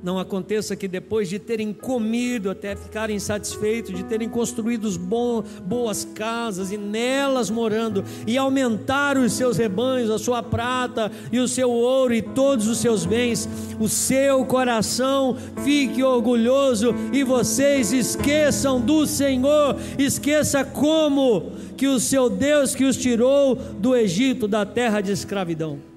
Não 0.02 0.18
aconteça 0.18 0.74
que 0.74 0.88
depois 0.88 1.28
de 1.28 1.38
terem 1.38 1.72
comido 1.72 2.50
até 2.50 2.74
ficarem 2.74 3.18
satisfeitos, 3.18 3.94
de 3.94 4.02
terem 4.04 4.28
construído 4.28 4.88
boas 4.98 6.04
casas 6.14 6.72
e 6.72 6.78
nelas 6.78 7.50
morando, 7.50 8.02
e 8.26 8.38
aumentar 8.38 9.18
os 9.18 9.34
seus 9.34 9.58
rebanhos, 9.58 10.10
a 10.10 10.18
sua 10.18 10.42
prata 10.42 11.12
e 11.30 11.38
o 11.38 11.46
seu 11.46 11.70
ouro 11.70 12.14
e 12.14 12.22
todos 12.22 12.66
os 12.66 12.78
seus 12.78 13.04
bens, 13.04 13.48
o 13.78 13.88
seu 13.88 14.44
coração 14.46 15.36
fique 15.62 16.02
orgulhoso 16.02 16.94
e 17.12 17.22
vocês 17.22 17.92
esqueçam 17.92 18.80
do 18.80 19.06
Senhor, 19.06 19.76
esqueça 19.98 20.64
como 20.64 21.52
que 21.76 21.86
o 21.86 22.00
seu 22.00 22.30
Deus 22.30 22.74
que 22.74 22.84
os 22.84 22.96
tirou 22.96 23.54
do 23.54 23.94
Egito, 23.94 24.48
da 24.48 24.64
terra 24.64 25.00
de 25.00 25.12
escravidão. 25.12 25.89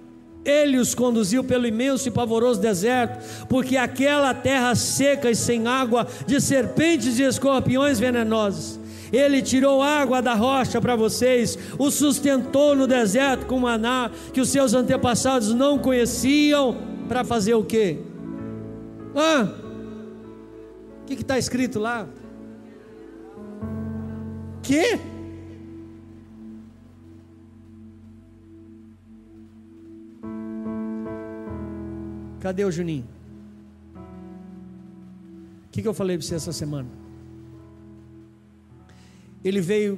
Ele 0.45 0.77
os 0.77 0.93
conduziu 0.93 1.43
pelo 1.43 1.65
imenso 1.65 2.07
e 2.07 2.11
pavoroso 2.11 2.59
deserto, 2.59 3.45
porque 3.47 3.77
aquela 3.77 4.33
terra 4.33 4.75
seca 4.75 5.31
e 5.31 5.35
sem 5.35 5.67
água, 5.67 6.07
de 6.27 6.41
serpentes 6.41 7.17
e 7.19 7.23
escorpiões 7.23 7.99
venenosos. 7.99 8.79
Ele 9.11 9.41
tirou 9.41 9.81
água 9.81 10.21
da 10.21 10.33
rocha 10.33 10.81
para 10.81 10.95
vocês, 10.95 11.57
o 11.77 11.91
sustentou 11.91 12.75
no 12.75 12.87
deserto 12.87 13.45
com 13.45 13.59
maná 13.59 14.09
que 14.33 14.41
os 14.41 14.49
seus 14.49 14.73
antepassados 14.73 15.53
não 15.53 15.77
conheciam, 15.77 16.75
para 17.07 17.23
fazer 17.23 17.53
o 17.53 17.63
quê? 17.63 17.99
Ah, 19.15 19.47
o 21.01 21.05
que 21.05 21.13
está 21.13 21.37
escrito 21.37 21.79
lá? 21.79 22.07
Que? 24.63 24.99
Cadê 32.43 32.65
o 32.65 32.71
Juninho? 32.71 33.07
O 33.95 35.71
que, 35.71 35.81
que 35.81 35.87
eu 35.87 35.93
falei 35.93 36.17
para 36.17 36.27
você 36.27 36.35
essa 36.35 36.51
semana? 36.51 36.89
Ele 39.41 39.61
veio 39.61 39.97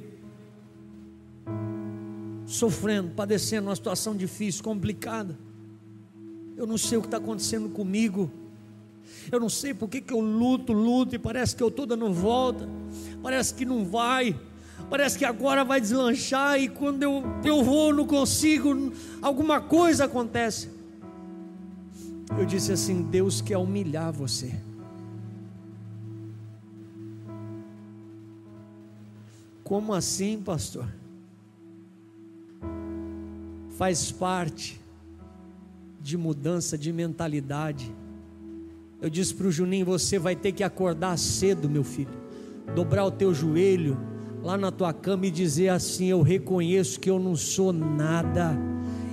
sofrendo, 2.45 3.09
padecendo 3.15 3.67
uma 3.67 3.75
situação 3.75 4.15
difícil, 4.15 4.63
complicada. 4.63 5.35
Eu 6.55 6.67
não 6.67 6.77
sei 6.77 6.99
o 6.99 7.01
que 7.01 7.07
está 7.07 7.17
acontecendo 7.17 7.67
comigo. 7.67 8.29
Eu 9.31 9.39
não 9.39 9.49
sei 9.49 9.73
por 9.73 9.89
que, 9.89 9.99
que 9.99 10.13
eu 10.13 10.19
luto, 10.19 10.71
luto 10.71 11.15
e 11.15 11.17
parece 11.17 11.55
que 11.55 11.63
eu 11.63 11.69
estou 11.69 11.87
dando 11.87 12.13
volta, 12.13 12.69
parece 13.23 13.55
que 13.55 13.65
não 13.65 13.83
vai, 13.83 14.39
parece 14.87 15.17
que 15.17 15.25
agora 15.25 15.63
vai 15.63 15.81
deslanchar 15.81 16.59
e 16.59 16.69
quando 16.69 17.01
eu, 17.01 17.23
eu 17.43 17.63
vou, 17.63 17.91
não 17.91 18.05
consigo, 18.05 18.93
alguma 19.19 19.59
coisa 19.59 20.05
acontece. 20.05 20.74
Eu 22.37 22.45
disse 22.45 22.71
assim: 22.71 23.03
Deus 23.03 23.41
quer 23.41 23.57
humilhar 23.57 24.11
você. 24.11 24.53
Como 29.63 29.93
assim, 29.93 30.41
pastor? 30.41 30.87
Faz 33.77 34.11
parte 34.11 34.79
de 36.01 36.17
mudança 36.17 36.77
de 36.77 36.93
mentalidade. 36.93 37.93
Eu 39.01 39.09
disse 39.09 39.33
para 39.33 39.47
o 39.47 39.51
Juninho: 39.51 39.85
você 39.85 40.17
vai 40.19 40.35
ter 40.35 40.51
que 40.51 40.63
acordar 40.63 41.17
cedo, 41.17 41.69
meu 41.69 41.83
filho, 41.83 42.13
dobrar 42.75 43.05
o 43.05 43.11
teu 43.11 43.33
joelho 43.33 43.97
lá 44.43 44.57
na 44.57 44.71
tua 44.71 44.93
cama 44.93 45.25
e 45.25 45.31
dizer 45.31 45.69
assim: 45.69 46.05
Eu 46.05 46.21
reconheço 46.21 46.99
que 46.99 47.09
eu 47.09 47.19
não 47.19 47.35
sou 47.35 47.73
nada 47.73 48.57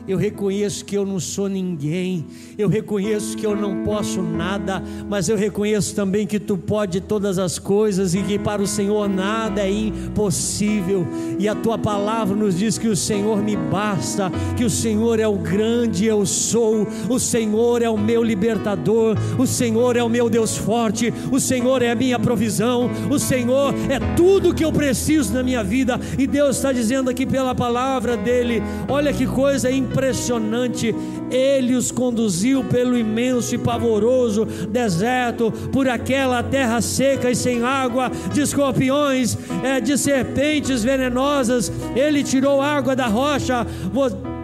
eu 0.06 0.18
reconheço 0.18 0.84
que 0.84 0.96
eu 0.96 1.06
não 1.06 1.20
sou 1.20 1.48
ninguém, 1.48 2.24
eu 2.58 2.68
reconheço 2.68 3.36
que 3.36 3.46
eu 3.46 3.54
não 3.54 3.84
posso 3.84 4.20
nada, 4.20 4.82
mas 5.08 5.28
eu 5.28 5.36
reconheço 5.36 5.94
também 5.94 6.26
que 6.26 6.40
tu 6.40 6.56
pode 6.56 7.00
todas 7.00 7.38
as 7.38 7.58
coisas 7.58 8.14
e 8.14 8.22
que 8.22 8.38
para 8.38 8.60
o 8.60 8.66
Senhor 8.66 9.08
nada 9.08 9.60
é 9.60 9.70
impossível. 9.70 11.06
E 11.38 11.48
a 11.48 11.54
tua 11.54 11.78
palavra 11.78 12.34
nos 12.34 12.58
diz 12.58 12.78
que 12.78 12.88
o 12.88 12.96
Senhor 12.96 13.42
me 13.42 13.56
basta, 13.56 14.30
que 14.56 14.64
o 14.64 14.70
Senhor 14.70 15.20
é 15.20 15.26
o 15.26 15.36
grande 15.36 16.06
eu 16.06 16.26
sou, 16.26 16.86
o 17.08 17.18
Senhor 17.18 17.80
é 17.82 17.88
o 17.88 17.96
meu 17.96 18.24
libertador, 18.24 19.16
o 19.38 19.46
Senhor 19.46 19.96
é 19.96 20.02
o 20.02 20.08
meu 20.08 20.28
Deus 20.28 20.56
forte, 20.56 21.12
o 21.30 21.38
Senhor 21.38 21.80
é 21.80 21.90
a 21.90 21.94
minha 21.94 22.18
provisão, 22.18 22.90
o 23.08 23.18
Senhor 23.18 23.72
é 23.88 24.00
tudo 24.16 24.54
que 24.54 24.64
eu 24.64 24.72
preciso 24.72 25.32
na 25.32 25.42
minha 25.42 25.62
vida. 25.62 25.98
E 26.18 26.26
Deus 26.26 26.56
está 26.56 26.72
dizendo 26.72 27.08
aqui 27.08 27.24
pela 27.24 27.54
palavra 27.54 28.16
dele: 28.16 28.62
olha 28.88 29.12
que 29.12 29.26
coisa 29.26 29.70
impressionante 29.70 29.91
impressionante. 29.92 30.94
Ele 31.30 31.76
os 31.76 31.90
conduziu 31.90 32.64
pelo 32.64 32.96
imenso 32.96 33.54
e 33.54 33.58
pavoroso 33.58 34.44
deserto, 34.44 35.52
por 35.70 35.88
aquela 35.88 36.42
terra 36.42 36.80
seca 36.80 37.30
e 37.30 37.36
sem 37.36 37.62
água, 37.62 38.10
de 38.32 38.40
escorpiões, 38.40 39.36
é, 39.62 39.80
de 39.80 39.96
serpentes 39.96 40.82
venenosas. 40.82 41.70
Ele 41.94 42.24
tirou 42.24 42.60
água 42.60 42.96
da 42.96 43.06
rocha 43.06 43.66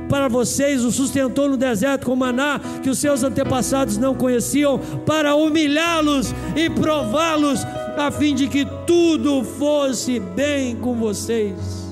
para 0.08 0.28
vocês, 0.28 0.84
o 0.84 0.90
sustentou 0.90 1.50
no 1.50 1.56
deserto 1.56 2.06
com 2.06 2.16
maná 2.16 2.58
que 2.82 2.88
os 2.88 2.98
seus 2.98 3.22
antepassados 3.22 3.98
não 3.98 4.14
conheciam, 4.14 4.78
para 5.04 5.34
humilhá-los 5.34 6.34
e 6.56 6.70
prová-los, 6.70 7.62
a 7.96 8.10
fim 8.10 8.34
de 8.34 8.48
que 8.48 8.64
tudo 8.86 9.42
fosse 9.44 10.18
bem 10.18 10.76
com 10.76 10.94
vocês. 10.94 11.86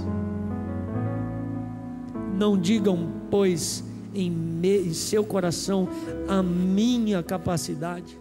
Não 2.38 2.58
digam 2.58 3.15
pois 3.30 3.84
em, 4.14 4.30
me, 4.30 4.78
em 4.78 4.94
seu 4.94 5.24
coração 5.24 5.88
a 6.28 6.42
minha 6.42 7.22
capacidade, 7.22 8.18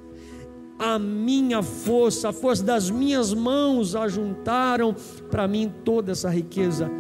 a 0.78 1.00
minha 1.00 1.64
força, 1.64 2.30
a 2.30 2.34
força 2.34 2.64
das 2.64 2.90
minhas 2.90 3.34
mãos 3.34 3.96
ajuntaram 3.96 4.96
para 5.32 5.48
mim 5.48 5.72
toda 5.84 6.12
essa 6.12 6.30
riqueza. 6.30 6.92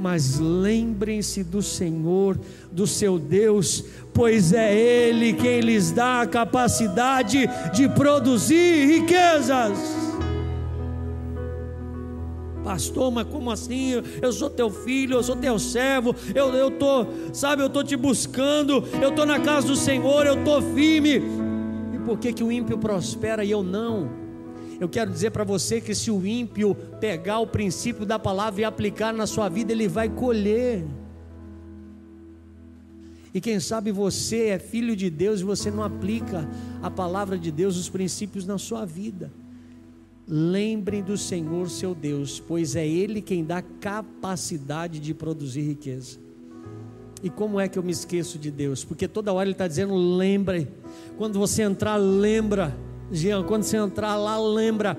Mas 0.00 0.38
lembrem-se 0.38 1.42
do 1.42 1.60
Senhor, 1.60 2.38
do 2.70 2.86
seu 2.86 3.18
Deus, 3.18 3.84
pois 4.14 4.52
é 4.52 4.72
Ele 4.72 5.32
quem 5.32 5.60
lhes 5.60 5.90
dá 5.90 6.22
a 6.22 6.26
capacidade 6.26 7.48
de 7.74 7.88
produzir 7.88 8.86
riquezas 8.86 10.08
pastor, 12.68 13.10
mas 13.10 13.26
como 13.26 13.50
assim? 13.50 13.92
Eu 14.20 14.30
sou 14.30 14.50
teu 14.50 14.68
filho, 14.68 15.14
eu 15.14 15.22
sou 15.22 15.34
teu 15.34 15.58
servo, 15.58 16.14
eu, 16.34 16.52
eu 16.52 16.70
tô, 16.70 17.06
sabe, 17.32 17.62
eu 17.62 17.70
tô 17.70 17.82
te 17.82 17.96
buscando, 17.96 18.84
eu 19.00 19.10
tô 19.10 19.24
na 19.24 19.40
casa 19.40 19.68
do 19.68 19.74
Senhor, 19.74 20.26
eu 20.26 20.44
tô 20.44 20.60
firme. 20.60 21.22
E 21.94 21.98
por 22.04 22.18
que 22.18 22.30
que 22.30 22.44
o 22.44 22.52
ímpio 22.52 22.76
prospera 22.76 23.42
e 23.42 23.50
eu 23.50 23.62
não? 23.62 24.10
Eu 24.78 24.86
quero 24.86 25.10
dizer 25.10 25.30
para 25.30 25.44
você 25.44 25.80
que 25.80 25.94
se 25.94 26.10
o 26.10 26.26
ímpio 26.26 26.74
pegar 27.00 27.38
o 27.38 27.46
princípio 27.46 28.04
da 28.04 28.18
palavra 28.18 28.60
e 28.60 28.64
aplicar 28.64 29.14
na 29.14 29.26
sua 29.26 29.48
vida, 29.48 29.72
ele 29.72 29.88
vai 29.88 30.10
colher. 30.10 30.84
E 33.32 33.40
quem 33.40 33.58
sabe 33.60 33.90
você 33.90 34.48
é 34.48 34.58
filho 34.58 34.94
de 34.94 35.08
Deus 35.08 35.40
e 35.40 35.44
você 35.44 35.70
não 35.70 35.82
aplica 35.82 36.46
a 36.82 36.90
palavra 36.90 37.38
de 37.38 37.50
Deus, 37.50 37.78
os 37.78 37.88
princípios 37.88 38.44
na 38.44 38.58
sua 38.58 38.84
vida. 38.84 39.32
Lembrem 40.28 41.02
do 41.02 41.16
Senhor 41.16 41.70
seu 41.70 41.94
Deus, 41.94 42.38
pois 42.38 42.76
é 42.76 42.86
Ele 42.86 43.22
quem 43.22 43.42
dá 43.42 43.62
capacidade 43.62 45.00
de 45.00 45.14
produzir 45.14 45.62
riqueza. 45.62 46.18
E 47.22 47.30
como 47.30 47.58
é 47.58 47.66
que 47.66 47.78
eu 47.78 47.82
me 47.82 47.92
esqueço 47.92 48.38
de 48.38 48.50
Deus? 48.50 48.84
Porque 48.84 49.08
toda 49.08 49.32
hora 49.32 49.46
Ele 49.46 49.52
está 49.52 49.66
dizendo: 49.66 49.94
lembre. 49.94 50.68
Quando 51.16 51.38
você 51.38 51.62
entrar, 51.62 51.96
lembra. 51.96 52.76
Jean, 53.10 53.42
quando 53.42 53.62
você 53.62 53.78
entrar 53.78 54.16
lá, 54.16 54.38
lembra. 54.38 54.98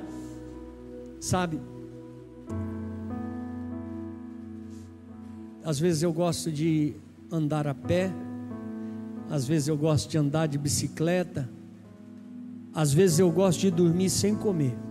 Sabe? 1.19 1.61
Às 5.63 5.79
vezes 5.79 6.01
eu 6.01 6.11
gosto 6.11 6.51
de 6.51 6.95
andar 7.31 7.67
a 7.67 7.75
pé, 7.75 8.11
às 9.29 9.47
vezes 9.47 9.67
eu 9.67 9.77
gosto 9.77 10.09
de 10.09 10.17
andar 10.17 10.47
de 10.47 10.57
bicicleta, 10.57 11.47
às 12.73 12.91
vezes 12.91 13.19
eu 13.19 13.31
gosto 13.31 13.59
de 13.59 13.69
dormir 13.69 14.09
sem 14.09 14.33
comer. 14.33 14.88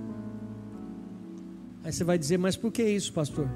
Aí 1.89 1.93
você 1.93 2.05
vai 2.05 2.19
dizer, 2.19 2.37
mas 2.37 2.55
por 2.55 2.71
que 2.71 2.83
isso, 2.83 3.11
pastor? 3.15 3.49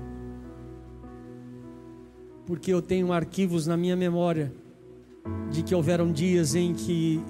Porque 2.46 2.72
eu 2.72 2.80
tenho 2.80 3.12
arquivos 3.12 3.66
na 3.66 3.76
minha 3.76 3.94
memória 3.94 4.50
de 5.50 5.62
que 5.62 5.74
houveram 5.74 6.10
dias 6.10 6.54
em 6.54 6.72
que 6.72 7.22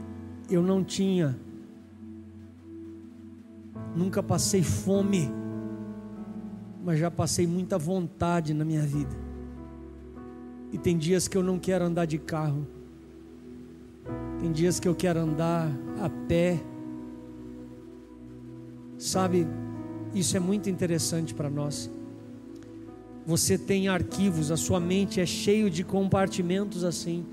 eu 0.49 0.63
não 0.63 0.85
tinha, 0.85 1.37
nunca 3.97 4.23
passei 4.23 4.63
fome, 4.63 5.29
mas 6.85 7.01
já 7.01 7.11
passei 7.11 7.49
muita 7.49 7.77
vontade 7.77 8.55
na 8.55 8.65
minha 8.65 8.83
vida. 8.83 9.17
E 10.71 10.79
tem 10.79 10.97
dias 10.97 11.27
que 11.27 11.37
eu 11.37 11.43
não 11.43 11.59
quero 11.59 11.85
andar 11.85 12.05
de 12.05 12.19
carro, 12.19 12.65
tem 14.39 14.53
dias 14.53 14.79
que 14.79 14.87
eu 14.87 14.95
quero 14.95 15.19
andar 15.19 15.69
a 16.01 16.09
pé, 16.29 16.63
sabe? 18.97 19.49
Isso 20.15 20.37
é 20.37 20.41
muito 20.41 20.69
interessante 20.69 21.35
para 21.35 21.49
nós. 21.49 21.91
Você 23.25 23.57
tem 23.57 23.89
arquivos, 23.89 24.51
a 24.51 24.57
sua 24.57 24.81
mente 24.81 25.21
é 25.21 25.27
cheio 25.27 25.71
de 25.71 25.85
compartimentos 25.85 26.85
assim, 26.85 27.25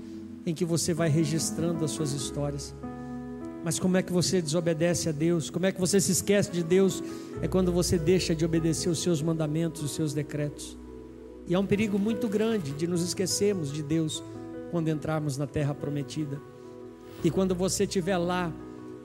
em 0.46 0.54
que 0.54 0.64
você 0.64 0.94
vai 0.94 1.08
registrando 1.08 1.84
as 1.84 1.90
suas 1.90 2.12
histórias. 2.12 2.74
Mas 3.62 3.78
como 3.78 3.96
é 3.96 4.02
que 4.02 4.12
você 4.12 4.40
desobedece 4.40 5.08
a 5.08 5.12
Deus? 5.12 5.50
Como 5.50 5.66
é 5.66 5.72
que 5.72 5.80
você 5.80 6.00
se 6.00 6.12
esquece 6.12 6.50
de 6.50 6.62
Deus? 6.62 7.02
É 7.42 7.48
quando 7.48 7.70
você 7.70 7.98
deixa 7.98 8.34
de 8.34 8.44
obedecer 8.44 8.88
os 8.88 9.02
seus 9.02 9.20
mandamentos, 9.20 9.82
os 9.82 9.90
seus 9.90 10.14
decretos. 10.14 10.78
E 11.46 11.54
há 11.54 11.60
um 11.60 11.66
perigo 11.66 11.98
muito 11.98 12.28
grande 12.28 12.70
de 12.72 12.86
nos 12.86 13.02
esquecermos 13.02 13.72
de 13.72 13.82
Deus 13.82 14.22
quando 14.70 14.88
entrarmos 14.88 15.36
na 15.36 15.46
terra 15.46 15.74
prometida. 15.74 16.40
E 17.22 17.30
quando 17.30 17.54
você 17.54 17.84
estiver 17.84 18.16
lá, 18.16 18.50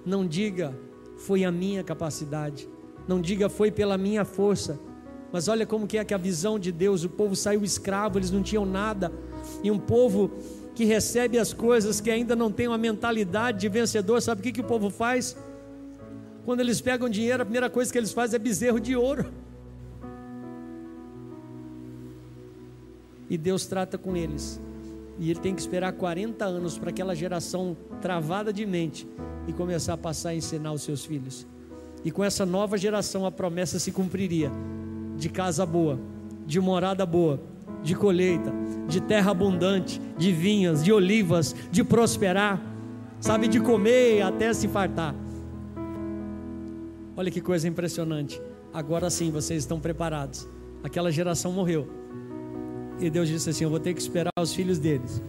não 0.06 0.26
diga, 0.26 0.78
foi 1.18 1.44
a 1.44 1.52
minha 1.52 1.84
capacidade, 1.84 2.70
não 3.08 3.22
diga 3.22 3.50
foi 3.50 3.72
pela 3.72 3.98
minha 3.98 4.26
força. 4.26 4.80
Mas 5.32 5.48
olha 5.48 5.66
como 5.66 5.88
que 5.88 5.98
é 5.98 6.06
que 6.06 6.14
a 6.14 6.18
visão 6.18 6.58
de 6.58 6.72
Deus, 6.72 7.04
o 7.04 7.10
povo 7.10 7.36
saiu 7.36 7.64
escravo, 7.64 8.18
eles 8.18 8.32
não 8.32 8.42
tinham 8.42 8.66
nada. 8.66 9.12
E 9.64 9.70
um 9.70 9.78
povo 9.78 10.32
que 10.74 10.86
recebe 10.86 11.38
as 11.38 11.54
coisas, 11.54 12.02
que 12.02 12.10
ainda 12.10 12.36
não 12.36 12.52
tem 12.52 12.68
uma 12.68 12.78
mentalidade 12.78 13.60
de 13.60 13.70
vencedor, 13.70 14.22
sabe 14.22 14.42
o 14.42 14.44
que, 14.44 14.52
que 14.52 14.62
o 14.62 14.64
povo 14.64 14.90
faz? 14.90 15.36
Quando 16.44 16.60
eles 16.60 16.80
pegam 16.80 17.10
dinheiro, 17.10 17.42
a 17.42 17.46
primeira 17.46 17.70
coisa 17.70 17.92
que 17.92 17.98
eles 17.98 18.12
fazem 18.12 18.36
é 18.36 18.40
bezerro 18.40 18.80
de 18.80 18.96
ouro. 18.96 19.26
E 23.30 23.38
Deus 23.38 23.66
trata 23.66 23.98
com 23.98 24.16
eles. 24.16 24.62
E 25.18 25.32
ele 25.32 25.40
tem 25.40 25.56
que 25.56 25.62
esperar 25.62 25.94
40 25.94 26.46
anos 26.46 26.78
para 26.78 26.90
aquela 26.90 27.16
geração 27.16 27.76
travada 28.02 28.54
de 28.54 28.66
mente 28.66 29.08
e 29.48 29.54
começar 29.54 29.94
a 29.94 29.98
passar 29.98 30.30
a 30.30 30.36
ensinar 30.36 30.74
os 30.74 30.84
seus 30.84 31.06
filhos. 31.06 31.48
E 32.06 32.12
com 32.12 32.24
essa 32.24 32.46
nova 32.46 32.78
geração 32.78 33.26
a 33.26 33.32
promessa 33.32 33.80
se 33.80 33.92
cumpriria 33.92 34.52
de 35.18 35.28
casa 35.28 35.66
boa, 35.66 36.00
de 36.46 36.60
morada 36.60 37.04
boa, 37.04 37.42
de 37.82 37.96
colheita, 37.96 38.54
de 38.88 39.02
terra 39.02 39.32
abundante, 39.32 40.00
de 40.16 40.32
vinhas, 40.32 40.84
de 40.84 40.94
olivas, 40.94 41.56
de 41.72 41.84
prosperar, 41.84 42.62
sabe, 43.20 43.48
de 43.48 43.60
comer 43.60 44.22
até 44.22 44.54
se 44.54 44.68
fartar. 44.68 45.16
Olha 47.18 47.32
que 47.32 47.42
coisa 47.42 47.68
impressionante. 47.68 48.40
Agora 48.72 49.10
sim 49.10 49.32
vocês 49.32 49.64
estão 49.64 49.80
preparados. 49.80 50.48
Aquela 50.84 51.12
geração 51.12 51.52
morreu. 51.52 51.88
E 53.00 53.10
Deus 53.10 53.28
disse 53.28 53.50
assim: 53.50 53.64
Eu 53.64 53.70
vou 53.70 53.80
ter 53.80 53.96
que 53.96 54.02
esperar 54.02 54.32
os 54.40 54.54
filhos 54.54 54.78
deles. 54.78 55.24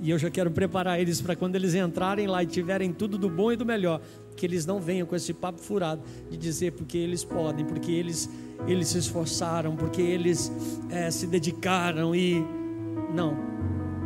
E 0.00 0.10
eu 0.10 0.18
já 0.18 0.30
quero 0.30 0.50
preparar 0.50 1.00
eles 1.00 1.20
para 1.20 1.34
quando 1.34 1.56
eles 1.56 1.74
entrarem 1.74 2.26
lá 2.26 2.42
e 2.42 2.46
tiverem 2.46 2.92
tudo 2.92 3.16
do 3.16 3.28
bom 3.28 3.50
e 3.50 3.56
do 3.56 3.64
melhor, 3.64 4.00
que 4.38 4.46
eles 4.46 4.64
não 4.64 4.80
venham 4.80 5.06
com 5.06 5.16
esse 5.16 5.34
papo 5.34 5.60
furado 5.60 6.00
de 6.30 6.36
dizer 6.36 6.72
porque 6.72 6.96
eles 6.96 7.24
podem, 7.24 7.66
porque 7.66 7.90
eles, 7.90 8.30
eles 8.66 8.88
se 8.88 8.98
esforçaram, 8.98 9.76
porque 9.76 10.00
eles 10.00 10.50
é, 10.88 11.10
se 11.10 11.26
dedicaram 11.26 12.14
e. 12.14 12.42
Não. 13.12 13.36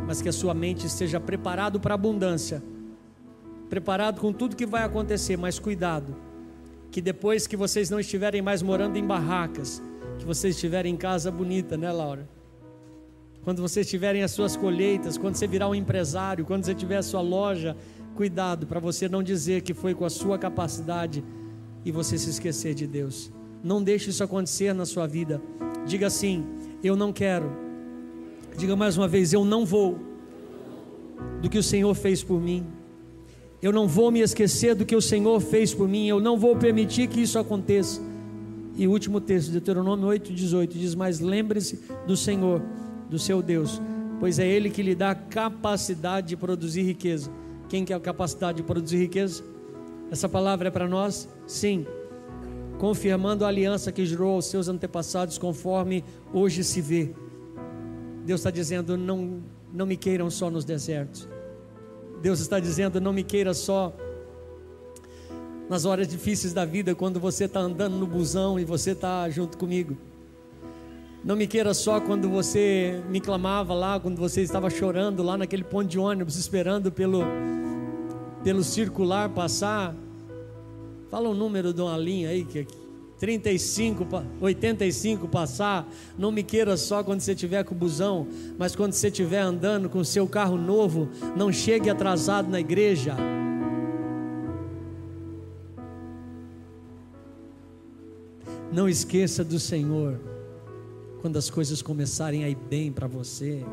Mas 0.07 0.21
que 0.21 0.27
a 0.27 0.33
sua 0.33 0.53
mente 0.53 0.87
esteja 0.87 1.19
preparado 1.19 1.79
para 1.79 1.93
a 1.93 1.95
abundância, 1.95 2.61
preparado 3.69 4.19
com 4.19 4.33
tudo 4.33 4.55
que 4.55 4.65
vai 4.65 4.83
acontecer, 4.83 5.37
mas 5.37 5.59
cuidado, 5.59 6.15
que 6.91 6.99
depois 6.99 7.47
que 7.47 7.55
vocês 7.55 7.89
não 7.89 7.99
estiverem 7.99 8.41
mais 8.41 8.61
morando 8.61 8.97
em 8.97 9.05
barracas, 9.05 9.81
que 10.17 10.25
vocês 10.25 10.55
estiverem 10.55 10.93
em 10.93 10.97
casa 10.97 11.31
bonita, 11.31 11.77
né, 11.77 11.91
Laura? 11.91 12.27
Quando 13.43 13.61
vocês 13.61 13.89
tiverem 13.89 14.23
as 14.23 14.31
suas 14.31 14.55
colheitas, 14.55 15.17
quando 15.17 15.35
você 15.35 15.45
virar 15.45 15.69
um 15.69 15.75
empresário, 15.75 16.45
quando 16.45 16.63
você 16.63 16.73
tiver 16.73 16.97
a 16.97 17.03
sua 17.03 17.21
loja, 17.21 17.75
cuidado 18.13 18.65
para 18.65 18.79
você 18.79 19.09
não 19.09 19.21
dizer 19.21 19.61
que 19.61 19.73
foi 19.73 19.93
com 19.93 20.05
a 20.05 20.09
sua 20.09 20.37
capacidade 20.37 21.23
e 21.83 21.91
você 21.91 22.17
se 22.17 22.29
esquecer 22.29 22.73
de 22.73 22.87
Deus. 22.87 23.31
Não 23.63 23.81
deixe 23.83 24.09
isso 24.09 24.23
acontecer 24.23 24.73
na 24.73 24.85
sua 24.85 25.07
vida. 25.07 25.41
Diga 25.85 26.07
assim: 26.07 26.45
eu 26.83 26.95
não 26.95 27.11
quero. 27.11 27.51
Diga 28.57 28.75
mais 28.75 28.97
uma 28.97 29.07
vez: 29.07 29.33
eu 29.33 29.43
não 29.43 29.65
vou 29.65 29.99
do 31.41 31.49
que 31.49 31.57
o 31.57 31.63
Senhor 31.63 31.93
fez 31.95 32.23
por 32.23 32.39
mim. 32.39 32.65
Eu 33.61 33.71
não 33.71 33.87
vou 33.87 34.11
me 34.11 34.19
esquecer 34.19 34.75
do 34.75 34.85
que 34.85 34.95
o 34.95 35.01
Senhor 35.01 35.39
fez 35.39 35.73
por 35.73 35.87
mim. 35.87 36.07
Eu 36.07 36.19
não 36.19 36.37
vou 36.37 36.55
permitir 36.55 37.07
que 37.07 37.21
isso 37.21 37.39
aconteça. 37.39 38.01
E 38.75 38.87
o 38.87 38.91
último 38.91 39.21
texto, 39.21 39.51
Deuteronômio 39.51 40.07
8,18, 40.07 40.67
diz: 40.73 40.95
Mas 40.95 41.19
lembre-se 41.19 41.79
do 42.05 42.17
Senhor 42.17 42.61
do 43.09 43.17
seu 43.19 43.41
Deus, 43.41 43.81
pois 44.19 44.39
é 44.39 44.47
Ele 44.47 44.69
que 44.69 44.81
lhe 44.81 44.95
dá 44.95 45.13
capacidade 45.15 46.27
de 46.27 46.37
produzir 46.37 46.81
riqueza. 46.81 47.31
Quem 47.69 47.85
quer 47.85 47.95
a 47.95 47.99
capacidade 47.99 48.57
de 48.57 48.63
produzir 48.63 48.97
riqueza? 48.97 49.43
Essa 50.11 50.29
palavra 50.29 50.67
é 50.67 50.71
para 50.71 50.87
nós? 50.87 51.27
Sim. 51.47 51.85
Confirmando 52.77 53.45
a 53.45 53.47
aliança 53.47 53.91
que 53.91 54.05
jurou 54.05 54.35
aos 54.35 54.45
seus 54.45 54.67
antepassados, 54.67 55.37
conforme 55.37 56.03
hoje 56.33 56.63
se 56.63 56.81
vê. 56.81 57.13
Deus 58.25 58.41
está 58.41 58.51
dizendo: 58.51 58.97
não, 58.97 59.41
não 59.73 59.85
me 59.85 59.97
queiram 59.97 60.29
só 60.29 60.49
nos 60.49 60.65
desertos. 60.65 61.27
Deus 62.21 62.39
está 62.39 62.59
dizendo: 62.59 63.01
não 63.01 63.13
me 63.13 63.23
queira 63.23 63.53
só 63.53 63.93
nas 65.69 65.85
horas 65.85 66.07
difíceis 66.07 66.53
da 66.53 66.65
vida, 66.65 66.93
quando 66.93 67.19
você 67.19 67.45
está 67.45 67.59
andando 67.59 67.95
no 67.95 68.05
busão 68.05 68.59
e 68.59 68.65
você 68.65 68.91
está 68.91 69.29
junto 69.29 69.57
comigo. 69.57 69.97
Não 71.23 71.37
me 71.37 71.47
queira 71.47 71.73
só 71.73 72.01
quando 72.01 72.27
você 72.27 73.01
me 73.09 73.21
clamava 73.21 73.73
lá, 73.73 73.97
quando 73.97 74.17
você 74.17 74.41
estava 74.41 74.69
chorando 74.69 75.23
lá 75.23 75.37
naquele 75.37 75.63
ponto 75.63 75.87
de 75.87 75.97
ônibus, 75.97 76.35
esperando 76.35 76.91
pelo, 76.91 77.23
pelo 78.43 78.61
circular 78.61 79.29
passar. 79.29 79.95
Fala 81.09 81.29
o 81.29 81.33
número 81.33 81.73
de 81.73 81.79
uma 81.79 81.97
linha 81.97 82.27
aí, 82.27 82.43
que 82.43 82.67
35, 83.17 84.05
85 84.41 85.29
passar. 85.29 85.87
Não 86.17 86.29
me 86.29 86.43
queira 86.43 86.75
só 86.75 87.01
quando 87.01 87.21
você 87.21 87.31
estiver 87.31 87.63
com 87.63 87.73
o 87.73 87.77
busão, 87.77 88.27
mas 88.59 88.75
quando 88.75 88.91
você 88.91 89.07
estiver 89.07 89.39
andando 89.39 89.89
com 89.89 89.99
o 89.99 90.05
seu 90.05 90.27
carro 90.27 90.57
novo, 90.57 91.07
não 91.37 91.53
chegue 91.53 91.89
atrasado 91.89 92.49
na 92.49 92.59
igreja. 92.59 93.15
Não 98.73 98.89
esqueça 98.89 99.41
do 99.41 99.57
Senhor 99.57 100.32
quando 101.23 101.37
as 101.37 101.49
coisas 101.49 101.81
começarem 101.81 102.43
a 102.43 102.49
ir 102.49 102.57
bem 102.69 102.91
para 102.91 103.07
você. 103.07 103.63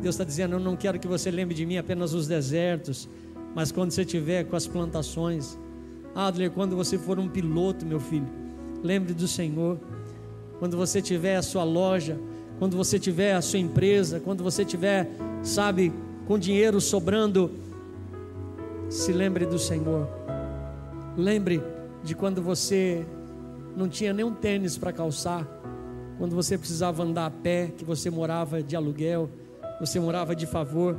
Deus 0.00 0.14
está 0.14 0.22
dizendo: 0.22 0.54
Eu 0.54 0.60
não 0.60 0.76
quero 0.76 1.00
que 1.00 1.08
você 1.08 1.32
lembre 1.32 1.52
de 1.52 1.66
mim 1.66 1.76
apenas 1.76 2.12
nos 2.12 2.28
desertos, 2.28 3.08
mas 3.56 3.72
quando 3.72 3.90
você 3.90 4.02
estiver 4.02 4.44
com 4.44 4.54
as 4.54 4.68
plantações. 4.68 5.58
Adler, 6.14 6.52
quando 6.52 6.76
você 6.76 6.96
for 6.96 7.18
um 7.18 7.28
piloto, 7.28 7.84
meu 7.84 7.98
filho, 7.98 8.28
lembre 8.84 9.12
do 9.12 9.26
Senhor. 9.26 9.80
Quando 10.60 10.76
você 10.76 11.02
tiver 11.02 11.34
a 11.34 11.42
sua 11.42 11.64
loja, 11.64 12.16
quando 12.60 12.76
você 12.76 12.96
tiver 12.96 13.34
a 13.34 13.42
sua 13.42 13.58
empresa, 13.58 14.20
quando 14.20 14.44
você 14.44 14.64
tiver, 14.64 15.10
sabe, 15.42 15.92
com 16.24 16.38
dinheiro 16.38 16.80
sobrando, 16.80 17.50
se 18.88 19.12
lembre 19.12 19.44
do 19.44 19.58
Senhor. 19.58 20.08
Lembre 21.16 21.60
de 22.04 22.14
quando 22.14 22.40
você 22.40 23.04
não 23.76 23.88
tinha 23.88 24.12
nem 24.12 24.24
um 24.24 24.34
tênis 24.34 24.76
para 24.76 24.92
calçar, 24.92 25.46
quando 26.18 26.34
você 26.34 26.58
precisava 26.58 27.02
andar 27.02 27.26
a 27.26 27.30
pé, 27.30 27.72
que 27.76 27.84
você 27.84 28.10
morava 28.10 28.62
de 28.62 28.74
aluguel, 28.74 29.30
você 29.80 30.00
morava 30.00 30.34
de 30.34 30.46
favor. 30.46 30.96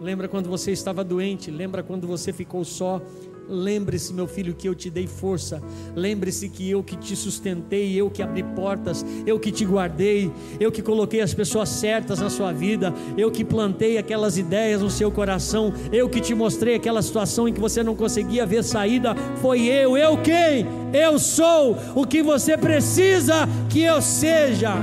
Lembra 0.00 0.28
quando 0.28 0.48
você 0.48 0.72
estava 0.72 1.04
doente, 1.04 1.50
lembra 1.50 1.82
quando 1.82 2.06
você 2.06 2.32
ficou 2.32 2.64
só, 2.64 3.00
Lembre-se, 3.48 4.12
meu 4.12 4.26
filho, 4.26 4.54
que 4.54 4.68
eu 4.68 4.74
te 4.74 4.88
dei 4.88 5.06
força. 5.06 5.62
Lembre-se 5.94 6.48
que 6.48 6.70
eu 6.70 6.82
que 6.82 6.96
te 6.96 7.14
sustentei, 7.14 7.94
eu 7.94 8.10
que 8.10 8.22
abri 8.22 8.42
portas, 8.42 9.04
eu 9.26 9.38
que 9.38 9.52
te 9.52 9.64
guardei, 9.64 10.30
eu 10.58 10.72
que 10.72 10.80
coloquei 10.80 11.20
as 11.20 11.34
pessoas 11.34 11.68
certas 11.68 12.20
na 12.20 12.30
sua 12.30 12.52
vida, 12.52 12.92
eu 13.16 13.30
que 13.30 13.44
plantei 13.44 13.98
aquelas 13.98 14.38
ideias 14.38 14.80
no 14.80 14.90
seu 14.90 15.10
coração, 15.10 15.72
eu 15.92 16.08
que 16.08 16.20
te 16.20 16.34
mostrei 16.34 16.74
aquela 16.74 17.02
situação 17.02 17.46
em 17.46 17.52
que 17.52 17.60
você 17.60 17.82
não 17.82 17.94
conseguia 17.94 18.46
ver 18.46 18.64
saída. 18.64 19.14
Foi 19.42 19.62
eu, 19.62 19.96
eu 19.96 20.16
quem? 20.18 20.66
Eu 20.92 21.18
sou 21.18 21.76
o 21.94 22.06
que 22.06 22.22
você 22.22 22.56
precisa 22.56 23.48
que 23.68 23.82
eu 23.82 24.00
seja 24.00 24.74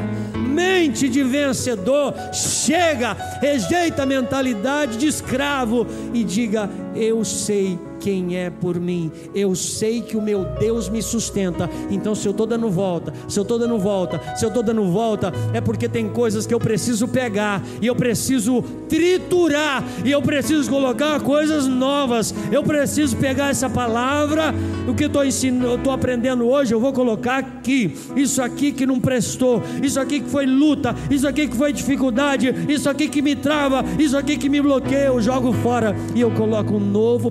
mente 0.52 1.08
de 1.08 1.24
vencedor, 1.24 2.14
chega, 2.34 3.14
rejeita 3.40 4.04
a 4.04 4.06
mentalidade 4.06 4.98
de 4.98 5.08
escravo 5.08 5.88
e 6.14 6.24
diga: 6.24 6.70
Eu 6.94 7.24
sei 7.24 7.80
quem 8.02 8.36
é 8.36 8.50
por 8.50 8.80
mim. 8.80 9.12
Eu 9.34 9.56
sei 9.56 10.02
que 10.02 10.18
o 10.18 10.22
meu 10.22 10.44
Deus 10.60 10.90
me 10.90 11.02
sustenta. 11.02 11.70
Então, 11.90 12.16
se 12.16 12.28
eu 12.28 12.32
estou 12.32 12.48
dando 12.48 12.70
volta, 12.70 13.14
se 13.28 13.40
eu 13.40 13.44
estou 13.44 13.60
dando 13.60 13.78
volta, 13.78 14.20
se 14.36 14.44
eu 14.44 14.50
estou 14.50 14.64
dando 14.64 14.84
volta, 14.92 15.32
é 15.54 15.62
porque 15.62 15.88
tem 15.88 16.10
coisas 16.10 16.46
que 16.46 16.54
eu 16.54 16.60
preciso 16.60 17.08
pegar 17.08 17.64
e 17.82 17.88
eu 17.88 17.96
preciso 17.96 18.64
triturar 18.90 19.84
e 20.04 20.12
eu 20.12 20.22
preciso 20.22 20.70
colocar 20.70 21.20
coisas 21.22 21.68
novas. 21.68 22.34
Eu 22.52 22.64
preciso 22.64 23.16
pegar 23.18 23.50
essa 23.50 23.70
palavra, 23.70 24.54
o 24.88 24.96
que 24.96 25.06
estou 25.06 25.24
ensinando, 25.24 25.76
estou 25.76 25.94
aprendendo 25.94 26.48
hoje, 26.48 26.74
eu 26.74 26.80
vou 26.80 26.92
colocar 26.92 27.38
aqui. 27.38 27.96
Isso 28.16 28.42
aqui 28.42 28.72
que 28.72 28.86
não 28.86 29.00
prestou, 29.00 29.62
isso 29.84 30.00
aqui 30.00 30.20
que 30.20 30.30
foi 30.30 30.46
luta, 30.46 30.96
isso 31.10 31.28
aqui 31.28 31.48
que 31.48 31.56
foi 31.56 31.72
dificuldade, 31.72 32.54
isso 32.68 32.90
aqui 32.90 33.08
que 33.08 33.22
me 33.22 33.36
trava, 33.36 33.84
isso 34.00 34.18
aqui 34.18 34.38
que 34.38 34.50
me 34.50 34.62
bloqueia, 34.62 35.08
eu 35.08 35.22
jogo 35.22 35.54
fora 35.54 35.96
e 36.16 36.22
eu 36.22 36.32
coloco 36.32 36.76
um 36.76 36.80
novo 36.80 37.30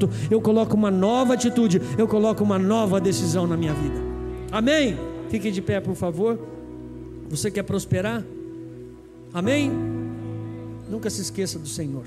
pensamento 0.00 0.30
eu 0.30 0.40
coloco 0.40 0.76
uma 0.76 0.90
nova 0.90 1.34
atitude, 1.34 1.80
eu 1.98 2.06
coloco 2.06 2.42
uma 2.42 2.58
nova 2.58 3.00
decisão 3.00 3.46
na 3.46 3.56
minha 3.56 3.74
vida. 3.74 4.00
Amém? 4.50 4.96
Fique 5.28 5.50
de 5.50 5.60
pé, 5.60 5.80
por 5.80 5.94
favor. 5.94 6.38
Você 7.28 7.50
quer 7.50 7.62
prosperar? 7.62 8.24
Amém? 9.32 9.70
Nunca 10.88 11.10
se 11.10 11.20
esqueça 11.20 11.58
do 11.58 11.68
Senhor. 11.68 12.04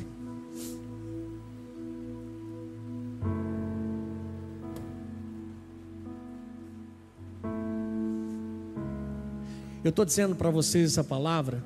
Eu 9.84 9.90
estou 9.90 10.06
dizendo 10.06 10.34
para 10.34 10.50
vocês 10.50 10.92
essa 10.92 11.04
palavra 11.04 11.64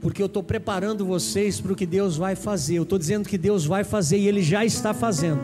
porque 0.00 0.22
eu 0.22 0.26
estou 0.26 0.42
preparando 0.42 1.04
vocês 1.04 1.60
para 1.60 1.72
o 1.72 1.76
que 1.76 1.86
Deus 1.86 2.16
vai 2.16 2.36
fazer. 2.36 2.76
Eu 2.76 2.84
estou 2.84 2.98
dizendo 2.98 3.28
que 3.28 3.38
Deus 3.38 3.64
vai 3.64 3.82
fazer 3.84 4.18
e 4.18 4.28
Ele 4.28 4.42
já 4.42 4.64
está 4.64 4.94
fazendo. 4.94 5.42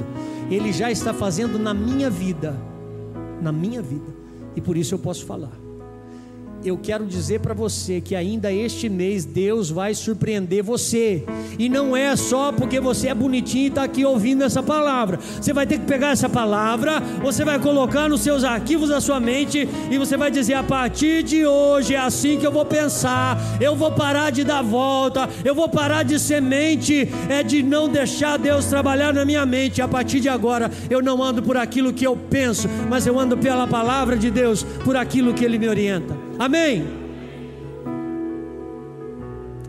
Ele 0.50 0.72
já 0.72 0.90
está 0.90 1.12
fazendo 1.12 1.58
na 1.58 1.74
minha 1.74 2.10
vida, 2.10 2.56
na 3.40 3.50
minha 3.50 3.82
vida, 3.82 4.14
e 4.54 4.60
por 4.60 4.76
isso 4.76 4.94
eu 4.94 4.98
posso 4.98 5.24
falar 5.24 5.63
eu 6.64 6.78
quero 6.78 7.04
dizer 7.04 7.40
para 7.40 7.52
você 7.52 8.00
que 8.00 8.14
ainda 8.14 8.50
este 8.50 8.88
mês 8.88 9.24
Deus 9.24 9.70
vai 9.70 9.92
surpreender 9.94 10.62
você. 10.62 11.22
E 11.58 11.68
não 11.68 11.94
é 11.94 12.16
só 12.16 12.50
porque 12.50 12.80
você 12.80 13.08
é 13.08 13.14
bonitinho 13.14 13.64
e 13.64 13.68
está 13.68 13.84
aqui 13.84 14.04
ouvindo 14.04 14.42
essa 14.42 14.62
palavra. 14.62 15.18
Você 15.40 15.52
vai 15.52 15.66
ter 15.66 15.78
que 15.78 15.84
pegar 15.84 16.10
essa 16.10 16.28
palavra, 16.28 17.00
você 17.22 17.44
vai 17.44 17.58
colocar 17.58 18.08
nos 18.08 18.22
seus 18.22 18.44
arquivos 18.44 18.88
da 18.88 19.00
sua 19.00 19.20
mente 19.20 19.68
e 19.90 19.98
você 19.98 20.16
vai 20.16 20.30
dizer: 20.30 20.54
a 20.54 20.62
partir 20.62 21.22
de 21.22 21.44
hoje 21.44 21.94
é 21.94 21.98
assim 21.98 22.38
que 22.38 22.46
eu 22.46 22.52
vou 22.52 22.64
pensar. 22.64 23.38
Eu 23.60 23.76
vou 23.76 23.92
parar 23.92 24.30
de 24.30 24.42
dar 24.42 24.62
volta, 24.62 25.28
eu 25.44 25.54
vou 25.54 25.68
parar 25.68 26.02
de 26.02 26.18
semente, 26.18 27.08
é 27.28 27.42
de 27.42 27.62
não 27.62 27.88
deixar 27.88 28.38
Deus 28.38 28.64
trabalhar 28.66 29.12
na 29.12 29.24
minha 29.24 29.44
mente. 29.44 29.82
A 29.82 29.88
partir 29.88 30.18
de 30.18 30.28
agora 30.28 30.70
eu 30.88 31.02
não 31.02 31.22
ando 31.22 31.42
por 31.42 31.58
aquilo 31.58 31.92
que 31.92 32.06
eu 32.06 32.16
penso, 32.16 32.68
mas 32.88 33.06
eu 33.06 33.18
ando 33.18 33.36
pela 33.36 33.66
palavra 33.66 34.16
de 34.16 34.30
Deus, 34.30 34.62
por 34.84 34.96
aquilo 34.96 35.34
que 35.34 35.44
Ele 35.44 35.58
me 35.58 35.68
orienta. 35.68 36.23
Amém. 36.38 36.84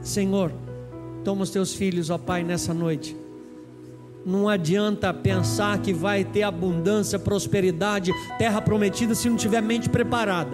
Senhor, 0.01 0.51
toma 1.23 1.43
os 1.43 1.49
teus 1.49 1.73
filhos, 1.73 2.09
ó 2.09 2.17
Pai, 2.17 2.43
nessa 2.43 2.73
noite. 2.73 3.15
Não 4.25 4.49
adianta 4.49 5.13
pensar 5.13 5.77
que 5.79 5.93
vai 5.93 6.23
ter 6.23 6.43
abundância, 6.43 7.19
prosperidade, 7.19 8.11
terra 8.37 8.61
prometida 8.61 9.13
se 9.13 9.29
não 9.29 9.37
tiver 9.37 9.61
mente 9.61 9.87
preparada. 9.89 10.51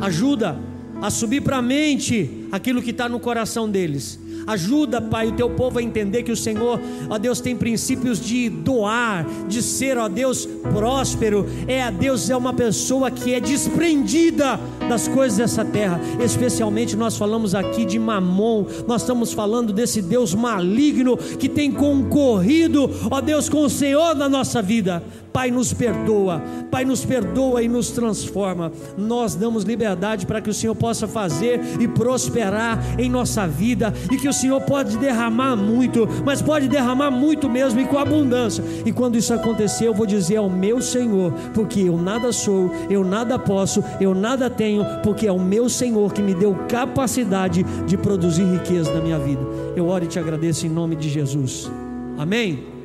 Ajuda 0.00 0.58
a 1.00 1.10
subir 1.10 1.40
para 1.42 1.58
a 1.58 1.62
mente 1.62 2.46
aquilo 2.52 2.82
que 2.82 2.90
está 2.90 3.08
no 3.08 3.18
coração 3.18 3.70
deles. 3.70 4.20
Ajuda, 4.46 5.00
Pai, 5.00 5.28
o 5.28 5.32
teu 5.32 5.50
povo 5.50 5.78
a 5.78 5.82
entender 5.82 6.22
que 6.22 6.32
o 6.32 6.36
Senhor, 6.36 6.80
ó 7.08 7.18
Deus, 7.18 7.40
tem 7.40 7.56
princípios 7.56 8.20
de 8.20 8.48
doar, 8.48 9.26
de 9.48 9.62
ser, 9.62 9.98
ó 9.98 10.08
Deus, 10.08 10.46
próspero. 10.72 11.46
É, 11.66 11.82
a 11.82 11.90
Deus, 11.90 12.30
é 12.30 12.36
uma 12.36 12.52
pessoa 12.52 13.10
que 13.10 13.34
é 13.34 13.40
desprendida 13.40 14.58
das 14.88 15.08
coisas 15.08 15.38
dessa 15.38 15.64
terra. 15.64 16.00
Especialmente 16.22 16.96
nós 16.96 17.16
falamos 17.16 17.54
aqui 17.54 17.84
de 17.84 17.98
Mamon, 17.98 18.66
nós 18.86 19.02
estamos 19.02 19.32
falando 19.32 19.72
desse 19.72 20.02
Deus 20.02 20.34
maligno 20.34 21.16
que 21.16 21.48
tem 21.48 21.70
concorrido, 21.70 22.90
ó 23.10 23.20
Deus, 23.20 23.48
com 23.48 23.62
o 23.64 23.70
Senhor 23.70 24.14
na 24.14 24.28
nossa 24.28 24.60
vida. 24.60 25.02
Pai, 25.32 25.50
nos 25.50 25.72
perdoa, 25.72 26.42
Pai, 26.70 26.84
nos 26.84 27.04
perdoa 27.04 27.62
e 27.62 27.68
nos 27.68 27.90
transforma. 27.90 28.72
Nós 28.98 29.36
damos 29.36 29.62
liberdade 29.62 30.26
para 30.26 30.40
que 30.40 30.50
o 30.50 30.54
Senhor 30.54 30.74
possa 30.74 31.06
fazer 31.06 31.60
e 31.78 31.86
prosperar 31.86 32.98
em 32.98 33.08
nossa 33.08 33.46
vida 33.46 33.94
e 34.10 34.16
que 34.16 34.28
o 34.30 34.32
Senhor 34.32 34.60
pode 34.60 34.96
derramar 34.96 35.56
muito, 35.56 36.08
mas 36.24 36.40
pode 36.40 36.68
derramar 36.68 37.10
muito 37.10 37.48
mesmo 37.48 37.80
e 37.80 37.84
com 37.84 37.98
abundância. 37.98 38.64
E 38.84 38.92
quando 38.92 39.16
isso 39.16 39.34
acontecer, 39.34 39.86
eu 39.86 39.94
vou 39.94 40.06
dizer 40.06 40.36
ao 40.36 40.48
meu 40.48 40.80
Senhor, 40.80 41.32
porque 41.52 41.80
eu 41.80 41.96
nada 41.96 42.32
sou, 42.32 42.70
eu 42.88 43.04
nada 43.04 43.38
posso, 43.38 43.84
eu 44.00 44.14
nada 44.14 44.48
tenho, 44.48 44.84
porque 45.02 45.26
é 45.26 45.32
o 45.32 45.38
meu 45.38 45.68
Senhor 45.68 46.12
que 46.12 46.22
me 46.22 46.34
deu 46.34 46.54
capacidade 46.68 47.62
de 47.86 47.96
produzir 47.96 48.44
riqueza 48.44 48.92
na 48.92 49.00
minha 49.00 49.18
vida. 49.18 49.42
Eu 49.76 49.88
oro 49.88 50.04
e 50.04 50.08
te 50.08 50.18
agradeço 50.18 50.66
em 50.66 50.70
nome 50.70 50.96
de 50.96 51.08
Jesus. 51.08 51.70
Amém. 52.18 52.79